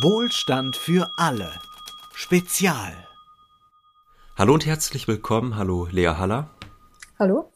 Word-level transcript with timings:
Wohlstand 0.00 0.74
für 0.74 1.10
alle. 1.18 1.52
Spezial. 2.14 3.06
Hallo 4.38 4.54
und 4.54 4.64
herzlich 4.64 5.06
willkommen. 5.06 5.56
Hallo 5.56 5.86
Lea 5.90 6.14
Haller. 6.16 6.48
Hallo. 7.18 7.52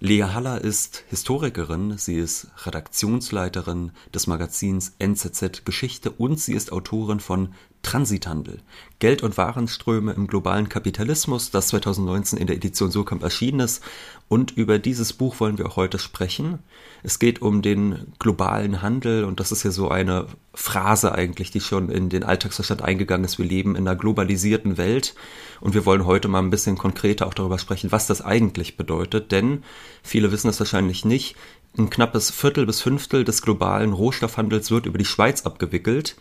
Lea 0.00 0.24
Haller 0.24 0.60
ist 0.60 1.04
Historikerin, 1.08 1.98
sie 1.98 2.18
ist 2.18 2.48
Redaktionsleiterin 2.66 3.92
des 4.12 4.26
Magazins 4.26 4.96
NZZ 4.98 5.64
Geschichte 5.64 6.10
und 6.10 6.40
sie 6.40 6.54
ist 6.54 6.72
Autorin 6.72 7.20
von 7.20 7.54
Transithandel. 7.86 8.58
Geld- 8.98 9.22
und 9.22 9.38
Warenströme 9.38 10.12
im 10.12 10.26
globalen 10.26 10.68
Kapitalismus, 10.68 11.52
das 11.52 11.68
2019 11.68 12.36
in 12.36 12.48
der 12.48 12.56
Edition 12.56 12.90
Surkamp 12.90 13.22
erschienen 13.22 13.60
ist. 13.60 13.80
Und 14.26 14.50
über 14.50 14.80
dieses 14.80 15.12
Buch 15.12 15.38
wollen 15.38 15.56
wir 15.56 15.76
heute 15.76 16.00
sprechen. 16.00 16.58
Es 17.04 17.20
geht 17.20 17.42
um 17.42 17.62
den 17.62 18.12
globalen 18.18 18.82
Handel 18.82 19.22
und 19.22 19.38
das 19.38 19.52
ist 19.52 19.62
ja 19.62 19.70
so 19.70 19.88
eine 19.88 20.26
Phrase 20.52 21.14
eigentlich, 21.14 21.52
die 21.52 21.60
schon 21.60 21.88
in 21.88 22.08
den 22.08 22.24
Alltagsverstand 22.24 22.82
eingegangen 22.82 23.24
ist. 23.24 23.38
Wir 23.38 23.46
leben 23.46 23.76
in 23.76 23.86
einer 23.86 23.96
globalisierten 23.96 24.78
Welt 24.78 25.14
und 25.60 25.74
wir 25.74 25.86
wollen 25.86 26.06
heute 26.06 26.26
mal 26.26 26.40
ein 26.40 26.50
bisschen 26.50 26.76
konkreter 26.76 27.28
auch 27.28 27.34
darüber 27.34 27.60
sprechen, 27.60 27.92
was 27.92 28.08
das 28.08 28.20
eigentlich 28.20 28.76
bedeutet. 28.76 29.30
Denn 29.30 29.62
viele 30.02 30.32
wissen 30.32 30.48
das 30.48 30.58
wahrscheinlich 30.58 31.04
nicht. 31.04 31.36
Ein 31.78 31.88
knappes 31.88 32.32
Viertel 32.32 32.66
bis 32.66 32.80
Fünftel 32.80 33.22
des 33.22 33.42
globalen 33.42 33.92
Rohstoffhandels 33.92 34.72
wird 34.72 34.86
über 34.86 34.98
die 34.98 35.04
Schweiz 35.04 35.42
abgewickelt. 35.46 36.16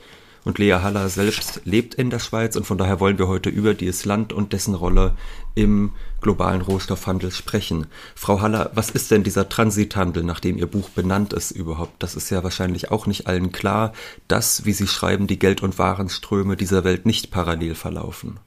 Und 0.45 0.59
Lea 0.59 0.73
Haller 0.73 1.09
selbst 1.09 1.61
lebt 1.65 1.95
in 1.95 2.11
der 2.11 2.19
Schweiz 2.19 2.55
und 2.55 2.65
von 2.65 2.77
daher 2.77 2.99
wollen 2.99 3.17
wir 3.17 3.27
heute 3.27 3.49
über 3.49 3.73
dieses 3.73 4.05
Land 4.05 4.31
und 4.31 4.53
dessen 4.53 4.75
Rolle 4.75 5.15
im 5.55 5.91
globalen 6.21 6.61
Rohstoffhandel 6.61 7.31
sprechen. 7.31 7.87
Frau 8.13 8.41
Haller, 8.41 8.69
was 8.75 8.91
ist 8.91 9.09
denn 9.09 9.23
dieser 9.23 9.49
Transithandel, 9.49 10.23
nach 10.23 10.39
dem 10.39 10.57
Ihr 10.57 10.67
Buch 10.67 10.89
benannt 10.89 11.33
ist 11.33 11.49
überhaupt? 11.49 12.01
Das 12.03 12.15
ist 12.15 12.29
ja 12.29 12.43
wahrscheinlich 12.43 12.91
auch 12.91 13.07
nicht 13.07 13.25
allen 13.25 13.51
klar, 13.51 13.91
dass, 14.27 14.65
wie 14.65 14.73
Sie 14.73 14.85
schreiben, 14.85 15.25
die 15.25 15.39
Geld- 15.39 15.63
und 15.63 15.79
Warenströme 15.79 16.55
dieser 16.55 16.83
Welt 16.83 17.07
nicht 17.07 17.31
parallel 17.31 17.73
verlaufen. 17.73 18.37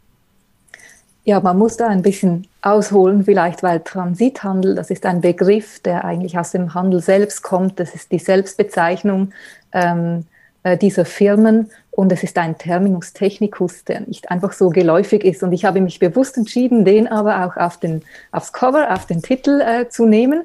Ja, 1.25 1.41
man 1.41 1.59
muss 1.59 1.77
da 1.77 1.89
ein 1.89 2.03
bisschen 2.03 2.47
ausholen, 2.63 3.25
vielleicht, 3.25 3.65
weil 3.65 3.81
Transithandel, 3.81 4.77
das 4.77 4.91
ist 4.91 5.05
ein 5.05 5.21
Begriff, 5.21 5.81
der 5.81 6.05
eigentlich 6.05 6.39
aus 6.39 6.53
dem 6.53 6.75
Handel 6.75 7.01
selbst 7.01 7.43
kommt. 7.43 7.81
Das 7.81 7.97
ist 7.97 8.13
die 8.13 8.21
Selbstbezeichnung 8.21 9.33
ähm, 9.73 10.25
äh, 10.63 10.79
dieser 10.79 11.05
Firmen 11.05 11.71
und 11.99 12.13
es 12.13 12.23
ist 12.23 12.39
ein 12.39 12.57
Terminus 12.57 13.13
technicus, 13.13 13.83
der 13.83 14.03
nicht 14.03 14.31
einfach 14.31 14.53
so 14.53 14.71
geläufig 14.71 15.25
ist. 15.25 15.43
Und 15.43 15.53
ich 15.53 15.65
habe 15.65 15.81
mich 15.81 15.99
bewusst 15.99 16.37
entschieden, 16.37 16.85
den 16.85 17.09
aber 17.09 17.45
auch 17.45 17.57
auf 17.57 17.77
den, 17.77 18.03
aufs 18.31 18.53
Cover, 18.53 18.95
auf 18.95 19.07
den 19.07 19.21
Titel 19.21 19.61
äh, 19.61 19.89
zu 19.89 20.07
nehmen, 20.07 20.45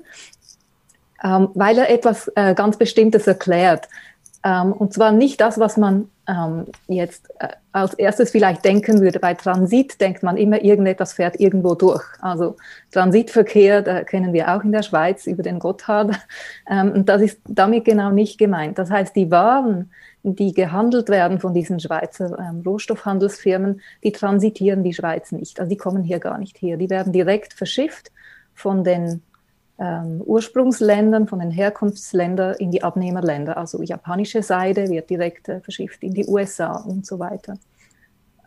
ähm, 1.23 1.49
weil 1.53 1.77
er 1.77 1.91
etwas 1.91 2.27
äh, 2.35 2.55
ganz 2.55 2.77
Bestimmtes 2.77 3.27
erklärt. 3.27 3.87
Ähm, 4.43 4.73
und 4.73 4.93
zwar 4.93 5.11
nicht 5.11 5.41
das, 5.41 5.59
was 5.59 5.77
man 5.77 6.09
ähm, 6.27 6.65
jetzt 6.87 7.29
äh, 7.37 7.49
als 7.71 7.93
erstes 7.93 8.31
vielleicht 8.31 8.65
denken 8.65 8.99
würde. 9.01 9.19
Bei 9.19 9.35
Transit 9.35 10.01
denkt 10.01 10.23
man 10.23 10.37
immer, 10.37 10.63
irgendetwas 10.63 11.13
fährt 11.13 11.39
irgendwo 11.39 11.75
durch. 11.75 12.03
Also 12.19 12.55
Transitverkehr, 12.91 13.83
da 13.83 14.03
kennen 14.03 14.33
wir 14.33 14.55
auch 14.55 14.63
in 14.63 14.71
der 14.71 14.81
Schweiz 14.81 15.27
über 15.27 15.43
den 15.43 15.59
Gotthard. 15.59 16.15
Ähm, 16.65 16.93
und 16.93 17.09
das 17.09 17.21
ist 17.21 17.41
damit 17.45 17.83
genau 17.83 18.09
nicht 18.09 18.37
gemeint. 18.37 18.77
Das 18.77 18.89
heißt, 18.89 19.13
die 19.17 19.29
Waren, 19.29 19.91
die 20.23 20.53
gehandelt 20.53 21.09
werden 21.09 21.39
von 21.39 21.53
diesen 21.53 21.79
Schweizer 21.79 22.37
ähm, 22.39 22.61
Rohstoffhandelsfirmen, 22.65 23.81
die 24.03 24.13
transitieren 24.13 24.83
die 24.83 24.93
Schweiz 24.93 25.31
nicht. 25.33 25.59
Also 25.59 25.69
die 25.69 25.77
kommen 25.77 26.01
hier 26.01 26.19
gar 26.19 26.37
nicht 26.37 26.61
her. 26.61 26.77
Die 26.77 26.89
werden 26.89 27.11
direkt 27.11 27.53
verschifft 27.53 28.11
von 28.55 28.83
den 28.85 29.21
ähm, 29.79 30.21
Ursprungsländern, 30.21 31.27
von 31.27 31.39
den 31.39 31.51
Herkunftsländern 31.51 32.55
in 32.55 32.71
die 32.71 32.83
Abnehmerländer. 32.83 33.57
Also 33.57 33.81
japanische 33.81 34.43
Seide 34.43 34.89
wird 34.89 35.09
direkt 35.09 35.49
äh, 35.49 35.59
verschifft 35.59 36.03
in 36.03 36.13
die 36.13 36.25
USA 36.25 36.77
und 36.77 37.05
so 37.05 37.19
weiter. 37.19 37.57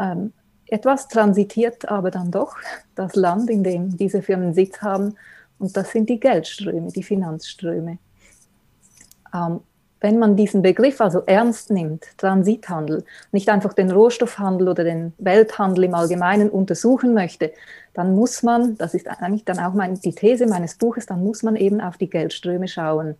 Ähm, 0.00 0.32
etwas 0.68 1.08
transitiert 1.08 1.88
aber 1.88 2.10
dann 2.10 2.30
doch 2.30 2.56
das 2.94 3.14
Land, 3.14 3.50
in 3.50 3.62
dem 3.62 3.96
diese 3.96 4.22
Firmen 4.22 4.54
Sitz 4.54 4.80
haben, 4.80 5.14
und 5.58 5.76
das 5.76 5.90
sind 5.90 6.10
die 6.10 6.20
Geldströme, 6.20 6.92
die 6.92 7.02
Finanzströme. 7.02 7.98
Wenn 10.00 10.18
man 10.18 10.36
diesen 10.36 10.62
Begriff 10.62 11.00
also 11.00 11.22
ernst 11.26 11.70
nimmt, 11.70 12.04
Transithandel, 12.18 13.04
nicht 13.32 13.48
einfach 13.48 13.72
den 13.72 13.90
Rohstoffhandel 13.90 14.68
oder 14.68 14.84
den 14.84 15.14
Welthandel 15.18 15.84
im 15.84 15.94
Allgemeinen 15.94 16.50
untersuchen 16.50 17.14
möchte, 17.14 17.52
dann 17.94 18.14
muss 18.14 18.42
man, 18.42 18.76
das 18.76 18.92
ist 18.92 19.08
eigentlich 19.08 19.44
dann 19.44 19.58
auch 19.58 19.72
mein, 19.72 19.94
die 19.94 20.14
These 20.14 20.46
meines 20.46 20.74
Buches, 20.74 21.06
dann 21.06 21.24
muss 21.24 21.42
man 21.42 21.56
eben 21.56 21.80
auf 21.80 21.96
die 21.96 22.10
Geldströme 22.10 22.68
schauen. 22.68 23.14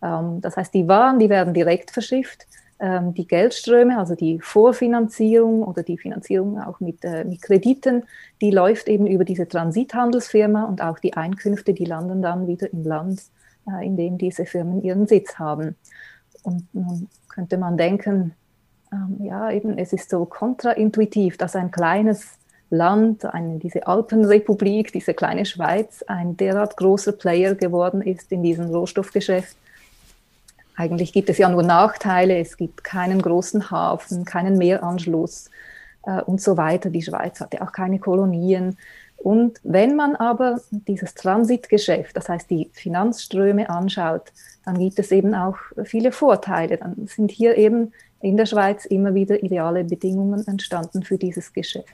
Ähm, 0.00 0.40
das 0.40 0.56
heißt, 0.56 0.72
die 0.72 0.86
Waren, 0.86 1.18
die 1.18 1.28
werden 1.28 1.54
direkt 1.54 1.90
verschifft. 1.90 2.46
Ähm, 2.78 3.14
die 3.14 3.28
Geldströme, 3.28 3.96
also 3.98 4.14
die 4.14 4.40
Vorfinanzierung 4.40 5.62
oder 5.62 5.82
die 5.82 5.98
Finanzierung 5.98 6.60
auch 6.60 6.80
mit, 6.80 7.04
äh, 7.04 7.24
mit 7.24 7.40
Krediten, 7.40 8.04
die 8.40 8.50
läuft 8.50 8.88
eben 8.88 9.06
über 9.06 9.24
diese 9.24 9.46
Transithandelsfirma 9.46 10.64
und 10.64 10.82
auch 10.82 10.98
die 10.98 11.14
Einkünfte, 11.14 11.74
die 11.74 11.84
landen 11.84 12.22
dann 12.22 12.48
wieder 12.48 12.72
im 12.72 12.82
Land, 12.82 13.22
äh, 13.68 13.86
in 13.86 13.96
dem 13.96 14.18
diese 14.18 14.46
Firmen 14.46 14.82
ihren 14.82 15.06
Sitz 15.06 15.38
haben. 15.38 15.76
Und 16.42 16.66
nun 16.74 17.08
könnte 17.28 17.58
man 17.58 17.76
denken, 17.76 18.34
ähm, 18.92 19.16
ja, 19.20 19.50
eben, 19.50 19.78
es 19.78 19.92
ist 19.92 20.10
so 20.10 20.24
kontraintuitiv, 20.24 21.38
dass 21.38 21.56
ein 21.56 21.70
kleines 21.70 22.38
Land, 22.70 23.24
eine, 23.24 23.58
diese 23.58 23.86
Alpenrepublik, 23.86 24.92
diese 24.92 25.14
kleine 25.14 25.44
Schweiz, 25.44 26.02
ein 26.06 26.36
derart 26.36 26.76
großer 26.76 27.12
Player 27.12 27.54
geworden 27.54 28.00
ist 28.00 28.32
in 28.32 28.42
diesem 28.42 28.66
Rohstoffgeschäft. 28.70 29.56
Eigentlich 30.74 31.12
gibt 31.12 31.28
es 31.28 31.38
ja 31.38 31.48
nur 31.50 31.62
Nachteile, 31.62 32.38
es 32.38 32.56
gibt 32.56 32.82
keinen 32.82 33.20
großen 33.20 33.70
Hafen, 33.70 34.24
keinen 34.24 34.56
Meeranschluss 34.56 35.50
äh, 36.04 36.22
und 36.22 36.40
so 36.40 36.56
weiter. 36.56 36.88
Die 36.88 37.02
Schweiz 37.02 37.40
hatte 37.40 37.60
auch 37.60 37.72
keine 37.72 37.98
Kolonien. 37.98 38.78
Und 39.22 39.60
wenn 39.62 39.94
man 39.94 40.16
aber 40.16 40.60
dieses 40.70 41.14
Transitgeschäft, 41.14 42.16
das 42.16 42.28
heißt 42.28 42.50
die 42.50 42.70
Finanzströme 42.72 43.70
anschaut, 43.70 44.32
dann 44.64 44.78
gibt 44.78 44.98
es 44.98 45.12
eben 45.12 45.34
auch 45.34 45.56
viele 45.84 46.10
Vorteile. 46.10 46.76
Dann 46.78 47.06
sind 47.06 47.30
hier 47.30 47.56
eben 47.56 47.92
in 48.20 48.36
der 48.36 48.46
Schweiz 48.46 48.84
immer 48.84 49.14
wieder 49.14 49.42
ideale 49.42 49.84
Bedingungen 49.84 50.44
entstanden 50.48 51.04
für 51.04 51.18
dieses 51.18 51.52
Geschäft. 51.52 51.86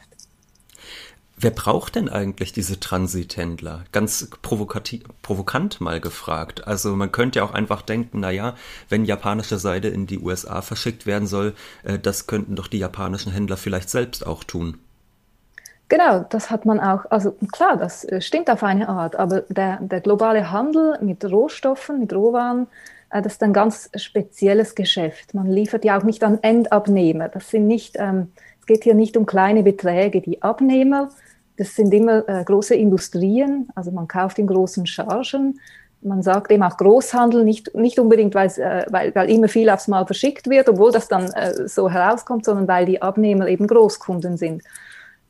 Wer 1.40 1.50
braucht 1.50 1.96
denn 1.96 2.08
eigentlich 2.08 2.52
diese 2.52 2.80
Transithändler? 2.80 3.84
Ganz 3.92 4.28
provokant 4.42 5.80
mal 5.80 6.00
gefragt. 6.00 6.66
Also 6.66 6.96
man 6.96 7.12
könnte 7.12 7.38
ja 7.38 7.44
auch 7.44 7.52
einfach 7.52 7.82
denken, 7.82 8.20
na 8.20 8.30
ja, 8.30 8.56
wenn 8.88 9.04
japanische 9.04 9.58
Seide 9.58 9.88
in 9.88 10.06
die 10.06 10.18
USA 10.18 10.62
verschickt 10.62 11.06
werden 11.06 11.28
soll, 11.28 11.54
äh, 11.84 11.98
das 11.98 12.26
könnten 12.26 12.56
doch 12.56 12.66
die 12.66 12.78
japanischen 12.78 13.30
Händler 13.32 13.56
vielleicht 13.56 13.90
selbst 13.90 14.26
auch 14.26 14.42
tun. 14.42 14.78
Genau, 15.88 16.20
das 16.28 16.50
hat 16.50 16.66
man 16.66 16.80
auch, 16.80 17.06
also 17.10 17.32
klar, 17.52 17.78
das 17.78 18.04
äh, 18.04 18.20
stimmt 18.20 18.50
auf 18.50 18.62
eine 18.62 18.88
Art, 18.88 19.16
aber 19.16 19.42
der, 19.48 19.78
der 19.80 20.00
globale 20.00 20.50
Handel 20.50 20.98
mit 21.00 21.24
Rohstoffen, 21.24 21.98
mit 22.00 22.12
Rohwaren, 22.12 22.66
äh, 23.10 23.22
das 23.22 23.34
ist 23.34 23.42
ein 23.42 23.54
ganz 23.54 23.90
spezielles 23.94 24.74
Geschäft. 24.74 25.32
Man 25.32 25.46
liefert 25.46 25.84
ja 25.86 25.98
auch 25.98 26.02
nicht 26.02 26.22
an 26.24 26.38
Endabnehmer. 26.42 27.28
Das 27.28 27.48
sind 27.50 27.66
nicht, 27.66 27.96
ähm, 27.98 28.32
es 28.60 28.66
geht 28.66 28.84
hier 28.84 28.94
nicht 28.94 29.16
um 29.16 29.24
kleine 29.24 29.62
Beträge. 29.62 30.20
Die 30.20 30.42
Abnehmer, 30.42 31.08
das 31.56 31.74
sind 31.74 31.92
immer 31.94 32.28
äh, 32.28 32.44
große 32.44 32.74
Industrien, 32.74 33.70
also 33.74 33.90
man 33.90 34.08
kauft 34.08 34.38
in 34.38 34.46
großen 34.46 34.86
Chargen. 34.86 35.58
Man 36.02 36.22
sagt 36.22 36.52
eben 36.52 36.62
auch 36.62 36.76
Großhandel, 36.76 37.44
nicht, 37.44 37.74
nicht 37.74 37.98
unbedingt, 37.98 38.34
äh, 38.34 38.84
weil, 38.90 39.14
weil 39.14 39.30
immer 39.30 39.48
viel 39.48 39.70
aufs 39.70 39.88
Mal 39.88 40.04
verschickt 40.04 40.50
wird, 40.50 40.68
obwohl 40.68 40.92
das 40.92 41.08
dann 41.08 41.32
äh, 41.32 41.66
so 41.66 41.90
herauskommt, 41.90 42.44
sondern 42.44 42.68
weil 42.68 42.84
die 42.84 43.00
Abnehmer 43.00 43.48
eben 43.48 43.66
Großkunden 43.66 44.36
sind. 44.36 44.62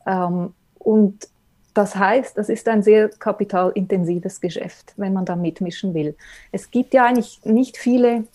Ähm, 0.05 0.53
und 0.77 1.27
das 1.73 1.95
heißt, 1.95 2.37
das 2.37 2.49
ist 2.49 2.67
ein 2.67 2.83
sehr 2.83 3.09
kapitalintensives 3.09 4.41
Geschäft, 4.41 4.93
wenn 4.97 5.13
man 5.13 5.25
da 5.25 5.35
mitmischen 5.35 5.93
will. 5.93 6.15
Es 6.51 6.71
gibt 6.71 6.93
ja 6.93 7.05
eigentlich 7.05 7.41
nicht 7.45 7.77
viele 7.77 8.25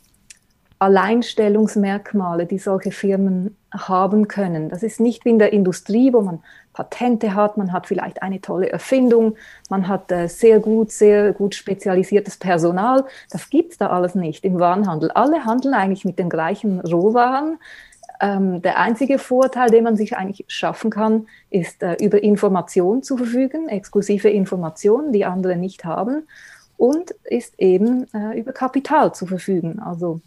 Alleinstellungsmerkmale, 0.79 2.47
die 2.47 2.59
solche 2.59 2.91
Firmen 2.91 3.57
haben 3.73 4.29
können. 4.29 4.69
Das 4.69 4.83
ist 4.83 5.01
nicht 5.01 5.25
wie 5.25 5.31
in 5.31 5.39
der 5.39 5.53
Industrie, 5.53 6.13
wo 6.13 6.21
man 6.21 6.43
Patente 6.73 7.35
hat, 7.35 7.57
man 7.57 7.73
hat 7.73 7.87
vielleicht 7.87 8.23
eine 8.23 8.41
tolle 8.41 8.71
Erfindung, 8.71 9.37
man 9.71 9.89
hat 9.89 10.11
äh, 10.11 10.27
sehr 10.27 10.59
gut, 10.59 10.91
sehr 10.91 11.33
gut 11.33 11.55
spezialisiertes 11.55 12.37
Personal. 12.37 13.05
Das 13.31 13.49
gibt 13.49 13.73
es 13.73 13.79
da 13.79 13.91
alles 13.91 14.15
nicht 14.15 14.45
im 14.45 14.59
Warenhandel. 14.59 15.11
Alle 15.13 15.45
handeln 15.45 15.75
eigentlich 15.75 16.05
mit 16.05 16.19
den 16.19 16.29
gleichen 16.29 16.81
Rohwaren, 16.81 17.59
ähm, 18.21 18.63
der 18.63 18.79
einzige 18.79 19.19
Vorteil, 19.19 19.71
den 19.71 19.85
man 19.85 19.97
sich 19.97 20.17
eigentlich 20.17 20.45
schaffen 20.49 20.91
kann, 20.91 21.27
ist 21.51 21.83
äh, 21.83 21.95
über 21.95 22.23
Informationen 22.23 23.03
zu 23.03 23.17
verfügen, 23.17 23.69
exklusive 23.69 24.29
Informationen, 24.29 25.13
die 25.13 25.25
andere 25.25 25.57
nicht 25.57 25.85
haben, 25.85 26.27
und 26.77 27.13
ist 27.25 27.55
eben 27.59 28.07
äh, 28.15 28.39
über 28.39 28.53
Kapital 28.53 29.15
zu 29.15 29.27
verfügen. 29.27 29.81
Also 29.81 30.21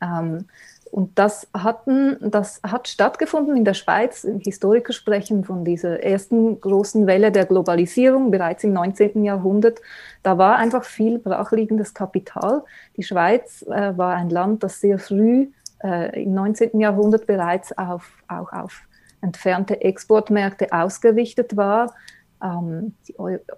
ähm, 0.00 0.46
und 0.90 1.18
das, 1.20 1.46
hatten, 1.54 2.16
das 2.20 2.60
hat 2.64 2.88
stattgefunden 2.88 3.56
in 3.56 3.64
der 3.64 3.74
Schweiz. 3.74 4.26
Historiker 4.40 4.92
sprechen 4.92 5.44
von 5.44 5.64
dieser 5.64 6.02
ersten 6.02 6.60
großen 6.60 7.06
Welle 7.06 7.30
der 7.30 7.46
Globalisierung 7.46 8.32
bereits 8.32 8.64
im 8.64 8.72
19. 8.72 9.24
Jahrhundert. 9.24 9.80
Da 10.24 10.36
war 10.36 10.56
einfach 10.56 10.84
viel 10.84 11.20
brachliegendes 11.20 11.94
Kapital. 11.94 12.64
Die 12.96 13.04
Schweiz 13.04 13.62
äh, 13.62 13.96
war 13.96 14.16
ein 14.16 14.30
Land, 14.30 14.64
das 14.64 14.80
sehr 14.80 14.98
früh 14.98 15.48
äh, 15.82 16.22
im 16.22 16.34
19. 16.34 16.80
Jahrhundert 16.80 17.26
bereits 17.26 17.76
auf, 17.76 18.10
auch 18.28 18.52
auf 18.52 18.82
entfernte 19.20 19.80
Exportmärkte 19.80 20.72
ausgerichtet 20.72 21.56
war. 21.56 21.94
Ähm, 22.42 22.94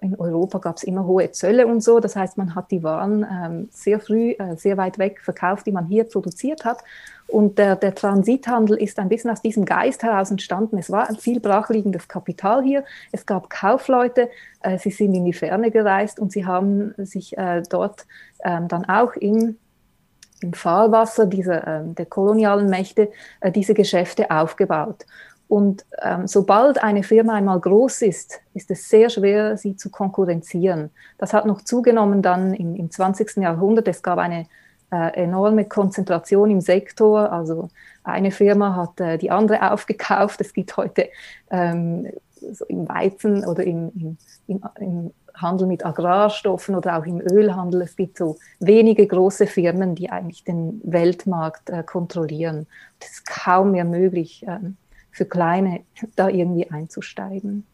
in 0.01 0.15
Europa 0.19 0.57
gab 0.57 0.75
es 0.75 0.83
immer 0.83 1.05
hohe 1.05 1.31
Zölle 1.31 1.67
und 1.67 1.81
so. 1.81 1.99
Das 1.99 2.15
heißt, 2.15 2.37
man 2.37 2.53
hat 2.53 2.69
die 2.71 2.83
Waren 2.83 3.25
ähm, 3.29 3.69
sehr 3.71 3.99
früh, 3.99 4.31
äh, 4.31 4.57
sehr 4.57 4.77
weit 4.77 4.97
weg 4.97 5.21
verkauft, 5.21 5.65
die 5.65 5.71
man 5.71 5.87
hier 5.87 6.03
produziert 6.03 6.65
hat. 6.65 6.83
Und 7.27 7.57
der, 7.57 7.77
der, 7.77 7.95
Transithandel 7.95 8.77
ist 8.77 8.99
ein 8.99 9.07
bisschen 9.07 9.31
aus 9.31 9.41
diesem 9.41 9.63
Geist 9.63 10.03
heraus 10.03 10.29
entstanden. 10.29 10.77
Es 10.77 10.91
war 10.91 11.09
ein 11.09 11.15
viel 11.15 11.39
brachliegendes 11.39 12.07
Kapital 12.07 12.61
hier. 12.61 12.83
Es 13.11 13.25
gab 13.25 13.49
Kaufleute, 13.49 14.29
äh, 14.61 14.77
sie 14.77 14.91
sind 14.91 15.13
in 15.13 15.25
die 15.25 15.33
Ferne 15.33 15.71
gereist 15.71 16.19
und 16.19 16.33
sie 16.33 16.45
haben 16.45 16.93
sich 16.97 17.37
äh, 17.37 17.63
dort 17.69 18.05
ähm, 18.43 18.67
dann 18.67 18.85
auch 18.85 19.13
im, 19.13 19.57
im 20.43 20.53
Fahrwasser 20.53 21.25
dieser, 21.25 21.67
äh, 21.67 21.83
der 21.85 22.05
kolonialen 22.05 22.69
Mächte 22.69 23.11
äh, 23.39 23.51
diese 23.51 23.73
Geschäfte 23.73 24.29
aufgebaut. 24.29 25.05
Und 25.47 25.85
ähm, 26.01 26.25
sobald 26.25 26.83
eine 26.83 27.03
Firma 27.03 27.33
einmal 27.33 27.59
groß 27.59 28.01
ist, 28.03 28.41
ist 28.53 28.71
es 28.71 28.89
sehr 28.89 29.09
schwer, 29.09 29.57
sie 29.57 29.75
zu 29.75 29.91
konkurrenzieren. 29.91 30.89
Das 31.17 31.33
hat 31.33 31.45
noch 31.45 31.61
zugenommen 31.61 32.21
dann 32.21 32.53
im, 32.53 32.75
im 32.75 32.89
20. 32.89 33.37
Jahrhundert. 33.37 33.87
Es 33.87 34.01
gab 34.01 34.17
eine 34.17 34.47
äh, 34.91 35.13
enorme 35.13 35.65
Konzentration 35.65 36.49
im 36.49 36.61
Sektor. 36.61 37.31
Also 37.31 37.69
eine 38.03 38.31
Firma 38.31 38.75
hat 38.75 38.99
äh, 38.99 39.17
die 39.17 39.31
andere 39.31 39.71
aufgekauft. 39.71 40.41
Es 40.41 40.53
gibt 40.53 40.75
heute 40.77 41.09
ähm, 41.51 42.07
so 42.51 42.65
im 42.65 42.87
Weizen 42.89 43.45
oder 43.45 43.63
im, 43.63 43.91
im, 43.95 44.17
im, 44.47 44.63
im 44.79 45.11
Handel 45.35 45.67
mit 45.67 45.85
Agrarstoffen 45.85 46.75
oder 46.75 46.97
auch 46.97 47.05
im 47.05 47.21
Ölhandel. 47.21 47.81
Es 47.81 47.95
gibt 47.95 48.17
so 48.17 48.37
wenige 48.59 49.07
große 49.07 49.47
Firmen, 49.47 49.95
die 49.95 50.09
eigentlich 50.09 50.43
den 50.43 50.81
Weltmarkt 50.83 51.69
äh, 51.69 51.83
kontrollieren. 51.83 52.67
Es 52.99 53.11
ist 53.11 53.25
kaum 53.25 53.71
mehr 53.71 53.85
möglich, 53.85 54.45
ähm, 54.47 54.77
für 55.11 55.25
Kleine 55.25 55.81
da 56.15 56.29
irgendwie 56.29 56.69
einzusteigen. 56.69 57.65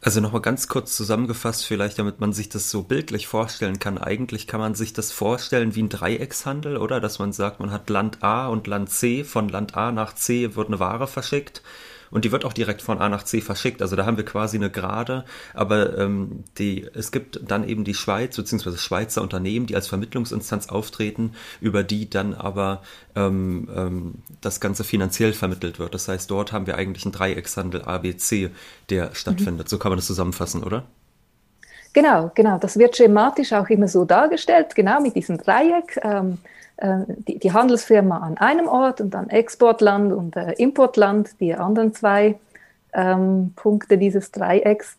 Also 0.00 0.20
nochmal 0.20 0.42
ganz 0.42 0.68
kurz 0.68 0.94
zusammengefasst, 0.94 1.66
vielleicht, 1.66 1.98
damit 1.98 2.20
man 2.20 2.32
sich 2.32 2.48
das 2.48 2.70
so 2.70 2.84
bildlich 2.84 3.26
vorstellen 3.26 3.80
kann. 3.80 3.98
Eigentlich 3.98 4.46
kann 4.46 4.60
man 4.60 4.76
sich 4.76 4.92
das 4.92 5.10
vorstellen 5.10 5.74
wie 5.74 5.82
ein 5.82 5.88
Dreieckshandel, 5.88 6.76
oder? 6.76 7.00
Dass 7.00 7.18
man 7.18 7.32
sagt, 7.32 7.58
man 7.58 7.72
hat 7.72 7.90
Land 7.90 8.22
A 8.22 8.46
und 8.46 8.68
Land 8.68 8.90
C. 8.90 9.24
Von 9.24 9.48
Land 9.48 9.76
A 9.76 9.90
nach 9.90 10.14
C 10.14 10.54
wird 10.54 10.68
eine 10.68 10.78
Ware 10.78 11.08
verschickt 11.08 11.62
und 12.10 12.24
die 12.24 12.32
wird 12.32 12.44
auch 12.44 12.52
direkt 12.52 12.82
von 12.82 12.98
A 12.98 13.08
nach 13.08 13.22
C 13.22 13.40
verschickt. 13.40 13.82
Also 13.82 13.96
da 13.96 14.06
haben 14.06 14.16
wir 14.16 14.24
quasi 14.24 14.56
eine 14.56 14.70
Gerade, 14.70 15.24
aber 15.54 15.98
ähm, 15.98 16.44
die, 16.58 16.86
es 16.94 17.12
gibt 17.12 17.40
dann 17.46 17.68
eben 17.68 17.84
die 17.84 17.94
Schweiz 17.94 18.36
bzw. 18.36 18.76
Schweizer 18.76 19.22
Unternehmen, 19.22 19.66
die 19.66 19.76
als 19.76 19.88
Vermittlungsinstanz 19.88 20.68
auftreten, 20.68 21.34
über 21.60 21.82
die 21.82 22.08
dann 22.08 22.34
aber 22.34 22.82
ähm, 23.14 23.68
ähm, 23.74 24.14
das 24.40 24.60
Ganze 24.60 24.84
finanziell 24.84 25.32
vermittelt 25.32 25.78
wird. 25.78 25.94
Das 25.94 26.08
heißt, 26.08 26.30
dort 26.30 26.52
haben 26.52 26.66
wir 26.66 26.76
eigentlich 26.76 27.04
einen 27.04 27.12
Dreieckshandel 27.12 27.82
ABC, 27.82 28.50
der 28.90 29.14
stattfindet. 29.14 29.66
Mhm. 29.66 29.70
So 29.70 29.78
kann 29.78 29.90
man 29.90 29.98
das 29.98 30.06
zusammenfassen, 30.06 30.62
oder? 30.62 30.84
Genau, 31.92 32.30
genau. 32.34 32.58
Das 32.58 32.78
wird 32.78 32.96
schematisch 32.96 33.52
auch 33.52 33.68
immer 33.68 33.88
so 33.88 34.04
dargestellt, 34.04 34.74
genau 34.74 35.00
mit 35.00 35.16
diesem 35.16 35.38
Dreieck. 35.38 35.98
Ähm, 36.02 36.38
äh, 36.44 36.57
die, 36.80 37.38
die, 37.38 37.52
Handelsfirma 37.52 38.18
an 38.18 38.38
einem 38.38 38.68
Ort 38.68 39.00
und 39.00 39.10
dann 39.10 39.30
Exportland 39.30 40.12
und 40.12 40.36
äh, 40.36 40.52
Importland, 40.52 41.40
die 41.40 41.54
anderen 41.54 41.92
zwei 41.92 42.38
ähm, 42.92 43.52
Punkte 43.56 43.98
dieses 43.98 44.30
Dreiecks. 44.30 44.96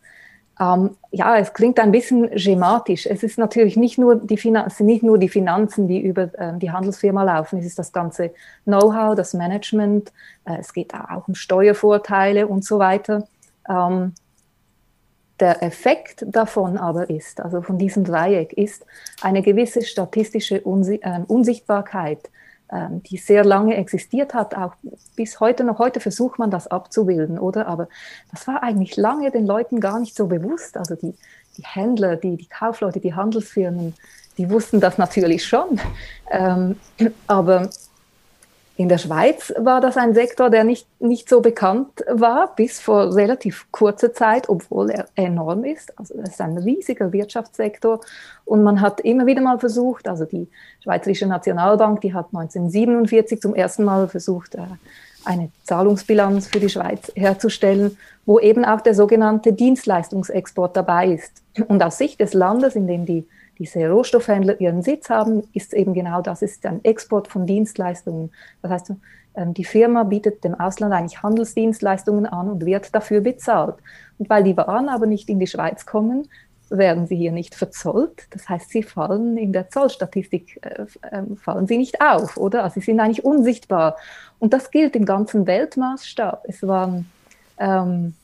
Ähm, 0.60 0.90
ja, 1.10 1.38
es 1.38 1.54
klingt 1.54 1.80
ein 1.80 1.90
bisschen 1.90 2.38
schematisch. 2.38 3.06
Es 3.06 3.22
ist 3.22 3.38
natürlich 3.38 3.76
nicht 3.76 3.96
nur 3.96 4.16
die, 4.16 4.36
Finan 4.36 4.68
sind 4.68 4.86
nicht 4.86 5.02
nur 5.02 5.16
die 5.16 5.30
Finanzen, 5.30 5.88
die 5.88 6.00
über 6.00 6.24
äh, 6.38 6.58
die 6.58 6.70
Handelsfirma 6.70 7.22
laufen. 7.22 7.58
Es 7.58 7.64
ist 7.64 7.78
das 7.78 7.92
ganze 7.92 8.32
Know-how, 8.64 9.14
das 9.16 9.32
Management. 9.32 10.12
Äh, 10.44 10.58
es 10.60 10.74
geht 10.74 10.94
auch 10.94 11.28
um 11.28 11.34
Steuervorteile 11.34 12.46
und 12.46 12.62
so 12.62 12.78
weiter. 12.78 13.26
Ähm, 15.40 15.46
der 15.46 15.62
Effekt 15.62 16.24
davon 16.26 16.76
aber 16.76 17.10
ist, 17.10 17.40
also 17.40 17.62
von 17.62 17.78
diesem 17.78 18.04
Dreieck, 18.04 18.52
ist 18.52 18.84
eine 19.22 19.42
gewisse 19.42 19.82
statistische 19.82 20.60
Unsi 20.60 21.00
äh, 21.02 21.20
Unsichtbarkeit, 21.26 22.30
äh, 22.68 22.88
die 23.06 23.16
sehr 23.16 23.44
lange 23.44 23.76
existiert 23.76 24.34
hat, 24.34 24.54
auch 24.54 24.74
bis 25.16 25.40
heute 25.40 25.64
noch. 25.64 25.78
Heute 25.78 26.00
versucht 26.00 26.38
man 26.38 26.50
das 26.50 26.66
abzubilden, 26.66 27.38
oder? 27.38 27.66
Aber 27.66 27.88
das 28.30 28.46
war 28.46 28.62
eigentlich 28.62 28.96
lange 28.96 29.30
den 29.30 29.46
Leuten 29.46 29.80
gar 29.80 29.98
nicht 29.98 30.14
so 30.14 30.26
bewusst. 30.26 30.76
Also 30.76 30.94
die, 30.94 31.14
die 31.56 31.64
Händler, 31.64 32.16
die, 32.16 32.36
die 32.36 32.48
Kaufleute, 32.48 33.00
die 33.00 33.14
Handelsfirmen, 33.14 33.94
die 34.38 34.50
wussten 34.50 34.80
das 34.80 34.98
natürlich 34.98 35.44
schon. 35.44 35.80
Ähm, 36.30 36.76
aber 37.26 37.70
in 38.80 38.88
der 38.88 38.96
Schweiz 38.96 39.52
war 39.58 39.82
das 39.82 39.98
ein 39.98 40.14
Sektor, 40.14 40.48
der 40.48 40.64
nicht, 40.64 40.86
nicht 41.00 41.28
so 41.28 41.42
bekannt 41.42 42.02
war, 42.08 42.54
bis 42.56 42.80
vor 42.80 43.14
relativ 43.14 43.66
kurzer 43.72 44.14
Zeit, 44.14 44.48
obwohl 44.48 44.88
er 44.88 45.06
enorm 45.16 45.64
ist. 45.64 45.92
Also 45.98 46.14
das 46.16 46.30
ist 46.30 46.40
ein 46.40 46.56
riesiger 46.56 47.12
Wirtschaftssektor. 47.12 48.00
Und 48.46 48.62
man 48.62 48.80
hat 48.80 49.00
immer 49.00 49.26
wieder 49.26 49.42
mal 49.42 49.58
versucht, 49.58 50.08
also 50.08 50.24
die 50.24 50.48
Schweizerische 50.82 51.26
Nationalbank, 51.26 52.00
die 52.00 52.14
hat 52.14 52.28
1947 52.32 53.42
zum 53.42 53.54
ersten 53.54 53.84
Mal 53.84 54.08
versucht, 54.08 54.54
äh, 54.54 54.60
eine 55.26 55.50
Zahlungsbilanz 55.64 56.46
für 56.46 56.60
die 56.60 56.70
Schweiz 56.70 57.12
herzustellen, 57.14 57.98
wo 58.24 58.40
eben 58.40 58.64
auch 58.64 58.80
der 58.80 58.94
sogenannte 58.94 59.52
Dienstleistungsexport 59.52 60.74
dabei 60.74 61.08
ist. 61.08 61.42
Und 61.68 61.82
aus 61.82 61.98
Sicht 61.98 62.18
des 62.18 62.32
Landes, 62.32 62.76
in 62.76 62.86
dem 62.86 63.04
die 63.04 63.26
diese 63.60 63.88
Rohstoffhändler 63.88 64.58
ihren 64.58 64.82
Sitz 64.82 65.10
haben, 65.10 65.42
ist 65.52 65.74
eben 65.74 65.92
genau 65.92 66.22
das, 66.22 66.40
ist 66.40 66.64
ein 66.64 66.82
Export 66.82 67.28
von 67.28 67.46
Dienstleistungen. 67.46 68.32
Das 68.62 68.70
heißt, 68.72 68.92
ähm, 69.34 69.54
die 69.54 69.64
Firma 69.64 70.02
bietet 70.02 70.42
dem 70.42 70.54
Ausland 70.54 70.94
eigentlich 70.94 71.22
Handelsdienstleistungen 71.22 72.24
an 72.24 72.48
und 72.50 72.64
wird 72.64 72.94
dafür 72.94 73.20
bezahlt. 73.20 73.76
Und 74.18 74.30
weil 74.30 74.44
die 74.44 74.56
Waren 74.56 74.88
aber 74.88 75.06
nicht 75.06 75.28
in 75.28 75.38
die 75.38 75.46
Schweiz 75.46 75.84
kommen, 75.84 76.28
werden 76.70 77.06
sie 77.06 77.16
hier 77.16 77.32
nicht 77.32 77.54
verzollt. 77.54 78.26
Das 78.30 78.48
heißt, 78.48 78.70
sie 78.70 78.82
fallen 78.82 79.36
in 79.36 79.52
der 79.52 79.68
Zollstatistik, 79.68 80.58
äh, 80.62 80.86
äh, 81.02 81.22
fallen 81.36 81.66
sie 81.66 81.76
nicht 81.76 82.00
auf, 82.00 82.38
oder? 82.38 82.64
Also 82.64 82.80
sie 82.80 82.86
sind 82.86 82.98
eigentlich 82.98 83.24
unsichtbar. 83.24 83.96
Und 84.38 84.54
das 84.54 84.70
gilt 84.70 84.96
im 84.96 85.04
ganzen 85.04 85.46
Weltmaßstab. 85.46 86.44
Es 86.48 86.66
waren 86.66 87.10
ähm, 87.58 88.14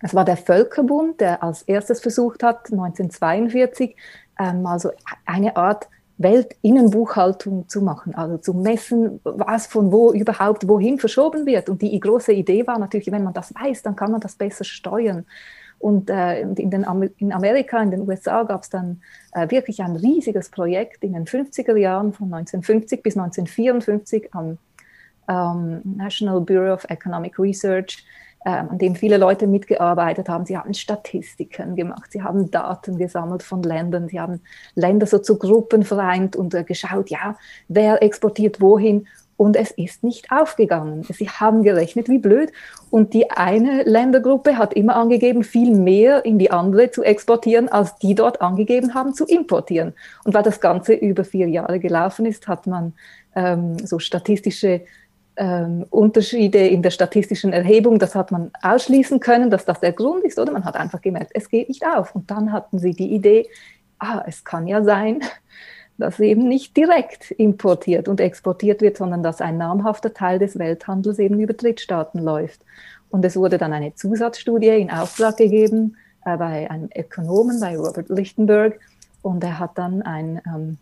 es 0.00 0.14
war 0.14 0.24
der 0.24 0.36
Völkerbund, 0.36 1.20
der 1.20 1.42
als 1.42 1.62
erstes 1.62 2.00
versucht 2.00 2.42
hat, 2.42 2.70
1942 2.70 3.96
ähm, 4.38 4.66
also 4.66 4.90
eine 5.24 5.56
Art 5.56 5.88
Weltinnenbuchhaltung 6.18 7.68
zu 7.68 7.82
machen, 7.82 8.14
also 8.14 8.38
zu 8.38 8.54
messen, 8.54 9.20
was 9.24 9.66
von 9.66 9.92
wo 9.92 10.12
überhaupt 10.12 10.66
wohin 10.66 10.98
verschoben 10.98 11.44
wird. 11.44 11.68
Und 11.68 11.82
die 11.82 11.98
große 12.00 12.32
Idee 12.32 12.66
war 12.66 12.78
natürlich, 12.78 13.12
wenn 13.12 13.24
man 13.24 13.34
das 13.34 13.54
weiß, 13.54 13.82
dann 13.82 13.96
kann 13.96 14.12
man 14.12 14.20
das 14.20 14.34
besser 14.34 14.64
steuern. 14.64 15.26
Und 15.78 16.08
äh, 16.08 16.40
in, 16.40 16.70
den, 16.70 16.86
in 17.18 17.32
Amerika, 17.32 17.82
in 17.82 17.90
den 17.90 18.08
USA 18.08 18.44
gab 18.44 18.62
es 18.62 18.70
dann 18.70 19.02
äh, 19.32 19.50
wirklich 19.50 19.82
ein 19.82 19.94
riesiges 19.94 20.48
Projekt 20.48 21.04
in 21.04 21.12
den 21.12 21.26
50er 21.26 21.76
Jahren 21.76 22.14
von 22.14 22.32
1950 22.32 23.02
bis 23.02 23.16
1954 23.16 24.32
am 24.32 24.56
ähm, 25.28 25.82
National 25.84 26.40
Bureau 26.40 26.72
of 26.72 26.84
Economic 26.88 27.38
Research, 27.38 28.06
an 28.50 28.78
dem 28.78 28.94
viele 28.94 29.16
Leute 29.16 29.46
mitgearbeitet 29.46 30.28
haben. 30.28 30.46
Sie 30.46 30.56
haben 30.56 30.72
Statistiken 30.72 31.74
gemacht, 31.74 32.12
sie 32.12 32.22
haben 32.22 32.50
Daten 32.50 32.96
gesammelt 32.96 33.42
von 33.42 33.62
Ländern, 33.62 34.08
sie 34.08 34.20
haben 34.20 34.40
Länder 34.74 35.06
so 35.06 35.18
zu 35.18 35.38
Gruppen 35.38 35.82
vereint 35.82 36.36
und 36.36 36.54
äh, 36.54 36.62
geschaut, 36.62 37.10
ja, 37.10 37.36
wer 37.68 38.02
exportiert 38.02 38.60
wohin. 38.60 39.06
Und 39.38 39.54
es 39.54 39.70
ist 39.70 40.02
nicht 40.02 40.30
aufgegangen. 40.30 41.02
Sie 41.02 41.28
haben 41.28 41.62
gerechnet, 41.62 42.08
wie 42.08 42.18
blöd. 42.18 42.52
Und 42.90 43.12
die 43.12 43.30
eine 43.30 43.82
Ländergruppe 43.82 44.56
hat 44.56 44.72
immer 44.72 44.96
angegeben, 44.96 45.44
viel 45.44 45.76
mehr 45.76 46.24
in 46.24 46.38
die 46.38 46.50
andere 46.50 46.90
zu 46.90 47.02
exportieren, 47.02 47.68
als 47.68 47.96
die 47.96 48.14
dort 48.14 48.40
angegeben 48.40 48.94
haben, 48.94 49.12
zu 49.12 49.26
importieren. 49.26 49.92
Und 50.24 50.32
weil 50.32 50.42
das 50.42 50.60
Ganze 50.62 50.94
über 50.94 51.22
vier 51.22 51.48
Jahre 51.50 51.80
gelaufen 51.80 52.24
ist, 52.24 52.48
hat 52.48 52.66
man 52.66 52.94
ähm, 53.34 53.78
so 53.78 53.98
statistische 53.98 54.68
ähm, 54.68 54.86
Unterschiede 55.38 56.66
in 56.66 56.82
der 56.82 56.90
statistischen 56.90 57.52
Erhebung, 57.52 57.98
das 57.98 58.14
hat 58.14 58.32
man 58.32 58.50
ausschließen 58.62 59.20
können, 59.20 59.50
dass 59.50 59.64
das 59.64 59.80
der 59.80 59.92
Grund 59.92 60.24
ist, 60.24 60.38
oder 60.38 60.52
man 60.52 60.64
hat 60.64 60.76
einfach 60.76 61.02
gemerkt, 61.02 61.32
es 61.34 61.48
geht 61.48 61.68
nicht 61.68 61.84
auf. 61.86 62.14
Und 62.14 62.30
dann 62.30 62.52
hatten 62.52 62.78
sie 62.78 62.92
die 62.92 63.12
Idee, 63.12 63.48
ah, 63.98 64.22
es 64.26 64.44
kann 64.44 64.66
ja 64.66 64.82
sein, 64.82 65.20
dass 65.98 66.20
eben 66.20 66.48
nicht 66.48 66.76
direkt 66.76 67.30
importiert 67.32 68.08
und 68.08 68.20
exportiert 68.20 68.80
wird, 68.80 68.96
sondern 68.96 69.22
dass 69.22 69.40
ein 69.40 69.58
namhafter 69.58 70.14
Teil 70.14 70.38
des 70.38 70.58
Welthandels 70.58 71.18
eben 71.18 71.38
über 71.40 71.54
Drittstaaten 71.54 72.22
läuft. 72.22 72.62
Und 73.10 73.24
es 73.24 73.36
wurde 73.36 73.58
dann 73.58 73.72
eine 73.72 73.94
Zusatzstudie 73.94 74.68
in 74.68 74.90
Auftrag 74.90 75.36
gegeben 75.36 75.96
äh, 76.24 76.36
bei 76.36 76.70
einem 76.70 76.88
Ökonomen, 76.94 77.60
bei 77.60 77.76
Robert 77.76 78.08
Lichtenberg, 78.08 78.78
und 79.22 79.42
er 79.42 79.58
hat 79.58 79.76
dann 79.76 80.02
ein 80.02 80.40
ähm, 80.46 80.78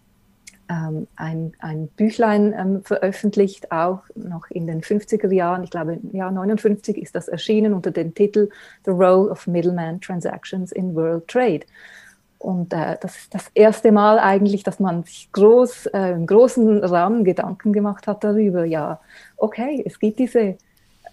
ähm, 0.68 1.06
ein, 1.16 1.52
ein 1.59 1.88
Büchlein 1.88 2.54
ähm, 2.56 2.83
veröffentlicht, 2.83 3.71
auch 3.73 4.00
noch 4.14 4.50
in 4.50 4.66
den 4.66 4.83
50er 4.83 5.33
Jahren. 5.33 5.64
Ich 5.64 5.71
glaube, 5.71 5.94
im 5.94 6.14
Jahr 6.14 6.30
59 6.30 6.97
ist 6.99 7.14
das 7.14 7.28
erschienen 7.28 7.75
unter 7.75 7.90
dem 7.90 8.14
Titel 8.14 8.49
The 8.85 8.90
Role 8.90 9.30
of 9.30 9.47
Middleman 9.47 10.00
Transactions 10.00 10.73
in 10.73 10.94
World 10.94 11.28
Trade. 11.28 11.61
Und 12.38 12.75
äh, 12.75 12.97
das 13.00 13.16
ist 13.16 13.35
das 13.35 13.50
erste 13.54 13.90
Mal 13.90 14.18
eigentlich, 14.18 14.62
dass 14.62 14.78
man 14.78 15.04
sich 15.04 15.30
groß, 15.33 15.87
äh, 15.87 16.12
im 16.12 16.26
großen 16.26 16.85
Rahmen 16.85 17.25
Gedanken 17.25 17.73
gemacht 17.73 18.06
hat 18.06 18.23
darüber, 18.23 18.64
ja, 18.64 19.00
okay, 19.38 19.83
es 19.87 19.99
gibt 19.99 20.18
diese 20.18 20.56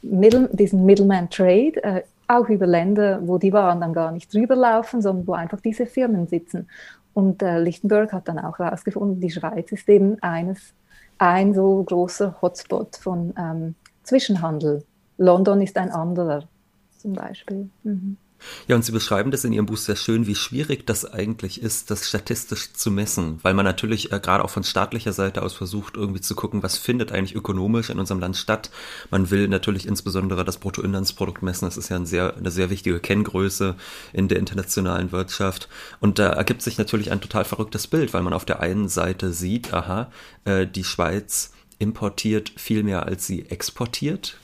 Middle, 0.02 0.50
diesen 0.52 0.86
Middleman 0.86 1.30
Trade, 1.30 1.84
äh, 1.84 2.02
auch 2.28 2.50
über 2.50 2.68
Länder, 2.68 3.20
wo 3.24 3.38
die 3.38 3.54
Waren 3.54 3.82
dann 3.82 3.94
gar 3.94 4.12
nicht 4.12 4.34
drüber 4.34 4.56
laufen, 4.56 5.02
sondern 5.02 5.28
wo 5.28 5.34
einfach 5.34 5.60
diese 5.62 5.86
Firmen 5.86 6.28
sitzen. 6.28 6.68
Und 7.14 7.42
äh, 7.42 7.60
Lichtenberg 7.60 8.14
hat 8.14 8.28
dann 8.28 8.40
auch 8.40 8.60
herausgefunden, 8.60 9.20
die 9.20 9.32
Schweiz 9.32 9.72
ist 9.72 9.88
eben 9.90 10.22
eines, 10.22 10.74
ein 11.18 11.54
so 11.54 11.84
großer 11.84 12.42
Hotspot 12.42 12.96
von 12.96 13.34
ähm, 13.38 13.76
Zwischenhandel. 14.04 14.84
London 15.18 15.62
ist 15.62 15.78
ein 15.78 15.92
anderer 15.92 16.44
zum 16.98 17.14
Beispiel. 17.14 17.70
Mhm. 17.84 18.18
Ja, 18.68 18.76
und 18.76 18.86
Sie 18.86 18.92
beschreiben 18.92 19.32
das 19.32 19.44
in 19.44 19.54
Ihrem 19.54 19.66
Buch 19.66 19.78
sehr 19.78 19.96
schön, 19.96 20.28
wie 20.28 20.36
schwierig 20.36 20.86
das 20.86 21.06
eigentlich 21.06 21.62
ist, 21.62 21.92
das 21.92 22.08
statistisch 22.08 22.74
zu 22.74 22.92
messen, 22.92 23.40
weil 23.44 23.54
man 23.54 23.66
natürlich 23.66 24.12
äh, 24.12 24.20
gerade 24.20 24.44
auch 24.44 24.50
von 24.50 24.64
staatlicher 24.64 25.14
Seite 25.14 25.42
aus 25.42 25.54
versucht, 25.54 25.96
irgendwie 25.96 26.22
zu 26.22 26.36
gucken, 26.36 26.64
was 26.64 26.78
findet 26.78 27.12
eigentlich 27.12 27.36
ökonomisch 27.36 27.90
in 27.90 28.00
unserem 28.00 28.20
Land 28.20 28.38
statt. 28.38 28.72
Man 29.10 29.30
will 29.32 29.48
natürlich 29.48 29.88
insbesondere 29.88 30.46
das 30.46 30.58
Bruttoinlandsprodukt 30.58 31.44
messen. 31.44 31.66
Das 31.66 31.78
ist 31.78 31.90
ja 31.90 31.96
ein 31.96 32.06
sehr, 32.06 32.36
eine 32.38 32.52
sehr 32.52 32.70
wichtige 32.70 33.00
Kenngröße 33.00 33.76
in 34.14 34.28
der 34.28 34.40
internationalen 34.40 35.12
Wirtschaft. 35.12 35.70
Und 36.00 36.20
da 36.20 36.30
ergibt 36.30 36.62
sich 36.62 36.78
natürlich 36.78 37.12
ein 37.12 37.22
total 37.22 37.46
verrücktes 37.46 37.88
Bild, 37.88 38.14
weil 38.14 38.24
man 38.24 38.34
auf 38.34 38.46
der 38.46 38.60
einen 38.60 38.90
Seite 38.90 39.34
sieht, 39.34 39.74
aha, 39.74 40.12
äh, 40.46 40.68
die 40.68 40.84
Schweiz 40.84 41.52
importiert 41.80 42.52
viel 42.56 42.84
mehr 42.84 43.06
als 43.06 43.26
sie 43.26 43.50
exportiert. 43.50 44.38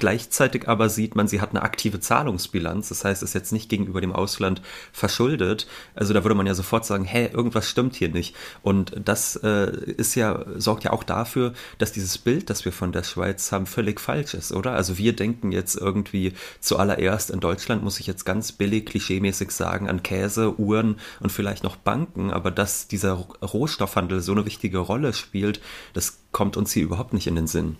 Gleichzeitig 0.00 0.66
aber 0.66 0.88
sieht 0.88 1.14
man, 1.14 1.28
sie 1.28 1.42
hat 1.42 1.50
eine 1.50 1.60
aktive 1.60 2.00
Zahlungsbilanz. 2.00 2.88
Das 2.88 3.04
heißt, 3.04 3.22
ist 3.22 3.34
jetzt 3.34 3.52
nicht 3.52 3.68
gegenüber 3.68 4.00
dem 4.00 4.14
Ausland 4.14 4.62
verschuldet. 4.92 5.66
Also 5.94 6.14
da 6.14 6.24
würde 6.24 6.34
man 6.34 6.46
ja 6.46 6.54
sofort 6.54 6.86
sagen, 6.86 7.04
hä, 7.04 7.28
irgendwas 7.30 7.68
stimmt 7.68 7.94
hier 7.94 8.08
nicht. 8.08 8.34
Und 8.62 8.94
das 9.04 9.36
äh, 9.36 9.70
ist 9.98 10.14
ja, 10.14 10.46
sorgt 10.56 10.84
ja 10.84 10.94
auch 10.94 11.04
dafür, 11.04 11.52
dass 11.76 11.92
dieses 11.92 12.16
Bild, 12.16 12.48
das 12.48 12.64
wir 12.64 12.72
von 12.72 12.92
der 12.92 13.02
Schweiz 13.02 13.52
haben, 13.52 13.66
völlig 13.66 14.00
falsch 14.00 14.32
ist, 14.32 14.52
oder? 14.52 14.72
Also 14.72 14.96
wir 14.96 15.14
denken 15.14 15.52
jetzt 15.52 15.76
irgendwie 15.76 16.32
zuallererst 16.60 17.28
in 17.28 17.40
Deutschland, 17.40 17.84
muss 17.84 18.00
ich 18.00 18.06
jetzt 18.06 18.24
ganz 18.24 18.52
billig, 18.52 18.86
klischeemäßig 18.86 19.50
sagen, 19.50 19.86
an 19.86 20.02
Käse, 20.02 20.58
Uhren 20.58 20.96
und 21.20 21.30
vielleicht 21.30 21.62
noch 21.62 21.76
Banken. 21.76 22.30
Aber 22.30 22.50
dass 22.50 22.88
dieser 22.88 23.12
Rohstoffhandel 23.12 24.22
so 24.22 24.32
eine 24.32 24.46
wichtige 24.46 24.78
Rolle 24.78 25.12
spielt, 25.12 25.60
das 25.92 26.20
kommt 26.32 26.56
uns 26.56 26.72
hier 26.72 26.84
überhaupt 26.84 27.12
nicht 27.12 27.26
in 27.26 27.34
den 27.34 27.46
Sinn. 27.46 27.76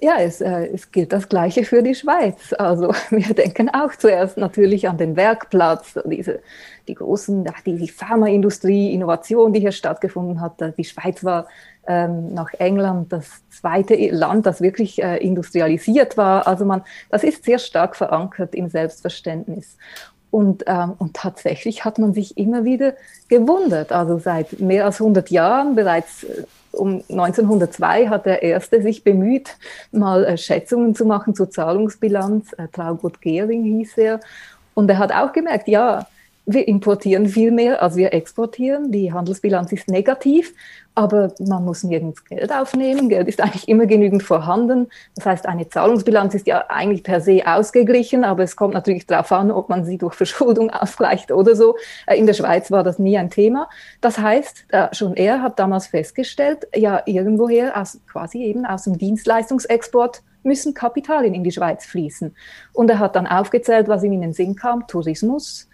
Ja, 0.00 0.18
es, 0.18 0.40
äh, 0.40 0.66
es 0.74 0.90
gilt 0.90 1.12
das 1.12 1.28
Gleiche 1.28 1.64
für 1.64 1.82
die 1.82 1.94
Schweiz. 1.94 2.52
Also 2.58 2.92
wir 3.10 3.34
denken 3.34 3.70
auch 3.70 3.94
zuerst 3.96 4.36
natürlich 4.36 4.88
an 4.88 4.98
den 4.98 5.16
Werkplatz, 5.16 5.98
diese, 6.04 6.40
die 6.88 6.94
großen, 6.94 7.46
die, 7.64 7.76
die 7.76 7.88
Pharmaindustrie, 7.88 8.92
Innovation, 8.92 9.52
die 9.52 9.60
hier 9.60 9.72
stattgefunden 9.72 10.40
hat. 10.40 10.60
Die 10.76 10.84
Schweiz 10.84 11.24
war 11.24 11.46
ähm, 11.86 12.34
nach 12.34 12.52
England 12.54 13.12
das 13.12 13.42
zweite 13.50 13.94
Land, 14.10 14.46
das 14.46 14.60
wirklich 14.60 15.02
äh, 15.02 15.18
industrialisiert 15.18 16.16
war. 16.16 16.46
Also 16.46 16.64
man, 16.64 16.82
das 17.10 17.22
ist 17.24 17.44
sehr 17.44 17.58
stark 17.58 17.96
verankert 17.96 18.54
im 18.54 18.68
Selbstverständnis. 18.68 19.76
Und, 20.30 20.64
ähm, 20.66 20.94
und 20.98 21.14
tatsächlich 21.14 21.84
hat 21.84 21.98
man 21.98 22.12
sich 22.12 22.36
immer 22.36 22.64
wieder 22.64 22.94
gewundert. 23.28 23.92
Also 23.92 24.18
seit 24.18 24.58
mehr 24.58 24.84
als 24.84 25.00
100 25.00 25.30
Jahren 25.30 25.76
bereits 25.76 26.24
äh, 26.24 26.42
um 26.74 27.02
1902 27.08 28.08
hat 28.08 28.26
der 28.26 28.42
Erste 28.42 28.82
sich 28.82 29.04
bemüht, 29.04 29.56
mal 29.92 30.24
äh, 30.24 30.36
Schätzungen 30.36 30.94
zu 30.94 31.06
machen 31.06 31.34
zur 31.34 31.50
Zahlungsbilanz. 31.50 32.52
Äh, 32.54 32.68
Traugott 32.72 33.20
Gehring 33.20 33.64
hieß 33.64 33.98
er. 33.98 34.20
Und 34.74 34.90
er 34.90 34.98
hat 34.98 35.12
auch 35.12 35.32
gemerkt, 35.32 35.68
ja, 35.68 36.06
wir 36.46 36.68
importieren 36.68 37.26
viel 37.26 37.50
mehr, 37.50 37.82
als 37.82 37.96
wir 37.96 38.12
exportieren. 38.12 38.92
Die 38.92 39.12
Handelsbilanz 39.12 39.72
ist 39.72 39.88
negativ, 39.88 40.52
aber 40.94 41.32
man 41.38 41.64
muss 41.64 41.82
nirgends 41.84 42.24
Geld 42.24 42.52
aufnehmen. 42.52 43.08
Geld 43.08 43.28
ist 43.28 43.40
eigentlich 43.40 43.66
immer 43.66 43.86
genügend 43.86 44.22
vorhanden. 44.22 44.88
Das 45.16 45.24
heißt, 45.24 45.46
eine 45.46 45.68
Zahlungsbilanz 45.68 46.34
ist 46.34 46.46
ja 46.46 46.66
eigentlich 46.68 47.02
per 47.02 47.20
se 47.20 47.42
ausgeglichen, 47.46 48.24
aber 48.24 48.42
es 48.42 48.56
kommt 48.56 48.74
natürlich 48.74 49.06
darauf 49.06 49.32
an, 49.32 49.50
ob 49.50 49.70
man 49.70 49.86
sie 49.86 49.96
durch 49.96 50.14
Verschuldung 50.14 50.70
ausgleicht 50.70 51.32
oder 51.32 51.56
so. 51.56 51.76
Äh, 52.06 52.18
in 52.18 52.26
der 52.26 52.34
Schweiz 52.34 52.70
war 52.70 52.82
das 52.82 52.98
nie 52.98 53.16
ein 53.16 53.30
Thema. 53.30 53.68
Das 54.02 54.18
heißt, 54.18 54.66
äh, 54.68 54.88
schon 54.94 55.16
er 55.16 55.40
hat 55.40 55.58
damals 55.58 55.86
festgestellt, 55.86 56.68
ja, 56.74 57.02
irgendwoher 57.06 57.80
aus, 57.80 58.00
quasi 58.10 58.44
eben 58.44 58.66
aus 58.66 58.84
dem 58.84 58.98
Dienstleistungsexport 58.98 60.22
müssen 60.42 60.74
Kapitalien 60.74 61.32
in 61.32 61.42
die 61.42 61.52
Schweiz 61.52 61.86
fließen. 61.86 62.36
Und 62.74 62.90
er 62.90 62.98
hat 62.98 63.16
dann 63.16 63.26
aufgezählt, 63.26 63.88
was 63.88 64.04
ihm 64.04 64.12
in 64.12 64.20
den 64.20 64.32
Sinn 64.34 64.54
kam, 64.54 64.86
Tourismus, 64.86 65.68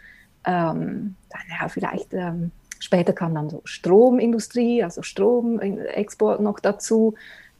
ähm, 0.44 1.16
dann 1.28 1.40
ja, 1.60 1.68
vielleicht 1.68 2.12
ähm, 2.12 2.50
später 2.78 3.12
kam 3.12 3.34
dann 3.34 3.50
so 3.50 3.60
Stromindustrie, 3.64 4.82
also 4.82 5.02
Stromexport 5.02 6.40
noch 6.40 6.60
dazu. 6.60 7.14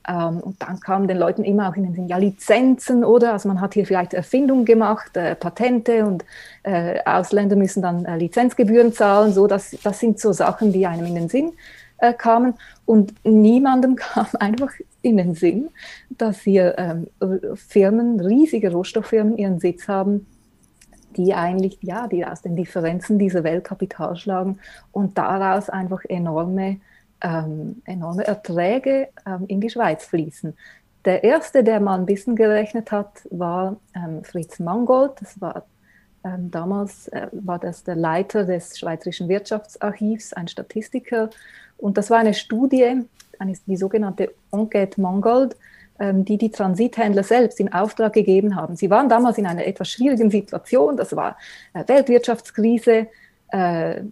Ähm, 0.08 0.40
und 0.40 0.62
dann 0.62 0.80
kamen 0.80 1.08
den 1.08 1.18
Leuten 1.18 1.44
immer 1.44 1.68
auch 1.68 1.76
in 1.76 1.84
den 1.84 1.94
Sinn, 1.94 2.08
ja, 2.08 2.16
Lizenzen 2.16 3.04
oder, 3.04 3.32
also 3.34 3.48
man 3.48 3.60
hat 3.60 3.74
hier 3.74 3.86
vielleicht 3.86 4.14
Erfindungen 4.14 4.64
gemacht, 4.64 5.14
äh, 5.16 5.34
Patente 5.34 6.06
und 6.06 6.24
äh, 6.62 6.98
Ausländer 7.04 7.54
müssen 7.54 7.82
dann 7.82 8.06
äh, 8.06 8.16
Lizenzgebühren 8.16 8.94
zahlen, 8.94 9.32
so, 9.34 9.46
das, 9.46 9.76
das 9.82 10.00
sind 10.00 10.18
so 10.18 10.32
Sachen, 10.32 10.72
die 10.72 10.86
einem 10.86 11.04
in 11.04 11.14
den 11.14 11.28
Sinn 11.28 11.52
äh, 11.98 12.14
kamen. 12.14 12.54
Und 12.86 13.14
niemandem 13.24 13.94
kam 13.96 14.26
einfach 14.38 14.72
in 15.02 15.18
den 15.18 15.34
Sinn, 15.34 15.68
dass 16.08 16.40
hier 16.40 16.76
ähm, 16.78 17.06
Firmen, 17.56 18.20
riesige 18.20 18.72
Rohstofffirmen 18.72 19.36
ihren 19.36 19.60
Sitz 19.60 19.86
haben 19.86 20.26
die 21.16 21.34
eigentlich, 21.34 21.78
ja, 21.82 22.06
die 22.06 22.24
aus 22.24 22.42
den 22.42 22.56
Differenzen 22.56 23.18
dieser 23.18 23.44
Welt 23.44 23.64
Kapital 23.64 24.16
schlagen 24.16 24.58
und 24.92 25.18
daraus 25.18 25.68
einfach 25.68 26.04
enorme, 26.08 26.80
ähm, 27.20 27.82
enorme 27.84 28.26
Erträge 28.26 29.08
ähm, 29.26 29.44
in 29.48 29.60
die 29.60 29.70
Schweiz 29.70 30.04
fließen. 30.04 30.56
Der 31.04 31.24
erste, 31.24 31.64
der 31.64 31.80
mal 31.80 31.98
ein 31.98 32.06
bisschen 32.06 32.36
gerechnet 32.36 32.92
hat, 32.92 33.26
war 33.30 33.76
ähm, 33.94 34.22
Fritz 34.22 34.58
Mangold. 34.58 35.12
Das 35.20 35.40
war 35.40 35.64
ähm, 36.24 36.50
damals 36.50 37.08
äh, 37.08 37.28
war 37.32 37.58
das 37.58 37.84
der 37.84 37.96
Leiter 37.96 38.44
des 38.44 38.78
Schweizerischen 38.78 39.28
Wirtschaftsarchivs, 39.28 40.32
ein 40.34 40.48
Statistiker. 40.48 41.30
Und 41.78 41.96
das 41.96 42.10
war 42.10 42.18
eine 42.18 42.34
Studie, 42.34 43.02
eine, 43.38 43.54
die 43.66 43.76
sogenannte 43.76 44.34
Enquete 44.52 45.00
Mangold, 45.00 45.56
die 46.00 46.38
die 46.38 46.50
Transithändler 46.50 47.22
selbst 47.22 47.60
in 47.60 47.72
Auftrag 47.72 48.12
gegeben 48.12 48.56
haben. 48.56 48.76
Sie 48.76 48.90
waren 48.90 49.08
damals 49.08 49.38
in 49.38 49.46
einer 49.46 49.66
etwas 49.66 49.90
schwierigen 49.90 50.30
Situation. 50.30 50.96
Das 50.96 51.14
war 51.14 51.36
äh, 51.74 51.86
Weltwirtschaftskrise, 51.86 53.06
äh, 53.48 54.02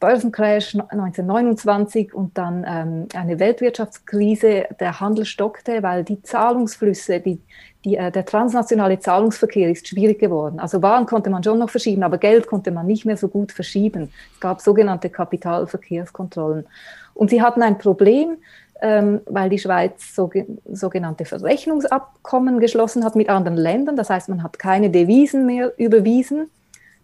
Börsencrash 0.00 0.74
1929 0.74 2.14
und 2.14 2.38
dann 2.38 2.64
ähm, 2.68 3.08
eine 3.14 3.38
Weltwirtschaftskrise. 3.38 4.66
Der 4.78 5.00
Handel 5.00 5.24
stockte, 5.24 5.82
weil 5.82 6.04
die 6.04 6.22
Zahlungsflüsse, 6.22 7.20
die, 7.20 7.40
die, 7.84 7.96
äh, 7.96 8.12
der 8.12 8.24
transnationale 8.24 9.00
Zahlungsverkehr 9.00 9.70
ist 9.70 9.88
schwierig 9.88 10.20
geworden. 10.20 10.60
Also 10.60 10.82
Waren 10.82 11.06
konnte 11.06 11.30
man 11.30 11.42
schon 11.42 11.58
noch 11.58 11.70
verschieben, 11.70 12.04
aber 12.04 12.18
Geld 12.18 12.46
konnte 12.46 12.70
man 12.70 12.86
nicht 12.86 13.06
mehr 13.06 13.16
so 13.16 13.28
gut 13.28 13.50
verschieben. 13.50 14.12
Es 14.34 14.40
gab 14.40 14.60
sogenannte 14.60 15.10
Kapitalverkehrskontrollen. 15.10 16.66
Und 17.14 17.30
sie 17.30 17.42
hatten 17.42 17.62
ein 17.62 17.78
Problem, 17.78 18.36
ähm, 18.67 18.67
weil 18.80 19.50
die 19.50 19.58
Schweiz 19.58 20.14
so, 20.14 20.30
sogenannte 20.70 21.24
Verrechnungsabkommen 21.24 22.60
geschlossen 22.60 23.04
hat 23.04 23.16
mit 23.16 23.28
anderen 23.28 23.56
Ländern. 23.56 23.96
Das 23.96 24.10
heißt, 24.10 24.28
man 24.28 24.42
hat 24.42 24.58
keine 24.58 24.90
Devisen 24.90 25.46
mehr 25.46 25.72
überwiesen, 25.78 26.50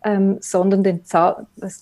ähm, 0.05 0.37
sondern 0.41 0.85
den 0.85 1.01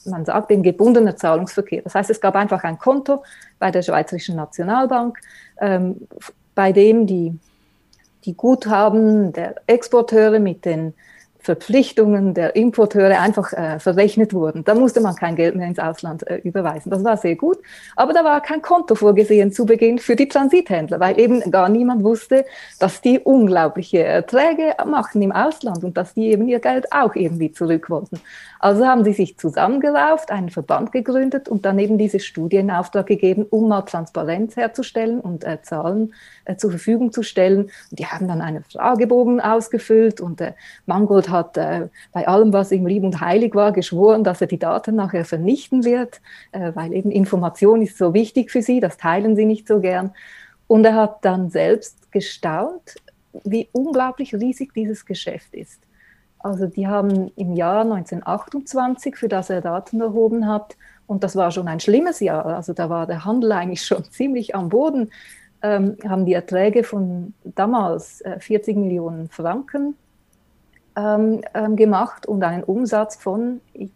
man 0.07 0.25
sagt 0.25 0.51
den 0.51 0.63
gebundenen 0.63 1.17
Zahlungsverkehr. 1.17 1.83
Das 1.83 1.95
heißt, 1.95 2.11
es 2.11 2.21
gab 2.21 2.37
einfach 2.37 2.65
ein 2.65 2.79
Konto 2.79 3.23
bei 3.59 3.71
der 3.71 3.83
Schweizerischen 3.83 4.37
Nationalbank, 4.37 5.19
ähm, 5.61 6.07
bei 6.55 6.73
dem 6.73 7.07
die, 7.07 7.39
die 8.25 8.35
Guthaben 8.35 9.33
der 9.33 9.57
Exporteure 9.67 10.39
mit 10.39 10.65
den 10.65 10.95
Verpflichtungen 11.43 12.35
der 12.35 12.55
Importeure 12.55 13.21
einfach 13.21 13.53
äh, 13.53 13.79
verrechnet 13.81 14.33
wurden. 14.33 14.63
Da 14.65 14.75
musste 14.75 15.01
man 15.01 15.17
kein 15.17 15.35
Geld 15.35 15.57
mehr 15.57 15.67
ins 15.67 15.79
Ausland 15.79 16.27
äh, 16.27 16.37
überweisen. 16.37 16.91
Das 16.91 17.03
war 17.03 17.17
sehr 17.17 17.35
gut. 17.35 17.59
Aber 17.97 18.13
da 18.13 18.25
war 18.25 18.41
kein 18.41 18.63
Konto 18.63 18.95
vorgesehen 18.95 19.53
zu 19.53 19.67
Beginn 19.67 19.99
für 19.99 20.15
die 20.15 20.29
Transithändler, 20.29 21.01
weil 21.01 21.19
eben 21.19 21.41
gar 21.51 21.69
niemand 21.69 22.05
wusste, 22.05 22.45
dass 22.79 23.01
die 23.01 23.19
unglaubliche 23.19 24.05
Erträge 24.05 24.77
machen 24.87 25.21
im 25.21 25.33
Ausland 25.33 25.83
und 25.83 25.97
dass 25.97 26.15
die 26.15 26.31
eben 26.31 26.47
ihr 26.47 26.61
Geld 26.61 26.93
auch 26.93 27.17
irgendwie 27.17 27.51
zurück 27.51 27.91
wollten. 27.91 28.21
Also 28.61 28.87
haben 28.87 29.03
sie 29.03 29.13
sich 29.13 29.37
zusammengerauft, 29.37 30.31
einen 30.31 30.49
Verband 30.49 30.93
gegründet 30.93 31.49
und 31.49 31.65
dann 31.65 31.81
eben 31.81 31.99
diese 31.99 32.21
Studie 32.21 32.59
in 32.59 32.71
Auftrag 32.71 33.07
gegeben, 33.09 33.45
um 33.51 33.69
mal 33.69 33.83
Transparenz 33.83 34.55
herzustellen 34.55 35.19
und 35.19 35.43
äh, 35.43 35.61
Zahlen 35.63 36.15
zur 36.57 36.71
Verfügung 36.71 37.13
zu 37.13 37.23
stellen. 37.23 37.71
Und 37.91 37.99
die 37.99 38.07
haben 38.07 38.29
dann 38.29 38.41
einen 38.41 38.65
Fragebogen 38.65 39.41
ausgefüllt 39.41 40.21
und 40.21 40.41
äh, 40.41 40.53
Mangold 40.87 41.29
hat 41.29 41.57
äh, 41.57 41.89
bei 42.13 42.27
allem, 42.27 42.53
was 42.53 42.73
ihm 42.73 42.87
lieb 42.87 43.05
und 43.05 43.21
heilig 43.21 43.55
war, 43.55 43.73
geschworen, 43.73 44.25
dass 44.25 44.41
er 44.41 44.47
die 44.47 44.59
Daten 44.59 44.95
nachher 44.95 45.25
vernichten 45.25 45.85
wird, 45.85 46.21
äh, 46.53 46.73
weil 46.75 46.93
eben 46.93 47.11
Information 47.11 47.83
ist 47.83 47.99
so 47.99 48.15
wichtig 48.15 48.51
für 48.51 48.63
sie, 48.63 48.81
das 48.81 48.97
teilen 48.97 49.37
sie 49.37 49.47
nicht 49.47 49.69
so 49.69 49.81
gern. 49.81 50.13
Und 50.67 50.85
er 50.85 50.95
hat 50.95 51.25
dann 51.25 51.51
selbst 51.51 52.11
gestaunt, 52.13 52.97
wie 53.45 53.69
unglaublich 53.73 54.35
riesig 54.35 54.73
dieses 54.75 55.05
Geschäft 55.07 55.55
ist. 55.55 55.81
Also 56.39 56.67
die 56.67 56.89
haben 56.89 57.31
im 57.37 57.55
Jahr 57.55 57.83
1928, 57.83 59.17
für 59.17 59.29
das 59.29 59.49
er 59.49 59.61
Daten 59.61 60.01
erhoben 60.01 60.47
hat, 60.47 60.77
und 61.07 61.25
das 61.25 61.37
war 61.37 61.51
schon 61.51 61.69
ein 61.69 61.81
schlimmes 61.81 62.21
Jahr, 62.21 62.47
also 62.47 62.73
da 62.73 62.89
war 62.89 63.07
der 63.07 63.25
Handel 63.25 63.53
eigentlich 63.53 63.85
schon 63.85 64.05
ziemlich 64.11 64.55
am 64.55 64.69
Boden, 64.69 65.11
ähm, 65.62 65.97
haben 66.09 66.26
die 66.26 66.35
Erträge 66.35 66.85
von 66.85 67.35
damals 67.45 68.21
äh, 68.23 68.38
40 68.40 68.76
Millionen 68.76 69.28
Franken 69.28 69.95
ähm, 70.97 71.42
ähm, 71.54 71.76
gemacht 71.76 72.26
und 72.26 72.42
einen 72.42 72.64
Umsatz 72.64 73.16
von, 73.16 73.61
ich 73.73 73.90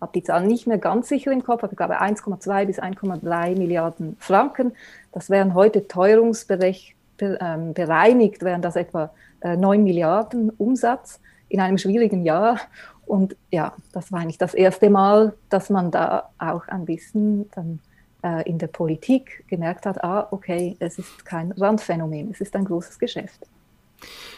habe 0.00 0.12
die 0.14 0.22
Zahl 0.22 0.46
nicht 0.46 0.66
mehr 0.66 0.78
ganz 0.78 1.08
sicher 1.08 1.32
im 1.32 1.42
Kopf, 1.42 1.64
aber 1.64 1.72
ich 1.72 1.76
glaube 1.76 2.00
1,2 2.00 2.66
bis 2.66 2.78
1,3 2.78 3.56
Milliarden 3.56 4.16
Franken. 4.18 4.72
Das 5.12 5.30
wären 5.30 5.54
heute 5.54 5.88
teuerungsbereinigt, 5.88 6.94
ähm, 7.20 7.74
wären 7.76 8.62
das 8.62 8.76
etwa 8.76 9.10
äh, 9.40 9.56
9 9.56 9.82
Milliarden 9.82 10.50
Umsatz 10.50 11.20
in 11.48 11.60
einem 11.60 11.78
schwierigen 11.78 12.24
Jahr. 12.24 12.60
Und 13.06 13.36
ja, 13.50 13.74
das 13.92 14.12
war 14.12 14.20
eigentlich 14.20 14.38
das 14.38 14.54
erste 14.54 14.90
Mal, 14.90 15.34
dass 15.50 15.70
man 15.70 15.90
da 15.90 16.30
auch 16.38 16.68
ein 16.68 16.84
bisschen 16.84 17.50
dann 17.54 17.80
äh, 18.24 18.48
in 18.48 18.58
der 18.58 18.68
Politik 18.68 19.44
gemerkt 19.46 19.86
hat, 19.86 20.02
ah, 20.02 20.26
okay, 20.30 20.76
es 20.80 20.98
ist 20.98 21.24
kein 21.24 21.52
Randphänomen, 21.52 22.30
es 22.30 22.40
ist 22.40 22.56
ein 22.56 22.64
großes 22.64 22.98
Geschäft 22.98 23.46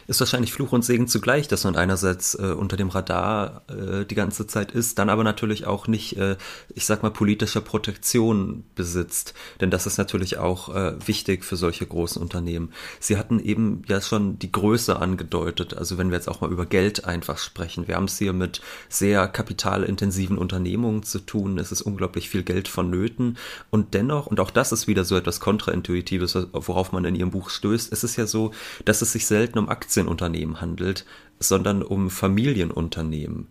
ist 0.06 0.20
wahrscheinlich 0.20 0.52
Fluch 0.52 0.72
und 0.72 0.84
Segen 0.84 1.08
zugleich, 1.08 1.48
dass 1.48 1.64
man 1.64 1.76
einerseits 1.76 2.34
äh, 2.34 2.54
unter 2.56 2.76
dem 2.76 2.88
Radar 2.88 3.62
äh, 3.68 4.04
die 4.04 4.14
ganze 4.14 4.46
Zeit 4.46 4.72
ist, 4.72 4.98
dann 4.98 5.08
aber 5.08 5.24
natürlich 5.24 5.66
auch 5.66 5.88
nicht, 5.88 6.16
äh, 6.16 6.36
ich 6.74 6.86
sag 6.86 7.02
mal, 7.02 7.10
politischer 7.10 7.60
Protektion 7.60 8.64
besitzt. 8.74 9.34
Denn 9.60 9.70
das 9.70 9.86
ist 9.86 9.98
natürlich 9.98 10.38
auch 10.38 10.74
äh, 10.74 10.94
wichtig 11.06 11.44
für 11.44 11.56
solche 11.56 11.86
großen 11.86 12.22
Unternehmen. 12.22 12.72
Sie 13.00 13.16
hatten 13.16 13.40
eben 13.40 13.82
ja 13.88 14.00
schon 14.00 14.38
die 14.38 14.52
Größe 14.52 14.96
angedeutet. 14.96 15.76
Also 15.76 15.98
wenn 15.98 16.10
wir 16.10 16.16
jetzt 16.16 16.28
auch 16.28 16.40
mal 16.40 16.52
über 16.52 16.66
Geld 16.66 17.04
einfach 17.04 17.38
sprechen. 17.38 17.88
Wir 17.88 17.96
haben 17.96 18.04
es 18.04 18.18
hier 18.18 18.32
mit 18.32 18.60
sehr 18.88 19.26
kapitalintensiven 19.26 20.38
Unternehmungen 20.38 21.02
zu 21.02 21.18
tun. 21.18 21.58
Es 21.58 21.72
ist 21.72 21.82
unglaublich 21.82 22.28
viel 22.28 22.44
Geld 22.44 22.68
vonnöten. 22.68 23.38
Und 23.70 23.94
dennoch, 23.94 24.26
und 24.26 24.38
auch 24.38 24.50
das 24.50 24.70
ist 24.70 24.86
wieder 24.86 25.04
so 25.04 25.16
etwas 25.16 25.40
Kontraintuitives, 25.40 26.36
worauf 26.52 26.92
man 26.92 27.04
in 27.04 27.16
Ihrem 27.16 27.30
Buch 27.30 27.50
stößt, 27.50 27.92
es 27.92 28.04
ist 28.04 28.16
ja 28.16 28.26
so, 28.26 28.52
dass 28.84 29.02
es 29.02 29.12
sich 29.12 29.26
selten 29.46 29.58
um 29.58 29.68
Aktien 29.68 29.86
Aktienunternehmen 29.86 30.60
handelt, 30.60 31.04
sondern 31.38 31.82
um 31.82 32.10
Familienunternehmen. 32.10 33.46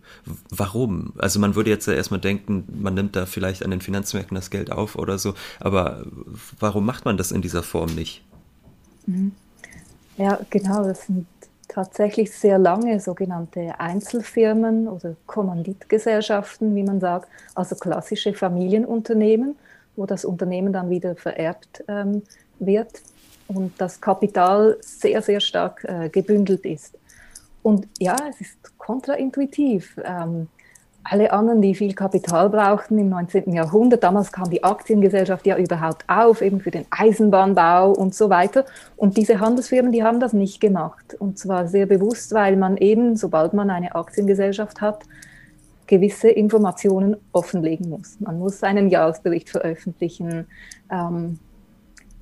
Warum? 0.50 1.12
Also 1.18 1.40
man 1.40 1.54
würde 1.54 1.70
jetzt 1.70 1.86
ja 1.86 1.94
erstmal 1.94 2.20
denken, 2.20 2.64
man 2.80 2.94
nimmt 2.94 3.16
da 3.16 3.26
vielleicht 3.26 3.64
an 3.64 3.70
den 3.70 3.80
Finanzmärkten 3.80 4.34
das 4.34 4.50
Geld 4.50 4.70
auf 4.70 4.96
oder 4.96 5.18
so, 5.18 5.34
aber 5.58 6.04
warum 6.60 6.84
macht 6.84 7.04
man 7.04 7.16
das 7.16 7.32
in 7.32 7.40
dieser 7.40 7.62
Form 7.62 7.94
nicht? 7.94 8.22
Mhm. 9.06 9.32
Ja, 10.18 10.38
genau, 10.50 10.84
das 10.84 11.06
sind 11.06 11.26
tatsächlich 11.68 12.32
sehr 12.32 12.58
lange 12.58 13.00
sogenannte 13.00 13.78
Einzelfirmen 13.80 14.88
oder 14.88 15.16
Kommanditgesellschaften, 15.26 16.74
wie 16.74 16.82
man 16.82 17.00
sagt, 17.00 17.28
also 17.54 17.76
klassische 17.76 18.34
Familienunternehmen, 18.34 19.56
wo 19.96 20.06
das 20.06 20.24
Unternehmen 20.24 20.72
dann 20.72 20.90
wieder 20.90 21.16
vererbt 21.16 21.84
ähm, 21.88 22.22
wird 22.58 23.00
und 23.48 23.72
das 23.78 24.00
Kapital 24.00 24.76
sehr, 24.80 25.22
sehr 25.22 25.40
stark 25.40 25.84
äh, 25.84 26.08
gebündelt 26.08 26.64
ist. 26.64 26.98
Und 27.62 27.88
ja, 27.98 28.16
es 28.30 28.40
ist 28.40 28.78
kontraintuitiv. 28.78 29.96
Ähm, 30.04 30.48
alle 31.08 31.32
anderen, 31.32 31.62
die 31.62 31.74
viel 31.74 31.94
Kapital 31.94 32.50
brauchten 32.50 32.98
im 32.98 33.08
19. 33.08 33.52
Jahrhundert, 33.52 34.02
damals 34.02 34.32
kam 34.32 34.50
die 34.50 34.64
Aktiengesellschaft 34.64 35.46
ja 35.46 35.56
überhaupt 35.56 36.04
auf, 36.08 36.42
eben 36.42 36.60
für 36.60 36.70
den 36.70 36.84
Eisenbahnbau 36.90 37.92
und 37.92 38.14
so 38.14 38.28
weiter. 38.28 38.64
Und 38.96 39.16
diese 39.16 39.38
Handelsfirmen, 39.38 39.92
die 39.92 40.02
haben 40.02 40.18
das 40.18 40.32
nicht 40.32 40.60
gemacht. 40.60 41.14
Und 41.18 41.38
zwar 41.38 41.68
sehr 41.68 41.86
bewusst, 41.86 42.34
weil 42.34 42.56
man 42.56 42.76
eben, 42.76 43.16
sobald 43.16 43.52
man 43.52 43.70
eine 43.70 43.94
Aktiengesellschaft 43.94 44.80
hat, 44.80 45.04
gewisse 45.86 46.28
Informationen 46.28 47.16
offenlegen 47.32 47.88
muss. 47.88 48.18
Man 48.18 48.38
muss 48.38 48.62
einen 48.64 48.88
Jahresbericht 48.88 49.48
veröffentlichen. 49.50 50.46
Ähm, 50.90 51.38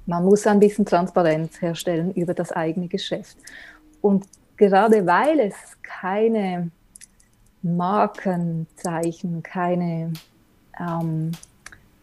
man 0.06 0.24
muss 0.24 0.46
ein 0.46 0.60
bisschen 0.60 0.84
Transparenz 0.84 1.60
herstellen 1.60 2.12
über 2.12 2.34
das 2.34 2.52
eigene 2.52 2.88
Geschäft. 2.88 3.36
Und 4.00 4.26
gerade 4.56 5.06
weil 5.06 5.40
es 5.40 5.54
keine 5.82 6.70
Markenzeichen, 7.62 9.42
keine, 9.42 10.12
ähm, 10.78 11.32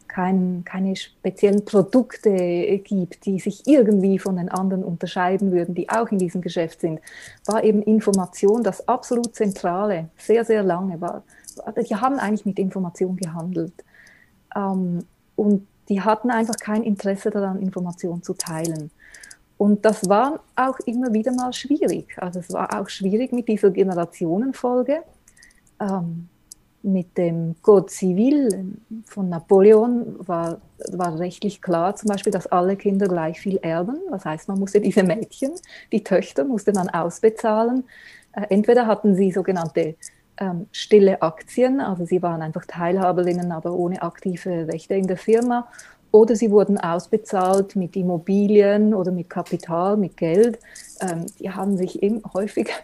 kein, 0.08 0.63
keine 0.65 0.95
speziellen 0.95 1.63
Produkte 1.63 2.32
gibt, 2.80 3.25
die 3.25 3.39
sich 3.39 3.67
irgendwie 3.67 4.17
von 4.17 4.38
den 4.38 4.49
anderen 4.49 4.84
unterscheiden 4.84 5.52
würden, 5.52 5.75
die 5.75 5.89
auch 5.89 6.10
in 6.10 6.17
diesem 6.17 6.41
Geschäft 6.41 6.82
sind, 6.82 6.99
war 7.45 7.63
eben 7.63 7.84
Information 7.84 8.63
das 8.63 8.88
absolut 8.88 9.36
Zentrale, 9.36 10.10
sehr, 10.17 10.43
sehr 10.43 10.63
lange. 10.63 10.99
War, 10.99 11.23
die 11.88 11.95
haben 11.95 12.17
eigentlich 12.19 12.45
mit 12.45 12.58
Information 12.58 13.15
gehandelt. 13.15 13.73
Ähm, 14.56 15.06
und 15.36 15.67
die 15.91 15.99
hatten 15.99 16.32
einfach 16.32 16.56
kein 16.56 16.84
Interesse 16.84 17.32
daran, 17.32 17.62
Informationen 17.62 18.23
zu 18.23 18.34
teilen. 18.34 18.91
Und 19.58 19.84
das 19.84 20.08
war 20.08 20.39
auch 20.56 20.80
immer 20.86 21.12
wieder 21.12 21.34
mal 21.34 21.51
schwierig. 21.51 22.15
Also 22.15 22.39
es 22.39 22.54
war 22.54 22.80
auch 22.80 22.88
schwierig 22.88 23.34
mit 23.34 23.49
dieser 23.49 23.71
Generationenfolge. 23.71 25.04
Ähm, 25.82 26.30
mit 26.82 27.17
dem 27.17 27.56
Code 27.62 27.91
Civil 27.91 28.77
von 29.04 29.27
Napoleon 29.27 30.15
war, 30.25 30.62
war 30.93 31.19
rechtlich 31.19 31.62
klar, 31.62 31.93
zum 31.97 32.08
Beispiel, 32.08 32.32
dass 32.32 32.47
alle 32.47 32.77
Kinder 32.77 33.08
gleich 33.08 33.41
viel 33.41 33.58
erben. 33.58 33.97
Das 34.12 34.23
heißt, 34.23 34.47
man 34.47 34.60
musste 34.60 34.80
diese 34.80 35.04
Mädchen, 35.04 35.51
die 35.91 36.06
Töchter, 36.06 36.45
musste 36.45 36.71
man 36.71 36.88
ausbezahlen. 36.88 37.84
Äh, 38.32 38.45
entweder 38.49 38.88
hatten 38.88 39.13
sie 39.13 39.30
sogenannte 39.32 39.95
ähm, 40.38 40.67
stille 40.72 41.22
Aktien, 41.22 41.80
also 41.80 42.06
sie 42.06 42.22
waren 42.22 42.41
einfach 42.41 42.65
Teilhaberinnen, 42.65 43.52
aber 43.52 43.74
ohne 43.74 44.02
aktive 44.02 44.67
Rechte 44.67 44.96
in 44.96 45.08
der 45.08 45.17
Firma. 45.17 45.67
Oder 46.12 46.36
sie 46.36 46.52
wurden 46.52 46.78
ausbezahlt 46.78 47.76
mit 47.76 47.96
Immobilien 47.96 48.94
oder 48.94 49.12
mit 49.12 49.30
Kapital, 49.30 49.96
mit 49.96 50.17
Geld. 50.17 50.60
Ähm, 51.00 51.26
die 51.39 51.50
haben 51.50 51.78
sich 51.78 52.04
eben 52.04 52.22
häufig 52.34 52.70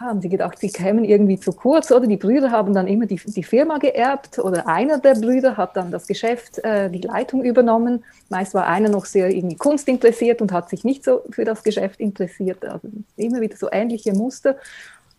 haben 0.00 0.20
sie 0.20 0.28
gedacht, 0.28 0.58
sie 0.58 0.70
kämen 0.70 1.04
irgendwie 1.04 1.38
zu 1.38 1.52
kurz 1.52 1.90
oder 1.90 2.06
die 2.06 2.16
Brüder 2.16 2.50
haben 2.50 2.74
dann 2.74 2.86
immer 2.86 3.06
die, 3.06 3.16
die 3.24 3.42
Firma 3.42 3.78
geerbt 3.78 4.38
oder 4.38 4.68
einer 4.68 4.98
der 4.98 5.14
Brüder 5.14 5.56
hat 5.56 5.76
dann 5.76 5.90
das 5.90 6.06
Geschäft, 6.06 6.58
äh, 6.64 6.90
die 6.90 7.00
Leitung 7.00 7.42
übernommen. 7.42 8.04
Meist 8.28 8.52
war 8.52 8.66
einer 8.66 8.88
noch 8.88 9.06
sehr 9.06 9.30
irgendwie 9.30 9.56
Kunst 9.56 9.88
interessiert 9.88 10.42
und 10.42 10.52
hat 10.52 10.68
sich 10.68 10.84
nicht 10.84 11.04
so 11.04 11.22
für 11.30 11.44
das 11.44 11.62
Geschäft 11.62 12.00
interessiert. 12.00 12.64
Also 12.64 12.88
immer 13.16 13.40
wieder 13.40 13.56
so 13.56 13.68
ähnliche 13.72 14.12
Muster 14.12 14.56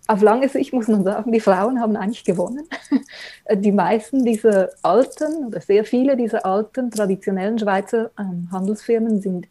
auf 0.07 0.21
lange 0.21 0.47
Sicht 0.47 0.73
muss 0.73 0.87
man 0.87 1.03
sagen, 1.03 1.31
die 1.31 1.41
Frauen 1.41 1.81
haben 1.81 1.97
eigentlich 1.97 2.23
gewonnen. 2.23 2.67
Die 3.53 3.71
meisten 3.71 4.23
dieser 4.23 4.69
alten 4.81 5.45
oder 5.45 5.61
sehr 5.61 5.83
viele 5.83 6.15
dieser 6.15 6.45
alten 6.45 6.91
traditionellen 6.91 7.59
Schweizer 7.59 8.11
ähm, 8.17 8.47
Handelsfirmen 8.51 9.21
sind 9.21 9.47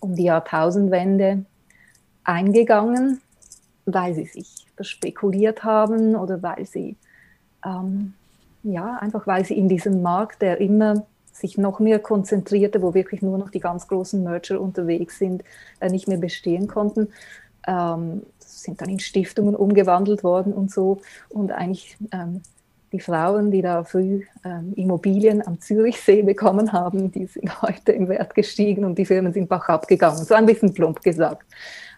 um 0.00 0.14
die 0.14 0.24
Jahrtausendwende 0.24 1.44
eingegangen, 2.24 3.20
weil 3.86 4.14
sie 4.14 4.26
sich 4.26 4.66
verspekuliert 4.76 5.64
haben 5.64 6.14
oder 6.16 6.42
weil 6.42 6.66
sie, 6.66 6.96
ähm, 7.64 8.14
ja, 8.62 8.96
einfach 8.98 9.26
weil 9.26 9.44
sie 9.44 9.56
in 9.56 9.68
diesem 9.68 10.02
Markt, 10.02 10.42
der 10.42 10.60
immer 10.60 11.06
sich 11.32 11.58
noch 11.58 11.80
mehr 11.80 11.98
konzentrierte, 11.98 12.82
wo 12.82 12.94
wirklich 12.94 13.22
nur 13.22 13.38
noch 13.38 13.50
die 13.50 13.60
ganz 13.60 13.88
großen 13.88 14.22
Merger 14.22 14.60
unterwegs 14.60 15.18
sind, 15.18 15.42
äh, 15.80 15.88
nicht 15.90 16.06
mehr 16.06 16.18
bestehen 16.18 16.68
konnten. 16.68 17.08
Ähm, 17.66 18.22
sind 18.64 18.80
dann 18.80 18.88
in 18.88 18.98
Stiftungen 18.98 19.54
umgewandelt 19.54 20.24
worden 20.24 20.52
und 20.52 20.70
so. 20.70 21.00
Und 21.28 21.52
eigentlich 21.52 21.96
ähm, 22.12 22.42
die 22.92 23.00
Frauen, 23.00 23.50
die 23.50 23.60
da 23.60 23.82
früh 23.84 24.22
ähm, 24.44 24.72
Immobilien 24.76 25.44
am 25.46 25.60
Zürichsee 25.60 26.22
bekommen 26.22 26.72
haben, 26.72 27.10
die 27.10 27.26
sind 27.26 27.62
heute 27.62 27.92
im 27.92 28.08
Wert 28.08 28.34
gestiegen 28.34 28.84
und 28.84 28.96
die 28.96 29.04
Firmen 29.04 29.32
sind 29.32 29.48
bach 29.48 29.68
abgegangen. 29.68 30.24
So 30.24 30.34
ein 30.34 30.46
bisschen 30.46 30.72
plump 30.72 31.02
gesagt. 31.02 31.46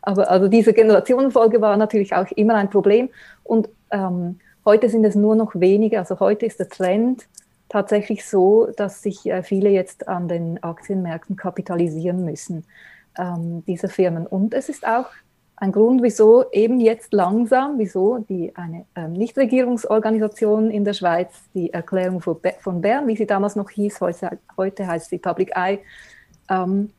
Aber 0.02 0.30
also 0.30 0.48
diese 0.48 0.72
Generationenfolge 0.72 1.60
war 1.60 1.76
natürlich 1.76 2.14
auch 2.14 2.30
immer 2.32 2.54
ein 2.54 2.70
Problem. 2.70 3.10
Und 3.44 3.68
ähm, 3.90 4.38
heute 4.64 4.88
sind 4.88 5.04
es 5.04 5.14
nur 5.14 5.36
noch 5.36 5.54
wenige. 5.54 5.98
Also 5.98 6.18
heute 6.20 6.46
ist 6.46 6.60
der 6.60 6.68
Trend 6.68 7.26
tatsächlich 7.68 8.24
so, 8.24 8.68
dass 8.76 9.02
sich 9.02 9.26
äh, 9.26 9.42
viele 9.42 9.68
jetzt 9.70 10.08
an 10.08 10.28
den 10.28 10.62
Aktienmärkten 10.62 11.36
kapitalisieren 11.36 12.24
müssen, 12.24 12.64
ähm, 13.18 13.64
diese 13.66 13.88
Firmen. 13.88 14.26
Und 14.26 14.54
es 14.54 14.68
ist 14.68 14.86
auch 14.86 15.06
ein 15.56 15.72
Grund, 15.72 16.02
wieso 16.02 16.50
eben 16.52 16.80
jetzt 16.80 17.12
langsam, 17.14 17.78
wieso 17.78 18.18
die, 18.18 18.54
eine 18.56 18.84
ähm, 18.94 19.14
Nichtregierungsorganisation 19.14 20.70
in 20.70 20.84
der 20.84 20.92
Schweiz, 20.92 21.32
die 21.54 21.72
Erklärung 21.72 22.20
von 22.20 22.80
Bern, 22.82 23.08
wie 23.08 23.16
sie 23.16 23.26
damals 23.26 23.56
noch 23.56 23.70
hieß, 23.70 24.00
heute, 24.02 24.38
heute 24.56 24.86
heißt 24.86 25.08
sie 25.08 25.18
Public 25.18 25.56
Eye, 25.56 25.78
ähm, 26.50 26.90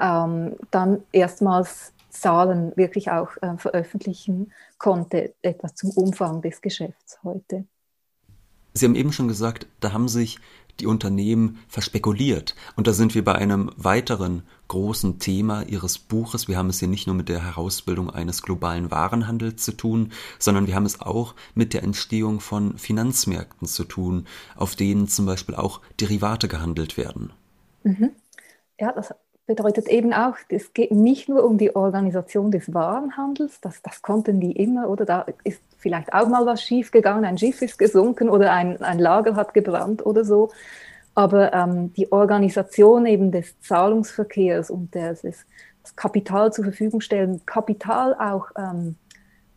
ähm, 0.00 0.56
dann 0.72 1.02
erstmals 1.12 1.92
Zahlen 2.10 2.72
wirklich 2.76 3.10
auch 3.10 3.30
äh, 3.42 3.56
veröffentlichen 3.58 4.52
konnte, 4.78 5.34
etwas 5.42 5.74
zum 5.76 5.90
Umfang 5.90 6.42
des 6.42 6.60
Geschäfts 6.60 7.18
heute. 7.22 7.64
Sie 8.74 8.86
haben 8.86 8.96
eben 8.96 9.12
schon 9.12 9.28
gesagt, 9.28 9.66
da 9.80 9.92
haben 9.92 10.08
sich 10.08 10.38
die 10.80 10.86
Unternehmen 10.86 11.58
verspekuliert. 11.68 12.54
Und 12.76 12.86
da 12.86 12.92
sind 12.92 13.14
wir 13.14 13.24
bei 13.24 13.34
einem 13.34 13.70
weiteren 13.76 14.42
großen 14.68 15.18
Thema 15.18 15.62
Ihres 15.62 15.98
Buches. 15.98 16.48
Wir 16.48 16.56
haben 16.56 16.68
es 16.68 16.78
hier 16.78 16.88
nicht 16.88 17.06
nur 17.06 17.16
mit 17.16 17.28
der 17.28 17.42
Herausbildung 17.42 18.10
eines 18.10 18.42
globalen 18.42 18.90
Warenhandels 18.90 19.62
zu 19.62 19.72
tun, 19.72 20.12
sondern 20.38 20.66
wir 20.66 20.74
haben 20.74 20.86
es 20.86 21.00
auch 21.00 21.34
mit 21.54 21.74
der 21.74 21.82
Entstehung 21.82 22.40
von 22.40 22.78
Finanzmärkten 22.78 23.66
zu 23.66 23.84
tun, 23.84 24.26
auf 24.56 24.76
denen 24.76 25.08
zum 25.08 25.26
Beispiel 25.26 25.54
auch 25.54 25.80
Derivate 26.00 26.48
gehandelt 26.48 26.96
werden. 26.96 27.32
Mhm. 27.82 28.10
Ja, 28.78 28.92
das 28.92 29.12
bedeutet 29.48 29.88
eben 29.88 30.12
auch, 30.12 30.36
es 30.50 30.74
geht 30.74 30.92
nicht 30.92 31.28
nur 31.28 31.42
um 31.42 31.56
die 31.56 31.74
Organisation 31.74 32.50
des 32.50 32.72
Warenhandels, 32.72 33.60
das, 33.62 33.80
das 33.82 34.02
konnten 34.02 34.40
die 34.40 34.52
immer, 34.52 34.88
oder? 34.90 35.06
Da 35.06 35.26
ist 35.42 35.60
vielleicht 35.78 36.12
auch 36.12 36.28
mal 36.28 36.44
was 36.44 36.62
schiefgegangen, 36.62 37.24
ein 37.24 37.38
Schiff 37.38 37.62
ist 37.62 37.78
gesunken 37.78 38.28
oder 38.28 38.52
ein, 38.52 38.80
ein 38.82 38.98
Lager 38.98 39.34
hat 39.36 39.54
gebrannt 39.54 40.04
oder 40.04 40.24
so, 40.24 40.50
aber 41.14 41.54
ähm, 41.54 41.94
die 41.94 42.12
Organisation 42.12 43.06
eben 43.06 43.32
des 43.32 43.58
Zahlungsverkehrs 43.62 44.70
und 44.70 44.94
des, 44.94 45.22
des, 45.22 45.46
das 45.82 45.96
Kapital 45.96 46.52
zur 46.52 46.64
Verfügung 46.64 47.00
stellen, 47.00 47.40
Kapital 47.46 48.14
auch 48.14 48.48
ähm, 48.56 48.96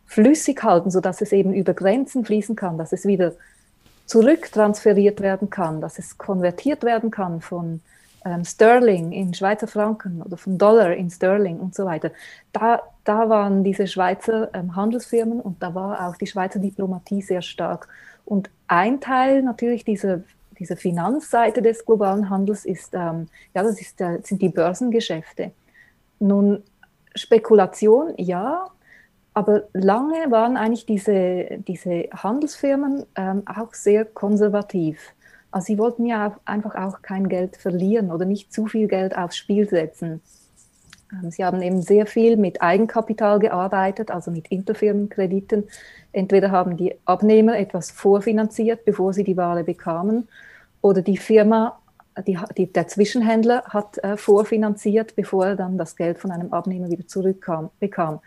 flüssig 0.06 0.64
halten, 0.64 0.90
sodass 0.90 1.20
es 1.20 1.32
eben 1.32 1.52
über 1.52 1.74
Grenzen 1.74 2.24
fließen 2.24 2.56
kann, 2.56 2.78
dass 2.78 2.94
es 2.94 3.04
wieder 3.04 3.34
zurücktransferiert 4.06 5.20
werden 5.20 5.50
kann, 5.50 5.82
dass 5.82 5.98
es 5.98 6.16
konvertiert 6.16 6.82
werden 6.82 7.10
kann 7.10 7.42
von 7.42 7.82
ähm, 8.24 8.44
Sterling 8.44 9.12
in 9.12 9.34
Schweizer 9.34 9.66
Franken 9.66 10.22
oder 10.22 10.36
von 10.36 10.58
Dollar 10.58 10.92
in 10.94 11.10
Sterling 11.10 11.58
und 11.58 11.74
so 11.74 11.84
weiter. 11.84 12.10
Da, 12.52 12.82
da 13.04 13.28
waren 13.28 13.64
diese 13.64 13.86
Schweizer 13.86 14.50
ähm, 14.54 14.76
Handelsfirmen 14.76 15.40
und 15.40 15.62
da 15.62 15.74
war 15.74 16.08
auch 16.08 16.16
die 16.16 16.26
Schweizer 16.26 16.58
Diplomatie 16.58 17.22
sehr 17.22 17.42
stark. 17.42 17.88
Und 18.24 18.50
ein 18.68 19.00
Teil 19.00 19.42
natürlich 19.42 19.84
dieser 19.84 20.22
diese 20.62 20.76
Finanzseite 20.76 21.60
des 21.60 21.84
globalen 21.84 22.30
Handels 22.30 22.64
ist, 22.64 22.94
ähm, 22.94 23.26
ja, 23.52 23.64
das 23.64 23.80
ist, 23.80 24.00
äh, 24.00 24.20
sind 24.22 24.40
die 24.40 24.48
Börsengeschäfte. 24.48 25.50
Nun, 26.20 26.62
Spekulation, 27.16 28.14
ja, 28.16 28.68
aber 29.34 29.64
lange 29.72 30.30
waren 30.30 30.56
eigentlich 30.56 30.86
diese, 30.86 31.58
diese 31.66 32.08
Handelsfirmen 32.12 33.04
ähm, 33.16 33.42
auch 33.46 33.74
sehr 33.74 34.04
konservativ. 34.04 34.98
Also 35.52 35.66
sie 35.66 35.78
wollten 35.78 36.06
ja 36.06 36.36
einfach 36.44 36.74
auch 36.74 37.02
kein 37.02 37.28
Geld 37.28 37.56
verlieren 37.56 38.10
oder 38.10 38.24
nicht 38.24 38.52
zu 38.52 38.66
viel 38.66 38.88
Geld 38.88 39.16
aufs 39.16 39.36
Spiel 39.36 39.68
setzen. 39.68 40.22
Ähm, 41.12 41.30
sie 41.30 41.44
haben 41.44 41.62
eben 41.62 41.82
sehr 41.82 42.06
viel 42.06 42.36
mit 42.36 42.62
Eigenkapital 42.62 43.38
gearbeitet, 43.38 44.10
also 44.10 44.30
mit 44.30 44.48
Interfirmenkrediten. 44.48 45.64
Entweder 46.12 46.50
haben 46.50 46.76
die 46.76 46.94
Abnehmer 47.04 47.58
etwas 47.58 47.90
vorfinanziert, 47.90 48.84
bevor 48.84 49.12
sie 49.12 49.24
die 49.24 49.36
Ware 49.36 49.62
bekamen, 49.62 50.28
oder 50.80 51.02
die 51.02 51.16
Firma, 51.16 51.78
die, 52.26 52.38
die, 52.56 52.72
der 52.72 52.88
Zwischenhändler 52.88 53.62
hat 53.66 53.98
äh, 53.98 54.16
vorfinanziert, 54.16 55.14
bevor 55.14 55.46
er 55.46 55.56
dann 55.56 55.78
das 55.78 55.96
Geld 55.96 56.18
von 56.18 56.32
einem 56.32 56.52
Abnehmer 56.52 56.90
wieder 56.90 57.06
zurückbekam. 57.06 58.20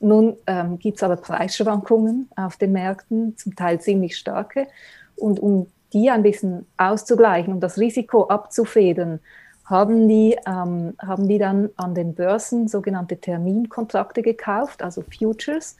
Nun 0.00 0.36
ähm, 0.46 0.78
gibt 0.78 0.98
es 0.98 1.02
aber 1.02 1.16
Preisschwankungen 1.16 2.28
auf 2.36 2.56
den 2.56 2.72
Märkten, 2.72 3.36
zum 3.36 3.56
Teil 3.56 3.80
ziemlich 3.80 4.16
starke. 4.16 4.68
Und 5.16 5.40
um 5.40 5.66
die 5.92 6.10
ein 6.10 6.22
bisschen 6.22 6.66
auszugleichen, 6.76 7.54
um 7.54 7.60
das 7.60 7.78
Risiko 7.78 8.28
abzufedern, 8.28 9.20
haben 9.64 10.08
die, 10.08 10.36
ähm, 10.46 10.94
haben 10.98 11.28
die 11.28 11.38
dann 11.38 11.70
an 11.76 11.94
den 11.94 12.14
Börsen 12.14 12.68
sogenannte 12.68 13.18
Terminkontrakte 13.18 14.22
gekauft, 14.22 14.82
also 14.82 15.02
Futures, 15.02 15.76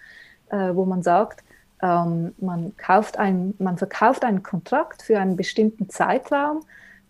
äh, 0.50 0.74
wo 0.74 0.84
man 0.84 1.02
sagt, 1.02 1.42
ähm, 1.82 2.34
man, 2.38 2.76
kauft 2.76 3.18
ein, 3.18 3.54
man 3.58 3.78
verkauft 3.78 4.24
einen 4.24 4.42
Kontrakt 4.42 5.02
für 5.02 5.18
einen 5.18 5.36
bestimmten 5.36 5.88
Zeitraum 5.88 6.60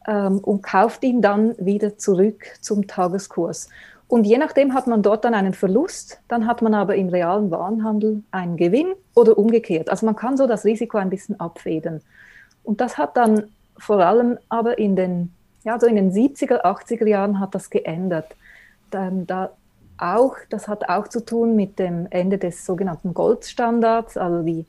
ähm, 0.06 0.38
und 0.38 0.62
kauft 0.62 1.02
ihn 1.02 1.20
dann 1.20 1.54
wieder 1.58 1.98
zurück 1.98 2.44
zum 2.61 2.87
Tageskurs. 2.87 3.68
Und 4.06 4.24
je 4.24 4.38
nachdem 4.38 4.72
hat 4.72 4.87
man 4.87 5.02
dort 5.02 5.24
dann 5.24 5.34
einen 5.34 5.52
Verlust, 5.52 6.20
dann 6.28 6.46
hat 6.46 6.62
man 6.62 6.74
aber 6.74 6.96
im 6.96 7.11
realen 7.11 7.50
Warenhandel 7.50 8.22
einen 8.30 8.56
Gewinn 8.56 8.94
oder 9.14 9.37
umgekehrt. 9.37 9.90
Also 9.90 10.06
man 10.06 10.16
kann 10.16 10.37
so 10.37 10.46
das 10.46 10.64
Risiko 10.64 10.96
ein 10.96 11.11
bisschen 11.11 11.38
abfedern. 11.38 12.00
Und 12.68 12.83
das 12.83 12.98
hat 12.98 13.16
dann 13.16 13.44
vor 13.78 14.00
allem 14.00 14.38
aber 14.48 14.78
in 14.78 14.94
den 14.94 15.33
ja, 15.64 15.78
so 15.78 15.87
in 15.87 15.96
den 15.96 16.12
70er, 16.12 16.64
80er 16.64 17.07
Jahren 17.07 17.40
hat 17.40 17.54
das 17.54 17.70
geändert. 17.70 18.35
Dann, 18.90 19.26
da 19.26 19.50
auch, 19.98 20.37
das 20.50 20.68
hat 20.68 20.88
auch 20.88 21.09
zu 21.09 21.24
tun 21.24 21.57
mit 21.57 21.78
dem 21.78 22.07
Ende 22.11 22.38
des 22.38 22.64
sogenannten 22.64 23.12
Goldstandards, 23.12 24.16
also 24.16 24.42
die, 24.42 24.64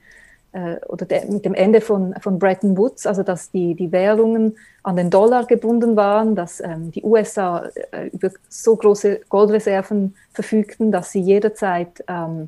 äh, 0.51 0.75
oder 0.87 1.05
der, 1.05 1.25
mit 1.27 1.45
dem 1.45 1.53
Ende 1.53 1.81
von, 1.81 2.15
von 2.19 2.39
Bretton 2.39 2.77
Woods, 2.77 3.05
also 3.05 3.23
dass 3.23 3.51
die, 3.51 3.75
die 3.75 3.91
Währungen 3.91 4.57
an 4.83 4.95
den 4.95 5.09
Dollar 5.09 5.45
gebunden 5.45 5.95
waren, 5.95 6.35
dass 6.35 6.59
ähm, 6.59 6.91
die 6.91 7.03
USA 7.03 7.69
äh, 7.91 8.07
über 8.07 8.31
so 8.49 8.75
große 8.75 9.21
Goldreserven 9.29 10.15
verfügten, 10.33 10.91
dass 10.91 11.11
sie 11.11 11.21
jederzeit 11.21 12.03
ähm, 12.07 12.47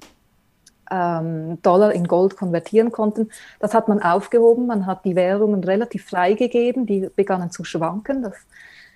Dollar 0.92 1.94
in 1.94 2.08
Gold 2.08 2.36
konvertieren 2.36 2.92
konnten. 2.92 3.30
Das 3.60 3.74
hat 3.74 3.88
man 3.88 4.02
aufgehoben, 4.02 4.68
man 4.68 4.86
hat 4.86 5.06
die 5.06 5.16
Währungen 5.16 5.64
relativ 5.64 6.06
freigegeben, 6.06 6.86
die 6.86 7.10
begannen 7.16 7.50
zu 7.52 7.64
schwanken. 7.64 8.24
Das, 8.24 8.36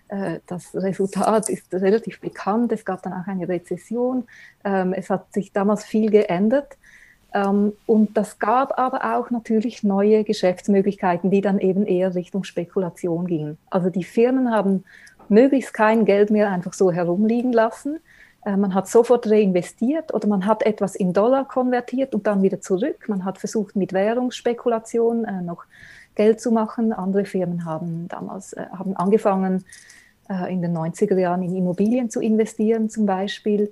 äh, 0.09 0.39
das 0.45 0.75
Resultat 0.75 1.49
ist 1.49 1.73
relativ 1.73 2.19
bekannt. 2.19 2.71
Es 2.71 2.83
gab 2.83 3.01
dann 3.03 3.13
auch 3.13 3.27
eine 3.27 3.47
Rezession. 3.47 4.25
Ähm, 4.63 4.93
es 4.93 5.09
hat 5.09 5.33
sich 5.33 5.53
damals 5.53 5.85
viel 5.85 6.11
geändert. 6.11 6.77
Ähm, 7.33 7.73
und 7.85 8.17
das 8.17 8.39
gab 8.39 8.79
aber 8.79 9.17
auch 9.17 9.29
natürlich 9.29 9.83
neue 9.83 10.23
Geschäftsmöglichkeiten, 10.23 11.31
die 11.31 11.41
dann 11.41 11.59
eben 11.59 11.85
eher 11.85 12.15
Richtung 12.15 12.43
Spekulation 12.43 13.27
gingen. 13.27 13.57
Also 13.69 13.89
die 13.89 14.03
Firmen 14.03 14.51
haben 14.51 14.83
möglichst 15.27 15.73
kein 15.73 16.05
Geld 16.05 16.29
mehr 16.29 16.49
einfach 16.49 16.73
so 16.73 16.91
herumliegen 16.91 17.51
lassen, 17.51 17.99
man 18.45 18.75
hat 18.75 18.87
sofort 18.87 19.29
reinvestiert 19.29 20.13
oder 20.13 20.27
man 20.27 20.45
hat 20.45 20.63
etwas 20.63 20.95
in 20.95 21.13
Dollar 21.13 21.47
konvertiert 21.47 22.13
und 22.13 22.27
dann 22.27 22.43
wieder 22.43 22.61
zurück. 22.61 23.05
Man 23.07 23.25
hat 23.25 23.39
versucht, 23.39 23.75
mit 23.75 23.91
Währungsspekulation 23.91 25.25
äh, 25.25 25.41
noch 25.41 25.63
Geld 26.13 26.39
zu 26.39 26.51
machen. 26.51 26.93
Andere 26.93 27.25
Firmen 27.25 27.65
haben 27.65 28.07
damals 28.07 28.53
äh, 28.53 28.65
haben 28.71 28.95
angefangen, 28.95 29.65
in 30.49 30.63
den 30.63 30.75
90er 30.75 31.19
Jahren 31.19 31.43
in 31.43 31.55
Immobilien 31.55 32.09
zu 32.09 32.19
investieren 32.19 32.89
zum 32.89 33.05
Beispiel. 33.05 33.71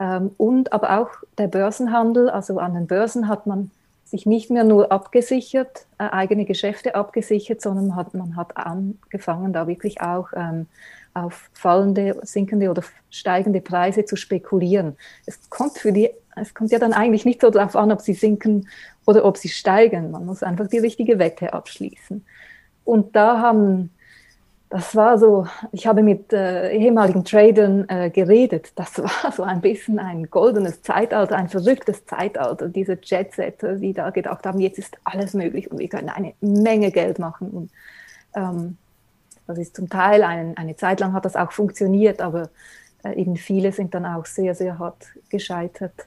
Ähm, 0.00 0.32
und 0.36 0.72
aber 0.72 0.98
auch 0.98 1.10
der 1.38 1.46
Börsenhandel, 1.46 2.28
also 2.28 2.58
an 2.58 2.74
den 2.74 2.88
Börsen 2.88 3.28
hat 3.28 3.46
man 3.46 3.70
sich 4.04 4.26
nicht 4.26 4.50
mehr 4.50 4.64
nur 4.64 4.90
abgesichert, 4.90 5.86
eigene 5.98 6.44
Geschäfte 6.44 6.96
abgesichert, 6.96 7.60
sondern 7.62 7.86
man 7.86 7.96
hat, 7.96 8.14
man 8.14 8.34
hat 8.34 8.56
angefangen, 8.56 9.52
da 9.52 9.68
wirklich 9.68 10.00
auch 10.00 10.30
ähm, 10.34 10.66
auf 11.14 11.50
fallende, 11.52 12.18
sinkende 12.22 12.70
oder 12.70 12.82
steigende 13.10 13.60
Preise 13.60 14.04
zu 14.04 14.16
spekulieren. 14.16 14.96
Es 15.26 15.50
kommt 15.50 15.78
für 15.78 15.92
die, 15.92 16.10
es 16.36 16.54
kommt 16.54 16.70
ja 16.70 16.78
dann 16.78 16.92
eigentlich 16.92 17.24
nicht 17.24 17.40
so 17.40 17.50
darauf 17.50 17.76
an, 17.76 17.92
ob 17.92 18.00
sie 18.00 18.14
sinken 18.14 18.68
oder 19.06 19.24
ob 19.24 19.36
sie 19.36 19.48
steigen. 19.48 20.10
Man 20.10 20.26
muss 20.26 20.42
einfach 20.42 20.68
die 20.68 20.78
richtige 20.78 21.18
Wette 21.18 21.52
abschließen. 21.52 22.24
Und 22.84 23.14
da 23.14 23.40
haben, 23.40 23.90
das 24.70 24.96
war 24.96 25.18
so, 25.18 25.46
ich 25.70 25.86
habe 25.86 26.02
mit 26.02 26.32
äh, 26.32 26.72
ehemaligen 26.72 27.24
Tradern 27.24 27.86
äh, 27.88 28.10
geredet. 28.10 28.72
Das 28.76 28.98
war 29.24 29.32
so 29.32 29.42
ein 29.42 29.60
bisschen 29.60 29.98
ein 29.98 30.30
goldenes 30.30 30.82
Zeitalter, 30.82 31.36
ein 31.36 31.48
verrücktes 31.48 32.06
Zeitalter. 32.06 32.68
Diese 32.68 32.98
Jetsetter, 33.02 33.74
die 33.76 33.92
da 33.92 34.10
gedacht 34.10 34.46
haben, 34.46 34.60
jetzt 34.60 34.78
ist 34.78 34.96
alles 35.04 35.34
möglich 35.34 35.70
und 35.70 35.78
wir 35.78 35.88
können 35.88 36.08
eine 36.08 36.32
Menge 36.40 36.90
Geld 36.90 37.18
machen. 37.18 37.50
Und 37.50 37.70
ähm, 38.34 38.78
das 39.46 39.58
ist 39.58 39.76
zum 39.76 39.88
Teil, 39.88 40.22
ein, 40.22 40.56
eine 40.56 40.76
Zeit 40.76 41.00
lang 41.00 41.12
hat 41.12 41.24
das 41.24 41.36
auch 41.36 41.52
funktioniert, 41.52 42.20
aber 42.20 42.50
äh, 43.04 43.14
eben 43.14 43.36
viele 43.36 43.72
sind 43.72 43.94
dann 43.94 44.06
auch 44.06 44.26
sehr, 44.26 44.54
sehr 44.54 44.78
hart 44.78 45.06
gescheitert, 45.28 46.06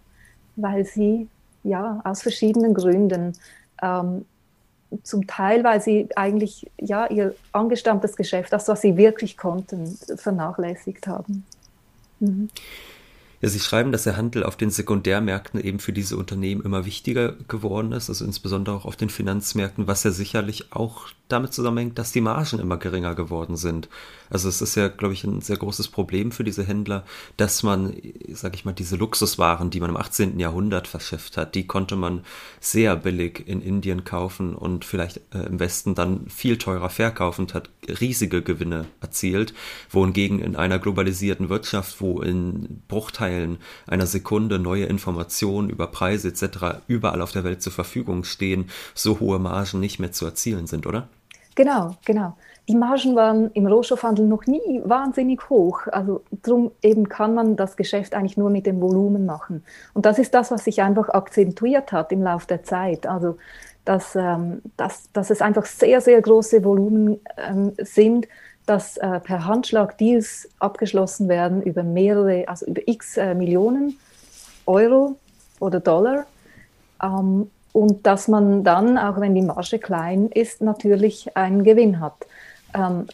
weil 0.56 0.86
sie 0.86 1.28
ja 1.64 2.02
aus 2.04 2.22
verschiedenen 2.22 2.74
Gründen 2.74 3.34
ähm, 3.82 4.26
zum 5.04 5.28
Teil, 5.28 5.64
weil 5.64 5.82
sie 5.82 6.08
eigentlich 6.16 6.70
ja 6.80 7.08
ihr 7.08 7.36
angestammtes 7.52 8.16
Geschäft, 8.16 8.54
das, 8.54 8.68
was 8.68 8.82
sie 8.82 8.98
wirklich 8.98 9.38
konnten, 9.38 9.98
vernachlässigt 10.16 11.08
haben. 11.08 11.46
Mhm. 12.20 12.50
Sie 13.50 13.60
schreiben, 13.60 13.92
dass 13.92 14.04
der 14.04 14.18
Handel 14.18 14.44
auf 14.44 14.56
den 14.56 14.70
Sekundärmärkten 14.70 15.60
eben 15.60 15.80
für 15.80 15.94
diese 15.94 16.18
Unternehmen 16.18 16.64
immer 16.64 16.86
wichtiger 16.86 17.34
geworden 17.48 17.92
ist, 17.92 18.10
also 18.10 18.26
insbesondere 18.26 18.76
auch 18.76 18.86
auf 18.86 18.96
den 18.96 19.10
Finanzmärkten, 19.10 19.88
was 19.88 20.04
ja 20.04 20.12
sicherlich 20.12 20.72
auch 20.72 21.08
damit 21.28 21.54
zusammenhängt, 21.54 21.98
dass 21.98 22.12
die 22.12 22.22
Margen 22.22 22.60
immer 22.60 22.78
geringer 22.78 23.16
geworden 23.16 23.58
sind. 23.58 23.90
Also 24.30 24.48
es 24.50 24.62
ist 24.62 24.76
ja, 24.76 24.90
glaube 24.90 25.14
ich, 25.14 25.24
ein 25.24 25.42
sehr 25.42 25.58
großes 25.58 25.88
Problem 25.88 26.32
für 26.32 26.44
diese 26.44 26.64
Händler, 26.64 27.04
dass 27.38 27.64
man, 27.64 27.96
sage 28.32 28.56
ich 28.56 28.66
mal, 28.66 28.74
diese 28.74 28.96
Luxuswaren, 28.96 29.70
die 29.70 29.80
man 29.80 29.90
im 29.90 29.98
18. 29.98 30.40
Jahrhundert 30.40 30.88
verschifft 30.88 31.38
hat, 31.38 31.56
die 31.56 31.66
konnte 31.66 31.96
man 31.96 32.24
sehr 32.60 32.96
billig 32.96 33.44
in 33.48 33.62
Indien 33.62 34.04
kaufen 34.04 34.56
und 34.56 34.86
vielleicht 34.86 35.18
äh, 35.34 35.46
im 35.48 35.60
Westen 35.60 35.96
dann 35.96 36.28
viel 36.30 36.58
teurer 36.58 36.90
verkaufen 36.90 37.42
und 37.42 37.54
hat 37.54 37.70
riesige 38.02 38.42
Gewinne 38.42 38.86
erzielt, 39.02 39.54
wohingegen 39.90 40.40
in 40.40 40.56
einer 40.56 40.80
globalisierten 40.80 41.50
Wirtschaft, 41.50 42.02
wo 42.02 42.22
in 42.22 42.82
Bruchteilen 42.88 43.35
einer 43.88 44.06
Sekunde 44.06 44.60
neue 44.60 44.86
Informationen 44.86 45.70
über 45.70 45.88
Preise 45.88 46.30
etc. 46.30 46.82
überall 46.88 47.22
auf 47.22 47.32
der 47.32 47.44
Welt 47.44 47.62
zur 47.62 47.74
Verfügung 47.74 48.24
stehen, 48.24 48.70
so 48.94 49.20
hohe 49.20 49.40
Margen 49.40 49.80
nicht 49.80 50.00
mehr 50.00 50.12
zu 50.12 50.26
erzielen 50.26 50.68
sind, 50.68 50.88
oder? 50.88 51.08
Genau, 51.56 51.96
genau. 52.06 52.36
die 52.68 52.76
Margen 52.76 53.16
waren 53.16 53.50
im 53.52 53.66
Rohstoffhandel 53.66 54.26
noch 54.28 54.46
nie 54.46 54.82
wahnsinnig 54.84 55.50
hoch. 55.50 55.88
Also 55.88 56.22
darum 56.44 56.72
eben 56.82 57.08
kann 57.08 57.34
man 57.34 57.56
das 57.56 57.78
Geschäft 57.78 58.14
eigentlich 58.14 58.36
nur 58.36 58.50
mit 58.50 58.66
dem 58.66 58.82
Volumen 58.82 59.26
machen. 59.26 59.64
Und 59.94 60.06
das 60.06 60.20
ist 60.20 60.34
das, 60.34 60.52
was 60.52 60.66
sich 60.66 60.82
einfach 60.82 61.10
akzentuiert 61.10 61.94
hat 61.94 62.12
im 62.12 62.24
Laufe 62.24 62.48
der 62.48 62.64
Zeit. 62.64 63.08
Also 63.08 63.38
dass, 63.86 64.16
ähm, 64.16 64.62
dass, 64.78 65.12
dass 65.14 65.30
es 65.30 65.42
einfach 65.42 65.66
sehr, 65.66 66.02
sehr 66.02 66.22
große 66.22 66.64
Volumen 66.64 67.20
ähm, 67.38 67.74
sind, 67.78 68.28
dass 68.66 68.98
äh, 68.98 69.20
per 69.20 69.46
Handschlag 69.46 69.98
Deals 69.98 70.50
abgeschlossen 70.60 71.30
werden 71.30 71.62
über 71.62 71.84
mehrere, 71.84 72.48
also 72.48 72.66
über 72.66 72.82
x 72.86 73.18
äh, 73.18 73.36
Millionen 73.36 73.98
Euro 74.66 75.18
oder 75.60 75.80
Dollar. 75.80 76.26
Ähm, 77.02 77.50
und 77.74 78.06
dass 78.06 78.28
man 78.28 78.64
dann, 78.64 78.98
auch 78.98 79.20
wenn 79.20 79.36
die 79.36 79.42
Marge 79.42 79.80
klein 79.80 80.30
ist, 80.30 80.62
natürlich 80.62 81.36
einen 81.36 81.64
Gewinn 81.64 82.00
hat. 82.00 82.26
Ähm, 82.74 83.08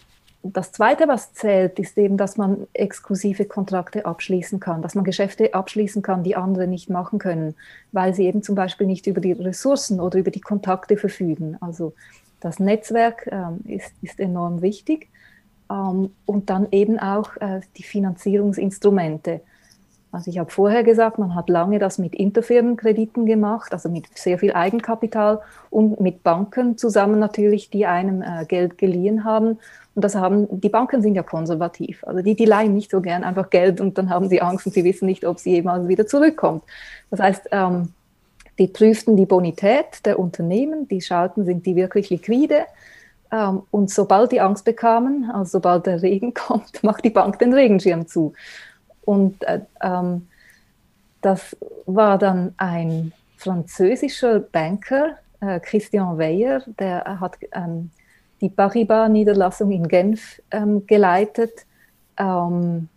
das 0.44 0.72
Zweite, 0.72 1.08
was 1.08 1.34
zählt, 1.34 1.78
ist 1.78 1.98
eben, 1.98 2.18
dass 2.18 2.38
man 2.38 2.68
exklusive 2.74 3.46
Kontrakte 3.46 4.06
abschließen 4.06 4.60
kann, 4.60 4.82
dass 4.82 4.96
man 4.96 5.04
Geschäfte 5.04 5.54
abschließen 5.54 6.02
kann, 6.02 6.24
die 6.24 6.36
andere 6.36 6.68
nicht 6.68 6.90
machen 6.90 7.20
können, 7.20 7.56
weil 7.92 8.16
sie 8.16 8.26
eben 8.26 8.42
zum 8.42 8.56
Beispiel 8.56 8.88
nicht 8.88 9.06
über 9.06 9.22
die 9.22 9.34
Ressourcen 9.34 10.00
oder 10.00 10.18
über 10.18 10.32
die 10.32 10.42
Kontakte 10.42 10.98
verfügen. 10.98 11.58
Also 11.62 11.94
das 12.40 12.60
Netzwerk 12.60 13.30
ähm, 13.32 13.60
ist, 13.66 13.94
ist 14.02 14.20
enorm 14.20 14.62
wichtig 14.62 15.10
ähm, 15.72 16.12
und 16.26 16.50
dann 16.50 16.68
eben 16.72 17.00
auch 17.00 17.38
äh, 17.38 17.62
die 17.78 17.84
Finanzierungsinstrumente. 17.84 19.42
Also 20.12 20.30
ich 20.30 20.40
habe 20.40 20.52
vorher 20.52 20.84
gesagt, 20.84 21.20
man 21.20 21.36
hat 21.36 21.50
lange 21.50 21.80
das 21.80 21.98
mit 21.98 22.14
Interfirmenkrediten 22.14 23.26
gemacht, 23.26 23.72
also 23.72 23.88
mit 23.88 24.06
sehr 24.18 24.38
viel 24.38 24.52
Eigenkapital 24.52 25.40
und 25.70 26.02
mit 26.02 26.22
Banken 26.22 26.78
zusammen 26.78 27.18
natürlich, 27.18 27.70
die 27.70 27.86
einem 27.86 28.22
äh, 28.22 28.46
Geld 28.46 28.78
geliehen 28.78 29.24
haben. 29.24 29.60
Und 29.96 30.04
das 30.04 30.16
haben, 30.16 30.48
die 30.60 30.70
Banken 30.70 31.02
sind 31.02 31.16
ja 31.16 31.24
konservativ. 31.24 32.04
Also 32.06 32.22
die, 32.22 32.36
die 32.36 32.46
leihen 32.46 32.74
nicht 32.74 32.92
so 32.92 33.00
gern 33.00 33.24
einfach 33.24 33.50
Geld 33.50 33.80
und 33.80 33.98
dann 33.98 34.10
haben 34.10 34.28
sie 34.28 34.42
Angst 34.42 34.66
und 34.66 34.74
sie 34.74 34.84
wissen 34.84 35.06
nicht, 35.06 35.26
ob 35.26 35.40
sie 35.40 35.52
jemals 35.52 35.88
wieder 35.88 36.06
zurückkommt. 36.06 36.64
Das 37.10 37.22
heißt, 37.22 37.50
ähm, 37.52 37.94
die 38.60 38.68
prüften 38.68 39.16
die 39.16 39.26
Bonität 39.26 40.06
der 40.06 40.20
Unternehmen, 40.20 40.88
die 40.90 41.02
schauten, 41.02 41.46
sind 41.46 41.66
die 41.66 41.78
wirklich 41.78 42.10
liquide. 42.10 42.66
Ähm, 43.32 43.64
und 43.72 43.90
sobald 43.90 44.32
die 44.32 44.42
Angst 44.42 44.66
bekamen, 44.66 45.30
also 45.32 45.52
sobald 45.52 45.86
der 45.86 46.02
Regen 46.02 46.34
kommt, 46.34 46.84
macht 46.84 47.04
die 47.06 47.10
Bank 47.10 47.40
den 47.40 47.54
Regenschirm 47.54 48.08
zu. 48.08 48.34
Und 49.04 49.44
äh, 49.44 49.62
ähm, 49.82 50.28
das 51.22 51.56
war 51.86 52.18
dann 52.18 52.54
ein 52.58 53.14
französischer 53.38 54.40
Banker, 54.40 55.18
äh, 55.40 55.60
Christian 55.60 56.18
Weyer, 56.18 56.62
der 56.80 57.20
hat 57.20 57.38
ähm, 57.54 57.90
die 58.42 58.50
Paribas-Niederlassung 58.50 59.72
in 59.72 59.88
Genf 59.88 60.42
ähm, 60.52 60.86
geleitet, 60.88 61.66
ähm, 62.18 62.90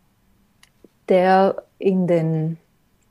der 1.09 1.63
in 1.79 2.07
den 2.07 2.59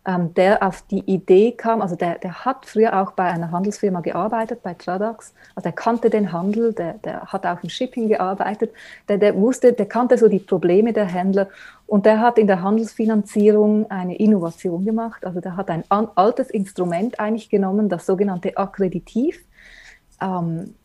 ähm, 0.05 0.33
der 0.33 0.61
auf 0.61 0.81
die 0.83 0.99
Idee 0.99 1.53
kam, 1.53 1.81
also 1.81 1.95
der, 1.95 2.17
der 2.19 2.43
hat 2.43 2.65
früher 2.65 3.01
auch 3.01 3.11
bei 3.11 3.23
einer 3.23 3.51
Handelsfirma 3.51 4.01
gearbeitet, 4.01 4.61
bei 4.61 4.73
Tradax, 4.73 5.33
also 5.55 5.69
er 5.69 5.73
kannte 5.73 6.09
den 6.09 6.31
Handel, 6.31 6.73
der, 6.73 6.95
der 6.95 7.21
hat 7.27 7.45
auch 7.45 7.63
im 7.63 7.69
Shipping 7.69 8.09
gearbeitet, 8.09 8.71
der, 9.07 9.17
der 9.17 9.35
wusste, 9.35 9.71
der 9.71 9.85
kannte 9.85 10.17
so 10.17 10.27
die 10.27 10.39
Probleme 10.39 10.91
der 10.91 11.05
Händler 11.05 11.47
und 11.87 12.05
der 12.05 12.19
hat 12.19 12.37
in 12.37 12.47
der 12.47 12.61
Handelsfinanzierung 12.61 13.89
eine 13.89 14.17
Innovation 14.17 14.83
gemacht, 14.83 15.25
also 15.25 15.39
der 15.39 15.55
hat 15.55 15.69
ein 15.69 15.83
altes 15.89 16.49
Instrument 16.49 17.19
eigentlich 17.19 17.49
genommen, 17.49 17.87
das 17.87 18.05
sogenannte 18.05 18.57
Akkreditiv. 18.57 19.39
Ähm, 20.21 20.75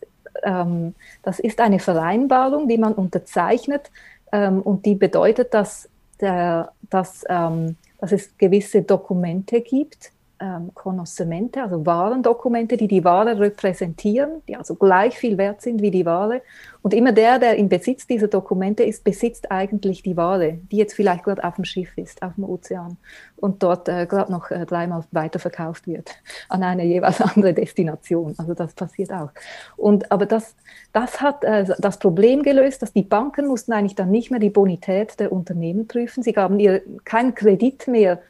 ähm, 0.45 0.95
das 1.23 1.41
ist 1.41 1.61
eine 1.61 1.81
Vereinbarung, 1.81 2.69
die 2.69 2.79
man 2.79 2.93
unterzeichnet 2.93 3.91
ähm, 4.31 4.63
und 4.63 4.87
die 4.87 4.95
bedeutet, 4.95 5.55
dass, 5.55 5.89
der, 6.21 6.71
dass 6.89 7.25
ähm, 7.29 7.77
dass 7.99 8.13
es 8.13 8.37
gewisse 8.39 8.83
Dokumente 8.83 9.61
gibt, 9.61 10.13
ähm, 10.41 10.71
Konnossemente, 10.75 11.63
also 11.63 11.85
Warendokumente, 11.85 12.77
die 12.77 12.89
die 12.89 13.05
Ware 13.05 13.39
repräsentieren, 13.39 14.43
die 14.49 14.57
also 14.57 14.75
gleich 14.75 15.19
viel 15.19 15.39
wert 15.39 15.63
sind 15.63 15.83
wie 15.83 15.91
die 15.91 16.07
Ware. 16.07 16.43
Und 16.83 16.95
immer 16.95 17.13
der, 17.13 17.39
der 17.39 17.57
im 17.57 17.69
Besitz 17.69 18.07
dieser 18.07 18.29
Dokumente 18.29 18.85
ist, 18.85 19.05
besitzt 19.05 19.51
eigentlich 19.51 20.03
die 20.03 20.17
Ware, 20.17 20.59
die 20.71 20.77
jetzt 20.77 20.95
vielleicht 20.95 21.25
gerade 21.25 21.43
auf 21.43 21.57
dem 21.57 21.65
Schiff 21.65 21.97
ist, 21.97 22.23
auf 22.23 22.35
dem 22.37 22.45
Ozean 22.45 22.97
und 23.37 23.63
dort 23.63 23.89
äh, 23.89 24.07
gerade 24.07 24.31
noch 24.31 24.51
äh, 24.51 24.65
dreimal 24.65 25.05
weiterverkauft 25.11 25.87
wird 25.87 26.11
an 26.49 26.63
eine 26.63 26.85
jeweils 26.85 27.21
andere 27.21 27.55
Destination. 27.55 28.35
Also 28.39 28.55
das 28.55 28.75
passiert 28.75 29.13
auch. 29.13 29.31
Und 29.77 30.11
aber 30.13 30.27
das, 30.27 30.55
das 30.93 31.21
hat 31.21 31.45
äh, 31.45 31.65
das 31.79 31.99
Problem 31.99 32.43
gelöst, 32.43 32.83
dass 32.83 32.93
die 32.93 33.03
Banken 33.03 33.47
mussten 33.47 33.73
eigentlich 33.73 33.97
dann 33.97 34.11
nicht 34.11 34.31
mehr 34.31 34.41
die 34.41 34.51
Bonität 34.51 35.19
der 35.21 35.33
Unternehmen 35.33 35.89
prüfen. 35.89 36.23
Sie 36.23 36.33
gaben 36.33 36.59
ihr 36.61 36.83
keinen 37.05 37.35
Kredit 37.35 37.89
mehr 37.89 38.21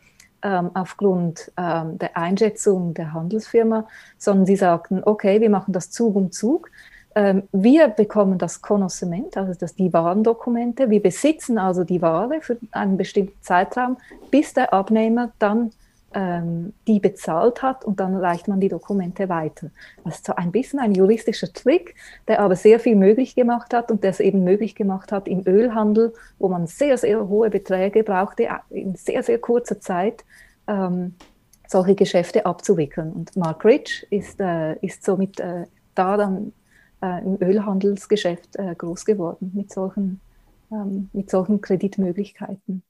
ähm, 0.42 0.70
aufgrund 0.74 1.50
ähm, 1.56 1.98
der 1.98 2.16
Einschätzung 2.16 2.94
der 2.94 3.12
Handelsfirma, 3.12 3.86
sondern 4.18 4.46
sie 4.46 4.56
sagten, 4.56 5.02
okay, 5.04 5.40
wir 5.40 5.50
machen 5.50 5.72
das 5.72 5.90
Zug 5.90 6.16
um 6.16 6.30
Zug. 6.32 6.70
Ähm, 7.14 7.42
wir 7.52 7.88
bekommen 7.88 8.38
das 8.38 8.62
Konnoissement, 8.62 9.36
also 9.36 9.52
das, 9.58 9.74
die 9.74 9.92
Warendokumente. 9.92 10.90
Wir 10.90 11.02
besitzen 11.02 11.58
also 11.58 11.84
die 11.84 12.02
Ware 12.02 12.40
für 12.40 12.58
einen 12.70 12.96
bestimmten 12.96 13.40
Zeitraum, 13.42 13.96
bis 14.30 14.54
der 14.54 14.72
Abnehmer 14.72 15.30
dann 15.38 15.72
ähm, 16.14 16.72
die 16.86 17.00
bezahlt 17.00 17.62
hat 17.62 17.84
und 17.84 18.00
dann 18.00 18.16
reicht 18.16 18.48
man 18.48 18.60
die 18.60 18.68
Dokumente 18.68 19.28
weiter. 19.28 19.70
Das 20.04 20.16
ist 20.16 20.26
so 20.26 20.34
ein 20.34 20.52
bisschen 20.52 20.78
ein 20.78 20.94
juristischer 20.94 21.52
Trick, 21.52 21.94
der 22.26 22.40
aber 22.40 22.56
sehr 22.56 22.80
viel 22.80 22.96
möglich 22.96 23.34
gemacht 23.34 23.74
hat 23.74 23.90
und 23.90 24.02
der 24.02 24.10
es 24.10 24.20
eben 24.20 24.42
möglich 24.42 24.74
gemacht 24.74 25.12
hat 25.12 25.28
im 25.28 25.46
Ölhandel, 25.46 26.14
wo 26.38 26.48
man 26.48 26.66
sehr, 26.66 26.96
sehr 26.96 27.28
hohe 27.28 27.50
Beträge 27.50 28.02
brauchte, 28.04 28.44
äh, 28.44 28.58
in 28.70 28.94
sehr, 28.94 29.22
sehr 29.22 29.38
kurzer 29.38 29.80
Zeit 29.80 30.24
ähm, 30.66 31.14
solche 31.66 31.94
Geschäfte 31.94 32.46
abzuwickeln. 32.46 33.12
Und 33.12 33.36
Mark 33.36 33.64
Rich 33.64 34.06
ist, 34.10 34.40
äh, 34.40 34.76
ist 34.76 35.04
somit 35.04 35.38
äh, 35.40 35.66
da 35.94 36.16
dann 36.16 36.52
äh, 37.02 37.22
im 37.24 37.36
Ölhandelsgeschäft 37.40 38.56
äh, 38.56 38.74
groß 38.74 39.04
geworden 39.04 39.52
mit 39.54 39.70
solchen, 39.72 40.20
ähm, 40.72 41.10
mit 41.12 41.30
solchen 41.30 41.60
Kreditmöglichkeiten. 41.60 42.82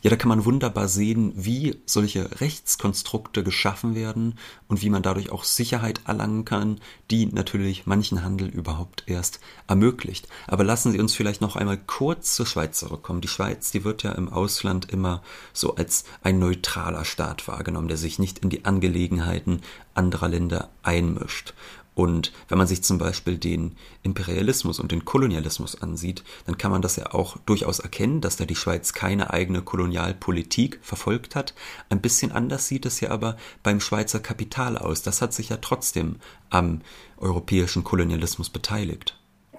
Ja, 0.00 0.10
da 0.10 0.16
kann 0.16 0.28
man 0.28 0.44
wunderbar 0.44 0.86
sehen, 0.86 1.32
wie 1.34 1.82
solche 1.84 2.40
Rechtskonstrukte 2.40 3.42
geschaffen 3.42 3.96
werden 3.96 4.38
und 4.68 4.80
wie 4.80 4.90
man 4.90 5.02
dadurch 5.02 5.30
auch 5.30 5.42
Sicherheit 5.42 6.02
erlangen 6.06 6.44
kann, 6.44 6.80
die 7.10 7.26
natürlich 7.26 7.84
manchen 7.86 8.22
Handel 8.22 8.46
überhaupt 8.46 9.02
erst 9.06 9.40
ermöglicht. 9.66 10.28
Aber 10.46 10.62
lassen 10.62 10.92
Sie 10.92 11.00
uns 11.00 11.16
vielleicht 11.16 11.40
noch 11.40 11.56
einmal 11.56 11.78
kurz 11.78 12.36
zur 12.36 12.46
Schweiz 12.46 12.78
zurückkommen. 12.78 13.22
Die 13.22 13.28
Schweiz, 13.28 13.72
die 13.72 13.82
wird 13.82 14.04
ja 14.04 14.12
im 14.12 14.28
Ausland 14.28 14.88
immer 14.88 15.20
so 15.52 15.74
als 15.74 16.04
ein 16.22 16.38
neutraler 16.38 17.04
Staat 17.04 17.48
wahrgenommen, 17.48 17.88
der 17.88 17.96
sich 17.96 18.20
nicht 18.20 18.38
in 18.38 18.50
die 18.50 18.64
Angelegenheiten 18.64 19.62
anderer 19.94 20.28
Länder 20.28 20.68
einmischt. 20.84 21.54
Und 21.98 22.32
wenn 22.46 22.58
man 22.58 22.68
sich 22.68 22.84
zum 22.84 22.98
Beispiel 22.98 23.38
den 23.38 23.74
Imperialismus 24.04 24.78
und 24.78 24.92
den 24.92 25.04
Kolonialismus 25.04 25.82
ansieht, 25.82 26.22
dann 26.46 26.56
kann 26.56 26.70
man 26.70 26.80
das 26.80 26.94
ja 26.94 27.12
auch 27.12 27.38
durchaus 27.38 27.80
erkennen, 27.80 28.20
dass 28.20 28.36
da 28.36 28.44
die 28.44 28.54
Schweiz 28.54 28.92
keine 28.92 29.32
eigene 29.32 29.62
Kolonialpolitik 29.62 30.78
verfolgt 30.80 31.34
hat. 31.34 31.54
Ein 31.90 32.00
bisschen 32.00 32.30
anders 32.30 32.68
sieht 32.68 32.86
es 32.86 33.00
ja 33.00 33.10
aber 33.10 33.36
beim 33.64 33.80
Schweizer 33.80 34.20
Kapital 34.20 34.78
aus. 34.78 35.02
Das 35.02 35.20
hat 35.20 35.32
sich 35.32 35.48
ja 35.48 35.56
trotzdem 35.56 36.20
am 36.50 36.82
europäischen 37.16 37.82
Kolonialismus 37.82 38.48
beteiligt. 38.48 39.18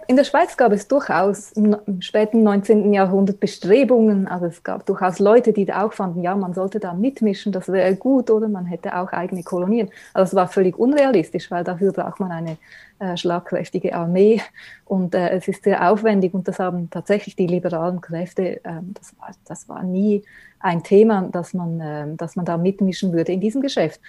In 0.10 0.16
der 0.16 0.24
Schweiz 0.24 0.58
gab 0.58 0.72
es 0.72 0.88
durchaus 0.88 1.52
im, 1.52 1.78
späten 2.00 2.42
19. 2.42 2.96
Jahrhundert 2.96 3.40
Bestrebungen, 3.40 4.28
also 4.28 4.48
es 4.48 4.64
gab 4.64 4.84
durchaus 4.88 5.20
Leute, 5.20 5.54
die 5.54 5.72
auch 5.72 5.94
fanden, 5.94 6.24
ja, 6.24 6.36
man 6.36 6.56
sollte 6.56 6.80
da 6.80 6.96
mitmischen, 6.96 7.52
das 7.52 7.68
wäre 7.68 7.96
gut, 7.96 8.32
oder 8.32 8.48
man 8.48 8.66
hätte 8.66 8.98
auch 8.98 9.14
eigene 9.14 9.44
Kolonien. 9.44 9.92
Also 10.16 10.32
es 10.32 10.36
war 10.36 10.48
völlig 10.48 10.80
unrealistisch, 10.80 11.52
weil 11.52 11.64
dafür 11.64 11.94
braucht 11.94 12.20
man 12.20 12.32
eine 12.32 12.58
äh, 12.98 13.16
schlagkräftige 13.18 13.94
Armee 13.94 14.42
und 14.86 15.14
äh, 15.14 15.30
es 15.30 15.48
ist 15.48 15.64
sehr 15.64 15.88
aufwendig 15.88 16.34
und 16.34 16.48
das 16.48 16.58
haben 16.58 16.90
tatsächlich 16.90 17.36
die 17.36 17.46
liberalen 17.46 18.02
Kräfte, 18.02 18.66
äh, 18.66 18.82
das, 18.96 19.16
war, 19.20 19.30
das 19.46 19.70
war 19.70 19.84
nie 19.84 20.24
ein 20.60 20.82
Thema, 20.82 21.30
dass 21.32 21.54
man, 21.54 21.80
äh, 21.80 22.16
dass 22.16 22.36
man 22.36 22.46
da 22.46 22.58
mitmischen 22.58 23.14
würde 23.14 23.34
in 23.34 23.42
diesem 23.42 23.62
Geschäft. 23.62 24.02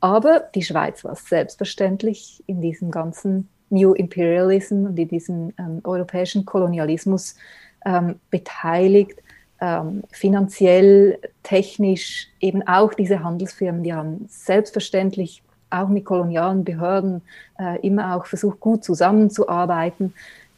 Aber 0.00 0.40
die 0.52 0.62
Schweiz 0.62 1.04
war 1.04 1.14
selbstverständlich 1.14 2.42
in 2.48 2.60
diesem 2.60 2.90
ganzen 2.90 3.48
New 3.74 3.92
Imperialism 3.92 4.86
und 4.86 4.98
in 4.98 5.08
diesem 5.08 5.52
ähm, 5.58 5.80
europäischen 5.84 6.44
Kolonialismus 6.44 7.36
ähm, 7.84 8.16
beteiligt, 8.30 9.20
ähm, 9.60 10.02
finanziell, 10.10 11.18
technisch, 11.42 12.28
eben 12.40 12.66
auch 12.66 12.94
diese 12.94 13.22
Handelsfirmen, 13.22 13.82
die 13.82 13.94
haben 13.94 14.26
selbstverständlich 14.28 15.42
auch 15.70 15.88
mit 15.88 16.04
kolonialen 16.04 16.64
Behörden 16.64 17.22
äh, 17.58 17.80
immer 17.86 18.16
auch 18.16 18.26
versucht, 18.26 18.60
gut 18.60 18.84
zusammenzuarbeiten. 18.84 20.14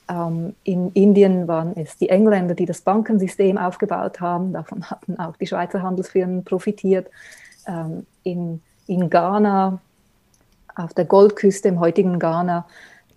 Ähm, 0.09 0.55
in 0.65 0.93
Indien 0.93 1.49
waren 1.49 1.77
es 1.77 1.97
die 1.97 2.09
Engländer, 2.09 2.55
die 2.55 2.67
das 2.67 2.81
Bankensystem 2.81 3.59
aufgebaut 3.59 4.21
haben. 4.21 4.53
Davon 4.53 4.89
hatten 4.89 5.19
auch 5.19 5.37
die 5.37 5.47
Schweizer 5.47 5.83
Handelsfirmen 5.83 6.45
profitiert. 6.45 7.09
Ähm, 7.67 8.07
in, 8.23 8.61
in 8.87 9.11
Ghana, 9.11 9.81
auf 10.75 10.95
der 10.95 11.07
Goldküste 11.07 11.69
im 11.69 11.81
heutigen 11.81 12.19
Ghana, 12.19 12.67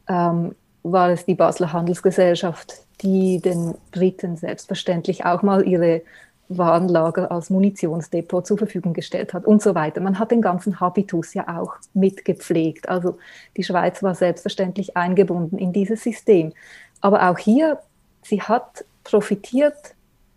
ähm, 0.09 0.55
war 0.83 1.11
es 1.11 1.25
die 1.25 1.35
Basler 1.35 1.71
Handelsgesellschaft, 1.71 2.73
die 3.01 3.39
den 3.39 3.75
Briten 3.91 4.35
selbstverständlich 4.35 5.25
auch 5.25 5.41
mal 5.41 5.65
ihre 5.65 6.01
Warenlager 6.49 7.31
als 7.31 7.51
Munitionsdepot 7.51 8.47
zur 8.47 8.57
Verfügung 8.57 8.93
gestellt 8.93 9.33
hat 9.33 9.45
und 9.45 9.61
so 9.61 9.75
weiter. 9.75 10.01
Man 10.01 10.17
hat 10.17 10.31
den 10.31 10.41
ganzen 10.41 10.79
Habitus 10.79 11.35
ja 11.35 11.59
auch 11.59 11.75
mitgepflegt. 11.93 12.89
Also 12.89 13.19
die 13.55 13.63
Schweiz 13.63 14.01
war 14.01 14.15
selbstverständlich 14.15 14.97
eingebunden 14.97 15.59
in 15.59 15.71
dieses 15.71 16.03
System. 16.03 16.53
Aber 17.01 17.29
auch 17.29 17.37
hier, 17.37 17.79
sie 18.23 18.41
hat 18.41 18.83
profitiert 19.03 19.75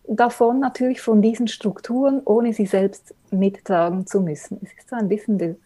davon 0.07 0.61
natürlich 0.61 1.01
von 1.01 1.23
diesen 1.23 1.49
Strukturen, 1.49 2.21
ohne 2.25 2.53
sie 2.53 2.67
selbst 2.67 3.15
mittragen 3.31 4.07
zu 4.07 4.21
müssen. 4.21 4.61
Es 4.63 4.71
ist 4.79 4.91
so 4.91 4.97
ein 4.97 5.09
bisschen 5.09 5.39
der, 5.39 5.57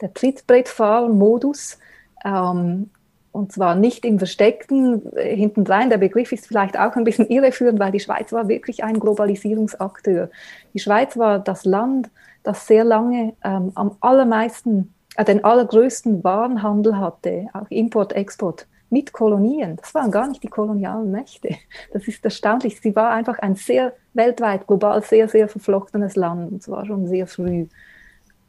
der 0.00 0.12
Trittbrettfahren-Modus. 0.12 1.78
Ähm, 2.24 2.90
und 3.32 3.50
zwar 3.50 3.74
nicht 3.74 4.04
im 4.04 4.18
Versteckten, 4.18 5.02
äh, 5.16 5.34
hintendrein. 5.34 5.90
Der 5.90 5.98
Begriff 5.98 6.32
ist 6.32 6.46
vielleicht 6.46 6.78
auch 6.78 6.94
ein 6.96 7.04
bisschen 7.04 7.26
irreführend, 7.28 7.80
weil 7.80 7.92
die 7.92 8.00
Schweiz 8.00 8.32
war 8.32 8.46
wirklich 8.48 8.84
ein 8.84 9.00
Globalisierungsakteur. 9.00 10.30
Die 10.74 10.78
Schweiz 10.78 11.16
war 11.16 11.38
das 11.38 11.64
Land, 11.64 12.10
das 12.42 12.66
sehr 12.66 12.84
lange 12.84 13.34
ähm, 13.42 13.72
am 13.74 13.96
allermeisten, 14.00 14.92
äh, 15.16 15.24
den 15.24 15.44
allergrößten 15.44 16.22
Warenhandel 16.22 16.98
hatte, 16.98 17.46
auch 17.54 17.70
Import, 17.70 18.12
Export 18.12 18.66
mit 18.90 19.12
Kolonien. 19.12 19.76
Das 19.76 19.94
waren 19.94 20.10
gar 20.10 20.28
nicht 20.28 20.42
die 20.42 20.48
kolonialen 20.48 21.10
Mächte. 21.10 21.56
Das 21.94 22.06
ist 22.06 22.22
erstaunlich. 22.22 22.78
Sie 22.80 22.94
war 22.94 23.10
einfach 23.10 23.38
ein 23.38 23.54
sehr 23.54 23.94
weltweit, 24.12 24.66
global 24.66 25.02
sehr, 25.02 25.28
sehr 25.28 25.48
verflochtenes 25.48 26.14
Land, 26.16 26.52
und 26.52 26.62
zwar 26.62 26.84
schon 26.84 27.06
sehr 27.06 27.26
früh. 27.26 27.66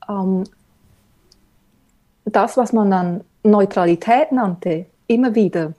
Ähm, 0.10 0.44
das, 2.26 2.58
was 2.58 2.74
man 2.74 2.92
dann 2.92 3.22
Neutralität 3.44 4.32
nannte, 4.32 4.86
immer 5.08 5.36
wieder, 5.36 5.74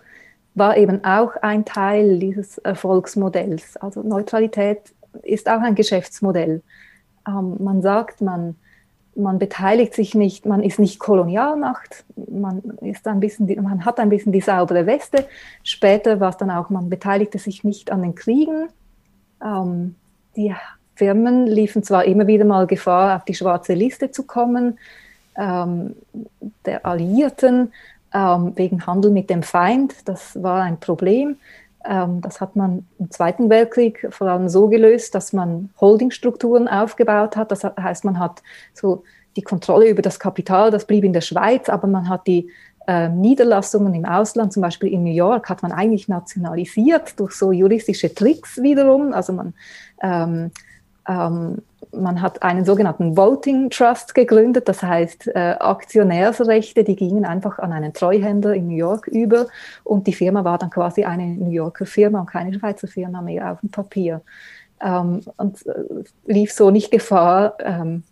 war 0.55 0.77
eben 0.77 1.05
auch 1.05 1.35
ein 1.43 1.65
Teil 1.65 2.19
dieses 2.19 2.59
Erfolgsmodells. 2.59 3.77
Also 3.77 4.03
Neutralität 4.03 4.95
ist 5.23 5.49
auch 5.49 5.61
ein 5.61 5.75
Geschäftsmodell. 5.75 6.63
Ähm, 7.27 7.57
man 7.59 7.83
sagt, 7.83 8.21
man, 8.21 8.57
man 9.17 9.39
beteiligt 9.39 9.95
sich 9.95 10.15
nicht, 10.15 10.47
man 10.47 10.63
ist 10.63 10.79
nicht 10.79 10.99
Kolonialmacht, 10.99 12.05
man, 12.31 12.63
ist 12.81 13.07
ein 13.07 13.21
bisschen 13.21 13.47
die, 13.47 13.57
man 13.57 13.85
hat 13.85 13.99
ein 13.99 14.11
bisschen 14.11 14.33
die 14.33 14.41
saubere 14.41 14.87
Weste. 14.87 15.27
Später 15.63 16.21
war 16.21 16.31
es 16.31 16.37
dann 16.37 16.51
auch, 16.51 16.71
man 16.71 16.89
beteiligte 16.89 17.39
sich 17.39 17.65
nicht 17.65 17.91
an 17.91 18.03
den 18.03 18.15
Kriegen. 18.15 18.69
Ähm, 19.45 19.97
die 20.37 20.55
Firmen 20.95 21.47
liefen 21.47 21.83
zwar 21.83 22.05
immer 22.05 22.27
wieder 22.27 22.45
mal 22.45 22.67
Gefahr, 22.67 23.17
auf 23.17 23.25
die 23.25 23.35
schwarze 23.35 23.75
Liste 23.75 24.11
zu 24.11 24.25
kommen, 24.25 24.79
ähm, 25.37 25.97
der 26.65 26.85
Alliierten 26.87 27.73
ähm, 28.13 28.53
wegen 28.57 28.87
Handel 28.87 29.11
mit 29.11 29.31
dem 29.31 29.43
Feind. 29.43 29.95
Das 30.07 30.41
war 30.43 30.63
ein 30.63 30.79
Problem. 30.79 31.37
Ähm, 31.85 32.21
das 32.21 32.41
hat 32.41 32.57
man 32.57 32.87
im 32.99 33.11
Zweiten 33.11 33.51
Weltkrieg 33.51 34.07
vor 34.11 34.29
allem 34.29 34.49
so 34.49 34.69
gelöst, 34.69 35.15
dass 35.15 35.33
man 35.33 35.71
Holdingstrukturen 35.81 36.69
aufgebaut 36.69 37.37
hat. 37.37 37.51
Das 37.51 37.65
heißt, 37.65 38.05
man 38.05 38.19
hat 38.19 38.43
so 38.73 39.05
die 39.37 39.43
Kontrolle 39.43 39.89
über 39.89 40.03
das 40.03 40.19
Kapital, 40.19 40.71
das 40.71 40.87
blieb 40.87 41.05
in 41.05 41.13
der 41.13 41.21
Schweiz, 41.21 41.69
aber 41.69 41.89
man 41.89 42.09
hat 42.09 42.27
die 42.27 42.51
äh, 42.87 43.09
Niederlassungen 43.09 43.95
im 43.95 44.05
Ausland, 44.05 44.53
zum 44.53 44.63
Beispiel 44.63 44.93
in 44.93 45.05
New 45.05 45.13
York, 45.13 45.49
hat 45.49 45.63
man 45.63 45.73
eigentlich 45.73 46.07
nationalisiert 46.09 47.19
durch 47.19 47.33
so 47.33 47.51
juristische 47.51 48.15
Tricks 48.15 48.63
wiederum. 48.63 49.13
Also 49.13 49.33
man 49.33 49.55
ähm, 50.03 50.51
ähm, 51.09 51.59
man 51.97 52.21
hat 52.21 52.43
einen 52.43 52.65
sogenannten 52.65 53.17
Voting 53.17 53.71
Trust 53.71 54.15
gegründet, 54.15 54.69
das 54.69 54.83
heißt 54.83 55.29
äh, 55.29 55.57
Aktionärsrechte, 55.59 56.85
die 56.85 56.97
gingen 56.97 57.25
einfach 57.25 57.59
an 57.59 57.73
einen 57.73 57.93
Treuhänder 57.93 58.55
in 58.55 58.69
New 58.69 58.77
York 58.77 59.07
über. 59.07 59.47
Und 59.83 60.07
die 60.07 60.13
Firma 60.13 60.45
war 60.45 60.59
dann 60.59 60.71
quasi 60.71 61.05
eine 61.05 61.27
New 61.27 61.51
Yorker 61.51 61.87
Firma 61.87 62.21
und 62.21 62.27
keine 62.27 62.53
Schweizer 62.53 62.89
Firma 62.89 63.23
mehr 63.23 63.53
auf 63.53 63.61
dem 63.61 63.71
Papier. 63.71 64.23
Ähm, 64.83 65.23
und 65.37 65.67
äh, 65.67 65.73
lief 66.27 66.53
so 66.53 66.71
nicht 66.71 66.91
Gefahr, 66.91 67.57
ähm, 67.61 68.03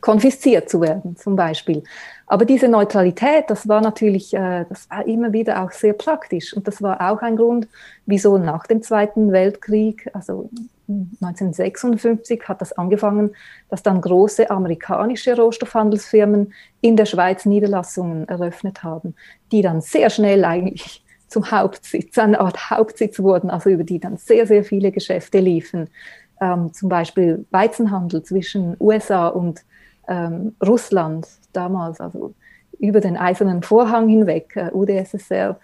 konfisziert 0.00 0.68
zu 0.68 0.80
werden 0.80 1.16
zum 1.16 1.36
Beispiel. 1.36 1.82
Aber 2.26 2.44
diese 2.44 2.68
Neutralität, 2.68 3.44
das 3.48 3.68
war 3.68 3.80
natürlich, 3.80 4.34
äh, 4.34 4.64
das 4.68 4.90
war 4.90 5.06
immer 5.06 5.32
wieder 5.32 5.62
auch 5.62 5.72
sehr 5.72 5.92
praktisch. 5.92 6.54
Und 6.54 6.66
das 6.68 6.82
war 6.82 7.00
auch 7.10 7.22
ein 7.22 7.36
Grund, 7.36 7.68
wieso 8.04 8.38
nach 8.38 8.66
dem 8.66 8.82
Zweiten 8.82 9.32
Weltkrieg, 9.32 10.10
also 10.12 10.50
1956 10.88 12.42
hat 12.48 12.60
das 12.60 12.72
angefangen, 12.72 13.34
dass 13.68 13.82
dann 13.82 14.00
große 14.00 14.50
amerikanische 14.50 15.36
Rohstoffhandelsfirmen 15.36 16.52
in 16.80 16.96
der 16.96 17.06
Schweiz 17.06 17.44
Niederlassungen 17.44 18.28
eröffnet 18.28 18.82
haben, 18.82 19.14
die 19.52 19.62
dann 19.62 19.80
sehr 19.80 20.10
schnell 20.10 20.44
eigentlich 20.44 21.04
zum 21.28 21.50
Hauptsitz, 21.50 22.16
eine 22.18 22.40
Art 22.40 22.70
Hauptsitz 22.70 23.18
wurden, 23.18 23.50
also 23.50 23.68
über 23.70 23.84
die 23.84 23.98
dann 23.98 24.16
sehr, 24.16 24.46
sehr 24.46 24.64
viele 24.64 24.92
Geschäfte 24.92 25.40
liefen. 25.40 25.88
Ähm, 26.40 26.72
zum 26.72 26.88
Beispiel 26.88 27.46
Weizenhandel 27.50 28.22
zwischen 28.22 28.76
USA 28.78 29.28
und 29.28 29.64
ähm, 30.08 30.54
Russland 30.64 31.26
damals, 31.52 32.00
also 32.00 32.34
über 32.78 33.00
den 33.00 33.16
eisernen 33.16 33.62
Vorhang 33.62 34.08
hinweg, 34.08 34.54
äh, 34.54 34.70
UdSSR, 34.72 35.58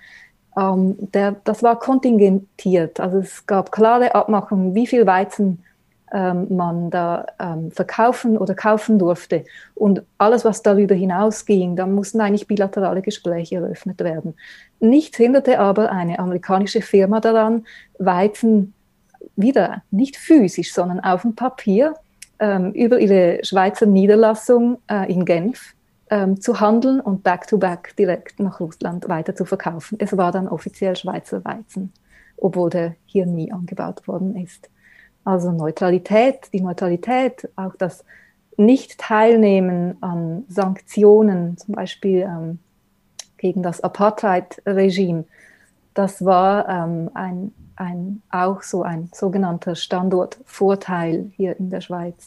ähm, 0.57 0.97
der, 1.13 1.37
das 1.45 1.63
war 1.63 1.79
kontingentiert. 1.79 3.01
Also 3.01 3.19
es 3.19 3.47
gab 3.47 3.73
klare 3.73 4.15
Abmachungen, 4.15 4.75
wie 4.75 4.87
viel 4.87 5.07
Weizen 5.07 5.63
ähm, 6.13 6.47
man 6.51 6.91
da 6.91 7.27
ähm, 7.41 7.71
verkaufen 7.71 8.37
oder 8.37 8.55
kaufen 8.55 8.99
durfte. 8.99 9.45
Und 9.75 10.03
alles, 10.19 10.45
was 10.45 10.63
darüber 10.63 10.95
hinausging, 10.95 11.75
da 11.77 11.87
mussten 11.87 12.21
eigentlich 12.21 12.47
bilaterale 12.47 13.03
Gespräche 13.03 13.57
eröffnet 13.57 14.01
werden. 14.01 14.35
Nichts 14.79 15.17
hinderte 15.17 15.59
aber 15.59 15.91
eine 15.91 16.19
amerikanische 16.19 16.83
Firma 16.83 17.21
daran, 17.21 17.65
Weizen 17.99 18.75
wieder 19.37 19.83
nicht 19.91 20.17
physisch, 20.17 20.75
sondern 20.75 21.01
auf 21.01 21.23
dem 21.23 21.35
Papier 21.35 21.95
ähm, 22.39 22.73
über 22.73 22.99
ihre 22.99 23.39
Schweizer 23.43 23.87
Niederlassung 23.87 24.79
äh, 24.91 25.11
in 25.11 25.25
Genf 25.25 25.75
ähm, 26.13 26.43
zu 26.43 26.61
handeln 26.61 27.01
und 27.01 27.23
back-to-back 27.23 27.89
-back 27.89 27.97
direkt 27.97 28.39
nach 28.39 28.61
Russland 28.61 29.09
weiter 29.09 29.35
zu 29.35 29.47
verkaufen. 29.47 29.97
Es 29.99 30.15
war 30.15 30.31
dann 30.31 30.47
offiziell 30.47 30.95
Schweizer 30.95 31.43
Weizen, 31.43 31.91
obwohl 32.37 32.69
der 32.69 32.97
hier 33.07 33.25
nie 33.25 33.51
angebaut 33.51 34.07
worden 34.07 34.37
ist. 34.37 34.69
Also 35.25 35.53
Neutralität, 35.53 36.53
die 36.53 36.61
Neutralität, 36.61 37.49
auch 37.57 37.75
das 37.77 38.05
Nicht-Teilnehmen 38.59 39.97
an 40.03 40.45
Sanktionen, 40.49 41.57
zum 41.57 41.77
Beispiel 41.77 42.21
ähm, 42.29 42.59
gegen 43.39 43.63
das 43.63 43.81
Apartheid-Regime, 43.81 45.25
das 45.95 46.23
war 46.27 46.69
ähm, 46.69 47.11
ein, 47.15 47.55
ein, 47.77 48.21
auch 48.31 48.61
so 48.61 48.83
ein 48.83 49.09
sogenannter 49.15 49.77
Standortvorteil 49.77 51.31
hier 51.37 51.59
in 51.59 51.71
der 51.71 51.81
Schweiz. 51.81 52.27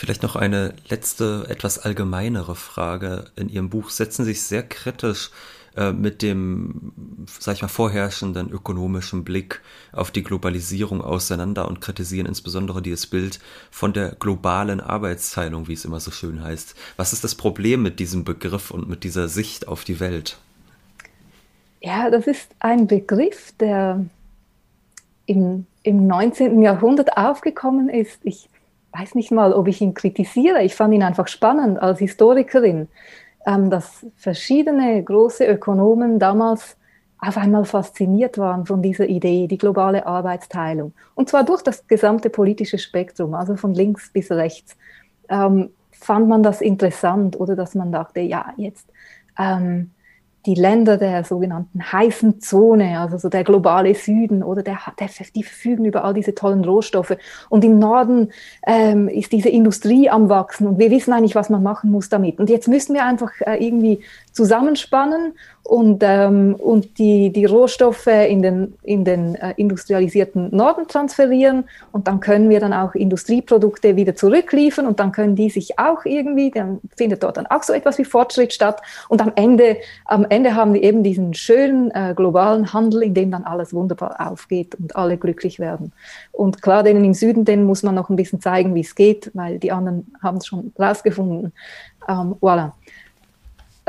Vielleicht 0.00 0.22
noch 0.22 0.34
eine 0.34 0.72
letzte, 0.88 1.44
etwas 1.50 1.78
allgemeinere 1.78 2.56
Frage. 2.56 3.26
In 3.36 3.50
Ihrem 3.50 3.68
Buch 3.68 3.90
setzen 3.90 4.24
Sie 4.24 4.30
sich 4.32 4.44
sehr 4.44 4.62
kritisch 4.62 5.30
äh, 5.76 5.92
mit 5.92 6.22
dem, 6.22 7.26
sag 7.38 7.56
ich 7.56 7.60
mal, 7.60 7.68
vorherrschenden 7.68 8.48
ökonomischen 8.48 9.24
Blick 9.24 9.60
auf 9.92 10.10
die 10.10 10.22
Globalisierung 10.22 11.02
auseinander 11.02 11.68
und 11.68 11.82
kritisieren 11.82 12.24
insbesondere 12.24 12.80
dieses 12.80 13.08
Bild 13.08 13.40
von 13.70 13.92
der 13.92 14.12
globalen 14.18 14.80
Arbeitsteilung, 14.80 15.68
wie 15.68 15.74
es 15.74 15.84
immer 15.84 16.00
so 16.00 16.10
schön 16.10 16.42
heißt. 16.42 16.74
Was 16.96 17.12
ist 17.12 17.22
das 17.22 17.34
Problem 17.34 17.82
mit 17.82 18.00
diesem 18.00 18.24
Begriff 18.24 18.70
und 18.70 18.88
mit 18.88 19.04
dieser 19.04 19.28
Sicht 19.28 19.68
auf 19.68 19.84
die 19.84 20.00
Welt? 20.00 20.38
Ja, 21.82 22.08
das 22.08 22.26
ist 22.26 22.48
ein 22.60 22.86
Begriff, 22.86 23.52
der 23.60 24.02
im, 25.26 25.66
im 25.82 26.06
19. 26.06 26.62
Jahrhundert 26.62 27.18
aufgekommen 27.18 27.90
ist. 27.90 28.18
Ich 28.22 28.49
weiß 28.92 29.14
nicht 29.14 29.30
mal, 29.30 29.52
ob 29.52 29.68
ich 29.68 29.80
ihn 29.80 29.94
kritisiere. 29.94 30.62
Ich 30.62 30.74
fand 30.74 30.94
ihn 30.94 31.02
einfach 31.02 31.28
spannend 31.28 31.80
als 31.80 31.98
Historikerin, 31.98 32.88
ähm, 33.46 33.70
dass 33.70 34.06
verschiedene 34.16 35.02
große 35.02 35.46
Ökonomen 35.46 36.18
damals 36.18 36.76
auf 37.18 37.36
einmal 37.36 37.64
fasziniert 37.64 38.38
waren 38.38 38.64
von 38.64 38.82
dieser 38.82 39.06
Idee, 39.06 39.46
die 39.46 39.58
globale 39.58 40.06
Arbeitsteilung. 40.06 40.92
Und 41.14 41.28
zwar 41.28 41.44
durch 41.44 41.62
das 41.62 41.86
gesamte 41.86 42.30
politische 42.30 42.78
Spektrum, 42.78 43.34
also 43.34 43.56
von 43.56 43.74
links 43.74 44.10
bis 44.10 44.30
rechts. 44.30 44.76
Ähm, 45.28 45.70
fand 45.90 46.28
man 46.28 46.42
das 46.42 46.62
interessant 46.62 47.38
oder 47.38 47.56
dass 47.56 47.74
man 47.74 47.92
dachte, 47.92 48.20
ja, 48.20 48.54
jetzt 48.56 48.88
ähm, 49.38 49.90
die 50.46 50.54
Länder 50.54 50.96
der 50.96 51.24
sogenannten 51.24 51.92
heißen 51.92 52.40
Zone, 52.40 52.98
also 52.98 53.18
so 53.18 53.28
der 53.28 53.44
globale 53.44 53.94
Süden 53.94 54.42
oder 54.42 54.62
der, 54.62 54.78
der, 54.98 55.08
die 55.34 55.42
verfügen 55.42 55.84
über 55.84 56.04
all 56.04 56.14
diese 56.14 56.34
tollen 56.34 56.64
Rohstoffe. 56.64 57.16
Und 57.48 57.64
im 57.64 57.78
Norden 57.78 58.32
ähm, 58.66 59.08
ist 59.08 59.32
diese 59.32 59.50
Industrie 59.50 60.08
am 60.08 60.28
Wachsen 60.28 60.66
und 60.66 60.78
wir 60.78 60.90
wissen 60.90 61.12
eigentlich, 61.12 61.34
was 61.34 61.50
man 61.50 61.62
machen 61.62 61.90
muss 61.90 62.08
damit. 62.08 62.38
Und 62.38 62.48
jetzt 62.48 62.68
müssen 62.68 62.94
wir 62.94 63.04
einfach 63.04 63.32
äh, 63.40 63.64
irgendwie 63.64 64.00
zusammenspannen 64.32 65.34
und, 65.62 66.02
ähm, 66.04 66.56
und 66.56 66.98
die, 66.98 67.30
die 67.32 67.44
Rohstoffe 67.44 68.06
in 68.06 68.42
den, 68.42 68.74
in 68.82 69.04
den 69.04 69.34
äh, 69.36 69.54
industrialisierten 69.56 70.54
Norden 70.54 70.88
transferieren 70.88 71.64
und 71.92 72.08
dann 72.08 72.20
können 72.20 72.48
wir 72.48 72.60
dann 72.60 72.72
auch 72.72 72.94
Industrieprodukte 72.94 73.96
wieder 73.96 74.14
zurückliefern 74.14 74.86
und 74.86 75.00
dann 75.00 75.12
können 75.12 75.36
die 75.36 75.50
sich 75.50 75.78
auch 75.78 76.04
irgendwie, 76.04 76.50
dann 76.50 76.80
findet 76.96 77.22
dort 77.22 77.36
dann 77.36 77.46
auch 77.46 77.62
so 77.62 77.72
etwas 77.72 77.98
wie 77.98 78.04
Fortschritt 78.04 78.52
statt 78.52 78.80
und 79.08 79.20
am 79.20 79.32
Ende, 79.36 79.76
am 80.06 80.26
Ende 80.28 80.54
haben 80.54 80.74
wir 80.74 80.82
eben 80.82 81.02
diesen 81.02 81.34
schönen 81.34 81.90
äh, 81.90 82.14
globalen 82.16 82.72
Handel, 82.72 83.02
in 83.02 83.14
dem 83.14 83.30
dann 83.30 83.44
alles 83.44 83.72
wunderbar 83.74 84.16
aufgeht 84.18 84.74
und 84.76 84.96
alle 84.96 85.16
glücklich 85.16 85.58
werden. 85.58 85.92
Und 86.32 86.62
klar, 86.62 86.82
denen 86.82 87.04
im 87.04 87.14
Süden, 87.14 87.44
denen 87.44 87.64
muss 87.64 87.82
man 87.82 87.94
noch 87.94 88.10
ein 88.10 88.16
bisschen 88.16 88.40
zeigen, 88.40 88.74
wie 88.74 88.80
es 88.80 88.94
geht, 88.94 89.30
weil 89.34 89.58
die 89.58 89.72
anderen 89.72 90.12
haben 90.22 90.38
es 90.38 90.46
schon 90.46 90.72
rausgefunden. 90.78 91.52
Ähm, 92.08 92.34
voilà. 92.40 92.72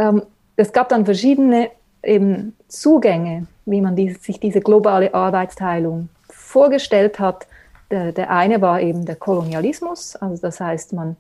Ähm, 0.02 0.24
es 0.56 0.74
gab 0.74 0.90
dann 0.90 1.06
verschiedene 1.06 1.70
eben, 2.04 2.56
Zugänge, 2.68 3.46
wie 3.66 3.82
man 3.82 3.96
die, 3.96 4.14
sich 4.14 4.40
diese 4.40 4.62
globale 4.62 5.14
Arbeitsteilung 5.14 6.10
vorgestellt 6.30 7.20
hat. 7.20 7.48
Der, 7.92 8.12
der, 8.12 8.32
eine 8.32 8.62
war 8.62 8.82
eben 8.82 9.06
der 9.06 9.16
Kolonialismus, 9.16 10.16
also 10.16 10.42
das 10.42 10.60
heißt, 10.60 10.94
man 10.94 11.18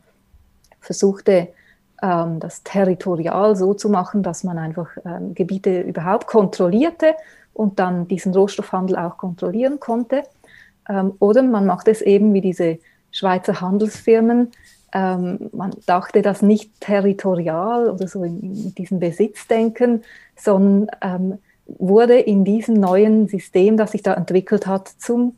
versuchte 0.80 1.50
ähm, 2.02 2.40
das 2.40 2.64
territorial 2.64 3.56
so 3.56 3.74
zu 3.74 3.90
machen, 3.90 4.24
dass 4.24 4.44
man 4.44 4.58
einfach 4.58 4.90
ähm, 5.06 5.36
Gebiete 5.36 5.82
überhaupt 5.82 6.28
kontrollierte 6.28 7.14
und 7.54 7.78
dann 7.78 8.08
diesen 8.08 8.34
Rohstoffhandel 8.34 8.96
auch 8.96 9.18
kontrollieren 9.18 9.80
konnte. 9.80 10.24
Ähm, 10.90 11.14
oder 11.20 11.44
man 11.44 11.66
macht 11.66 11.88
es 11.88 12.02
eben 12.02 12.34
wie 12.34 12.42
diese 12.42 12.80
Schweizer 13.12 13.60
Handelsfirmen, 13.62 14.52
ähm, 14.94 15.50
man 15.54 15.72
dachte 15.86 16.22
das 16.22 16.42
nicht 16.42 16.80
territorial 16.82 17.90
oder 17.90 18.08
so 18.08 18.24
in, 18.24 18.42
in 18.42 18.76
diesem 18.76 19.00
Besitzdenken, 19.00 20.04
sondern 20.36 20.88
ähm, 21.02 21.38
wurde 21.66 22.20
in 22.20 22.44
diesem 22.44 22.76
neuen 22.76 23.28
System, 23.28 23.78
das 23.78 23.92
sich 23.92 24.04
da 24.04 24.14
entwickelt 24.14 24.68
hat, 24.68 24.88
zum 24.88 25.36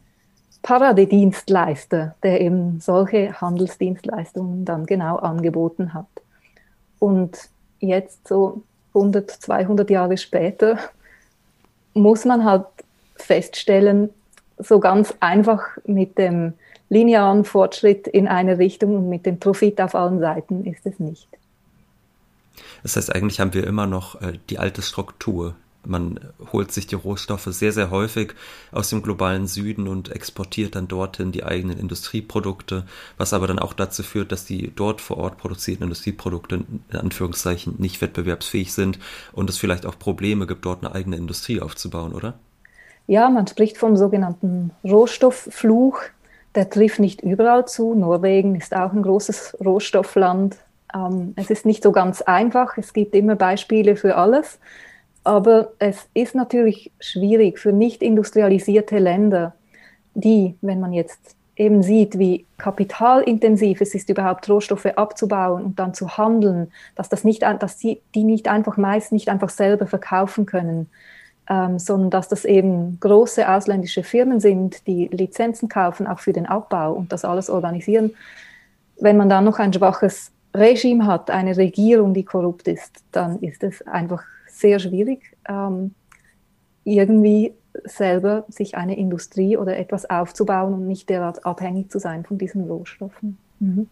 Paradedienstleister, 0.64 2.16
der 2.24 2.42
eben 2.42 2.80
solche 2.80 3.40
Handelsdienstleistungen 3.40 4.66
dann 4.66 4.86
genau 4.86 5.18
angeboten 5.18 5.94
hat. 5.94 6.08
Und 7.00 7.50
jetzt 7.80 8.28
so 8.28 8.64
100, 8.96 9.30
200 9.30 9.90
Jahre 9.90 10.18
später 10.18 10.78
muss 11.94 12.26
man 12.26 12.46
halt 12.46 12.66
feststellen, 13.16 14.10
so 14.58 14.80
ganz 14.80 15.14
einfach 15.20 15.64
mit 15.86 16.18
dem 16.18 16.54
linearen 16.94 17.44
Fortschritt 17.44 18.08
in 18.08 18.28
eine 18.28 18.58
Richtung 18.58 18.96
und 18.96 19.10
mit 19.10 19.26
dem 19.26 19.40
Profit 19.40 19.82
auf 19.82 19.96
allen 19.96 20.20
Seiten 20.20 20.66
ist 20.66 20.86
es 20.86 21.00
nicht. 21.00 21.28
Das 22.84 22.96
heißt, 22.96 23.14
eigentlich 23.14 23.40
haben 23.40 23.54
wir 23.54 23.66
immer 23.66 23.88
noch 23.88 24.22
äh, 24.22 24.34
die 24.50 24.60
alte 24.60 24.82
Struktur. 24.82 25.56
Man 25.86 26.20
holt 26.54 26.72
sich 26.72 26.88
die 26.88 26.96
Rohstoffe 26.96 27.48
sehr, 27.48 27.74
sehr 27.74 27.92
häufig 27.92 28.36
aus 28.72 28.90
dem 28.90 29.02
globalen 29.02 29.48
Süden 29.48 29.90
und 29.90 30.10
exportiert 30.12 30.76
dann 30.76 30.88
dorthin 30.88 31.34
die 31.34 31.44
eigenen 31.44 31.78
Industrieprodukte, 31.78 32.86
was 33.18 33.34
aber 33.34 33.48
dann 33.48 33.60
auch 33.60 33.74
dazu 33.74 34.02
führt, 34.02 34.32
dass 34.32 34.46
die 34.46 34.72
dort 34.74 35.02
vor 35.02 35.18
Ort 35.18 35.38
produzierten 35.38 35.84
Industrieprodukte 35.84 36.64
in 36.90 36.98
Anführungszeichen 36.98 37.76
nicht 37.80 38.02
wettbewerbsfähig 38.02 38.72
sind 38.72 38.98
und 39.34 39.50
es 39.50 39.58
vielleicht 39.58 39.86
auch 39.86 40.00
Probleme 40.00 40.48
gibt, 40.48 40.66
dort 40.66 40.86
eine 40.86 40.96
eigene 40.96 41.18
Industrie 41.18 41.60
aufzubauen, 41.60 42.14
oder? 42.14 42.36
Ja, 43.08 43.30
man 43.30 43.46
spricht 43.48 43.78
vom 43.78 43.98
sogenannten 43.98 44.72
Rohstofffluch 44.86 46.00
der 46.56 46.70
trifft 46.70 47.00
nicht 47.00 47.22
überall 47.22 47.66
zu. 47.66 47.94
Norwegen 47.96 48.56
ist 48.56 48.76
auch 48.76 48.94
ein 48.94 49.02
großes 49.02 49.58
Rohstoffland. 49.64 50.58
Ähm, 50.94 51.34
es 51.36 51.50
ist 51.50 51.66
nicht 51.66 51.84
so 51.84 51.92
ganz 51.92 52.22
einfach. 52.22 52.78
Es 52.78 52.94
gibt 52.94 53.16
immer 53.16 53.36
Beispiele 53.36 53.96
für 53.96 54.16
alles. 54.16 54.60
Aber 55.24 55.72
es 55.80 56.08
ist 56.14 56.36
natürlich 56.36 56.92
schwierig 57.00 57.58
für 57.60 57.72
nicht 57.72 58.02
industrialisierte 58.02 59.00
Länder, 59.00 59.56
die, 60.14 60.56
wenn 60.62 60.80
man 60.80 60.94
jetzt 60.94 61.36
eben 61.56 61.84
sieht, 61.84 62.18
wie 62.18 62.46
kapitalintensiv 62.58 63.82
es 63.82 63.94
ist, 63.94 64.10
überhaupt 64.10 64.50
Rohstoffe 64.50 64.86
abzubauen 64.86 65.64
und 65.64 65.80
dann 65.80 65.94
zu 65.94 66.18
handeln, 66.18 66.72
dass, 66.96 67.10
das 67.10 67.24
nicht, 67.24 67.44
dass 67.44 67.80
sie 67.80 68.02
die 68.16 68.24
nicht 68.24 68.48
einfach 68.48 68.76
meist 68.76 69.12
nicht 69.12 69.30
einfach 69.30 69.50
selber 69.50 69.86
verkaufen 69.86 70.46
können, 70.46 70.90
ähm, 71.50 71.80
sondern 71.80 72.10
dass 72.10 72.30
das 72.30 72.46
eben 72.46 73.00
große 73.00 73.50
ausländische 73.50 74.04
Firmen 74.04 74.40
sind, 74.40 74.88
die 74.88 75.08
Lizenzen 75.08 75.70
kaufen, 75.70 76.08
auch 76.08 76.20
für 76.20 76.34
den 76.34 76.46
Abbau 76.46 76.94
und 76.94 77.12
das 77.12 77.26
alles 77.26 77.50
organisieren. 77.50 78.12
Wenn 79.00 79.18
man 79.18 79.30
dann 79.30 79.44
noch 79.44 79.60
ein 79.60 79.74
schwaches 79.74 80.32
Regime 80.54 81.06
hat, 81.06 81.30
eine 81.30 81.58
Regierung, 81.58 82.14
die 82.14 82.24
korrupt 82.24 82.68
ist, 82.68 83.04
dann 83.12 83.40
ist 83.40 83.64
es 83.64 83.86
einfach 83.88 84.24
sehr 84.48 84.80
schwierig, 84.80 85.36
ähm, 85.50 85.94
irgendwie 86.84 87.54
selber 87.86 88.46
sich 88.50 88.76
eine 88.76 88.98
Industrie 88.98 89.58
oder 89.58 89.78
etwas 89.78 90.10
aufzubauen 90.10 90.74
und 90.74 90.88
nicht 90.88 91.10
derart 91.10 91.46
abhängig 91.46 91.92
zu 91.92 92.00
sein 92.00 92.24
von 92.24 92.38
diesen 92.38 92.66
Rohstoffen. 92.66 93.38
Mhm. 93.60 93.88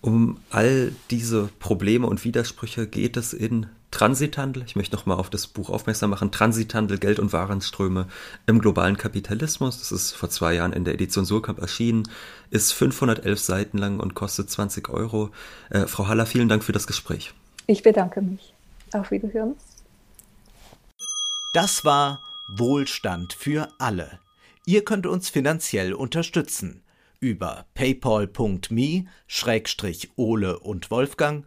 Um 0.00 0.38
all 0.50 0.92
diese 1.10 1.50
Probleme 1.58 2.06
und 2.06 2.24
Widersprüche 2.24 2.86
geht 2.86 3.16
es 3.16 3.32
in 3.32 3.66
Transithandel. 3.96 4.62
Ich 4.66 4.76
möchte 4.76 4.94
nochmal 4.94 5.16
auf 5.16 5.30
das 5.30 5.46
Buch 5.46 5.70
aufmerksam 5.70 6.10
machen. 6.10 6.30
Transithandel, 6.30 6.98
Geld- 6.98 7.18
und 7.18 7.32
Warenströme 7.32 8.08
im 8.46 8.58
globalen 8.58 8.98
Kapitalismus. 8.98 9.78
Das 9.78 9.90
ist 9.90 10.12
vor 10.12 10.28
zwei 10.28 10.52
Jahren 10.52 10.74
in 10.74 10.84
der 10.84 10.92
Edition 10.92 11.24
Surkamp 11.24 11.58
erschienen, 11.58 12.06
ist 12.50 12.72
511 12.72 13.40
Seiten 13.40 13.78
lang 13.78 13.98
und 13.98 14.12
kostet 14.12 14.50
20 14.50 14.90
Euro. 14.90 15.30
Äh, 15.70 15.86
Frau 15.86 16.08
Haller, 16.08 16.26
vielen 16.26 16.50
Dank 16.50 16.62
für 16.62 16.72
das 16.72 16.86
Gespräch. 16.86 17.32
Ich 17.66 17.82
bedanke 17.82 18.20
mich. 18.20 18.52
Auf 18.92 19.10
Wiederhören. 19.10 19.54
Das 21.54 21.86
war 21.86 22.20
Wohlstand 22.48 23.32
für 23.32 23.66
alle. 23.78 24.18
Ihr 24.66 24.84
könnt 24.84 25.06
uns 25.06 25.30
finanziell 25.30 25.94
unterstützen 25.94 26.82
über 27.18 27.64
paypal.me-ole 27.72 29.08
und 30.58 30.90
Wolfgang 30.90 31.46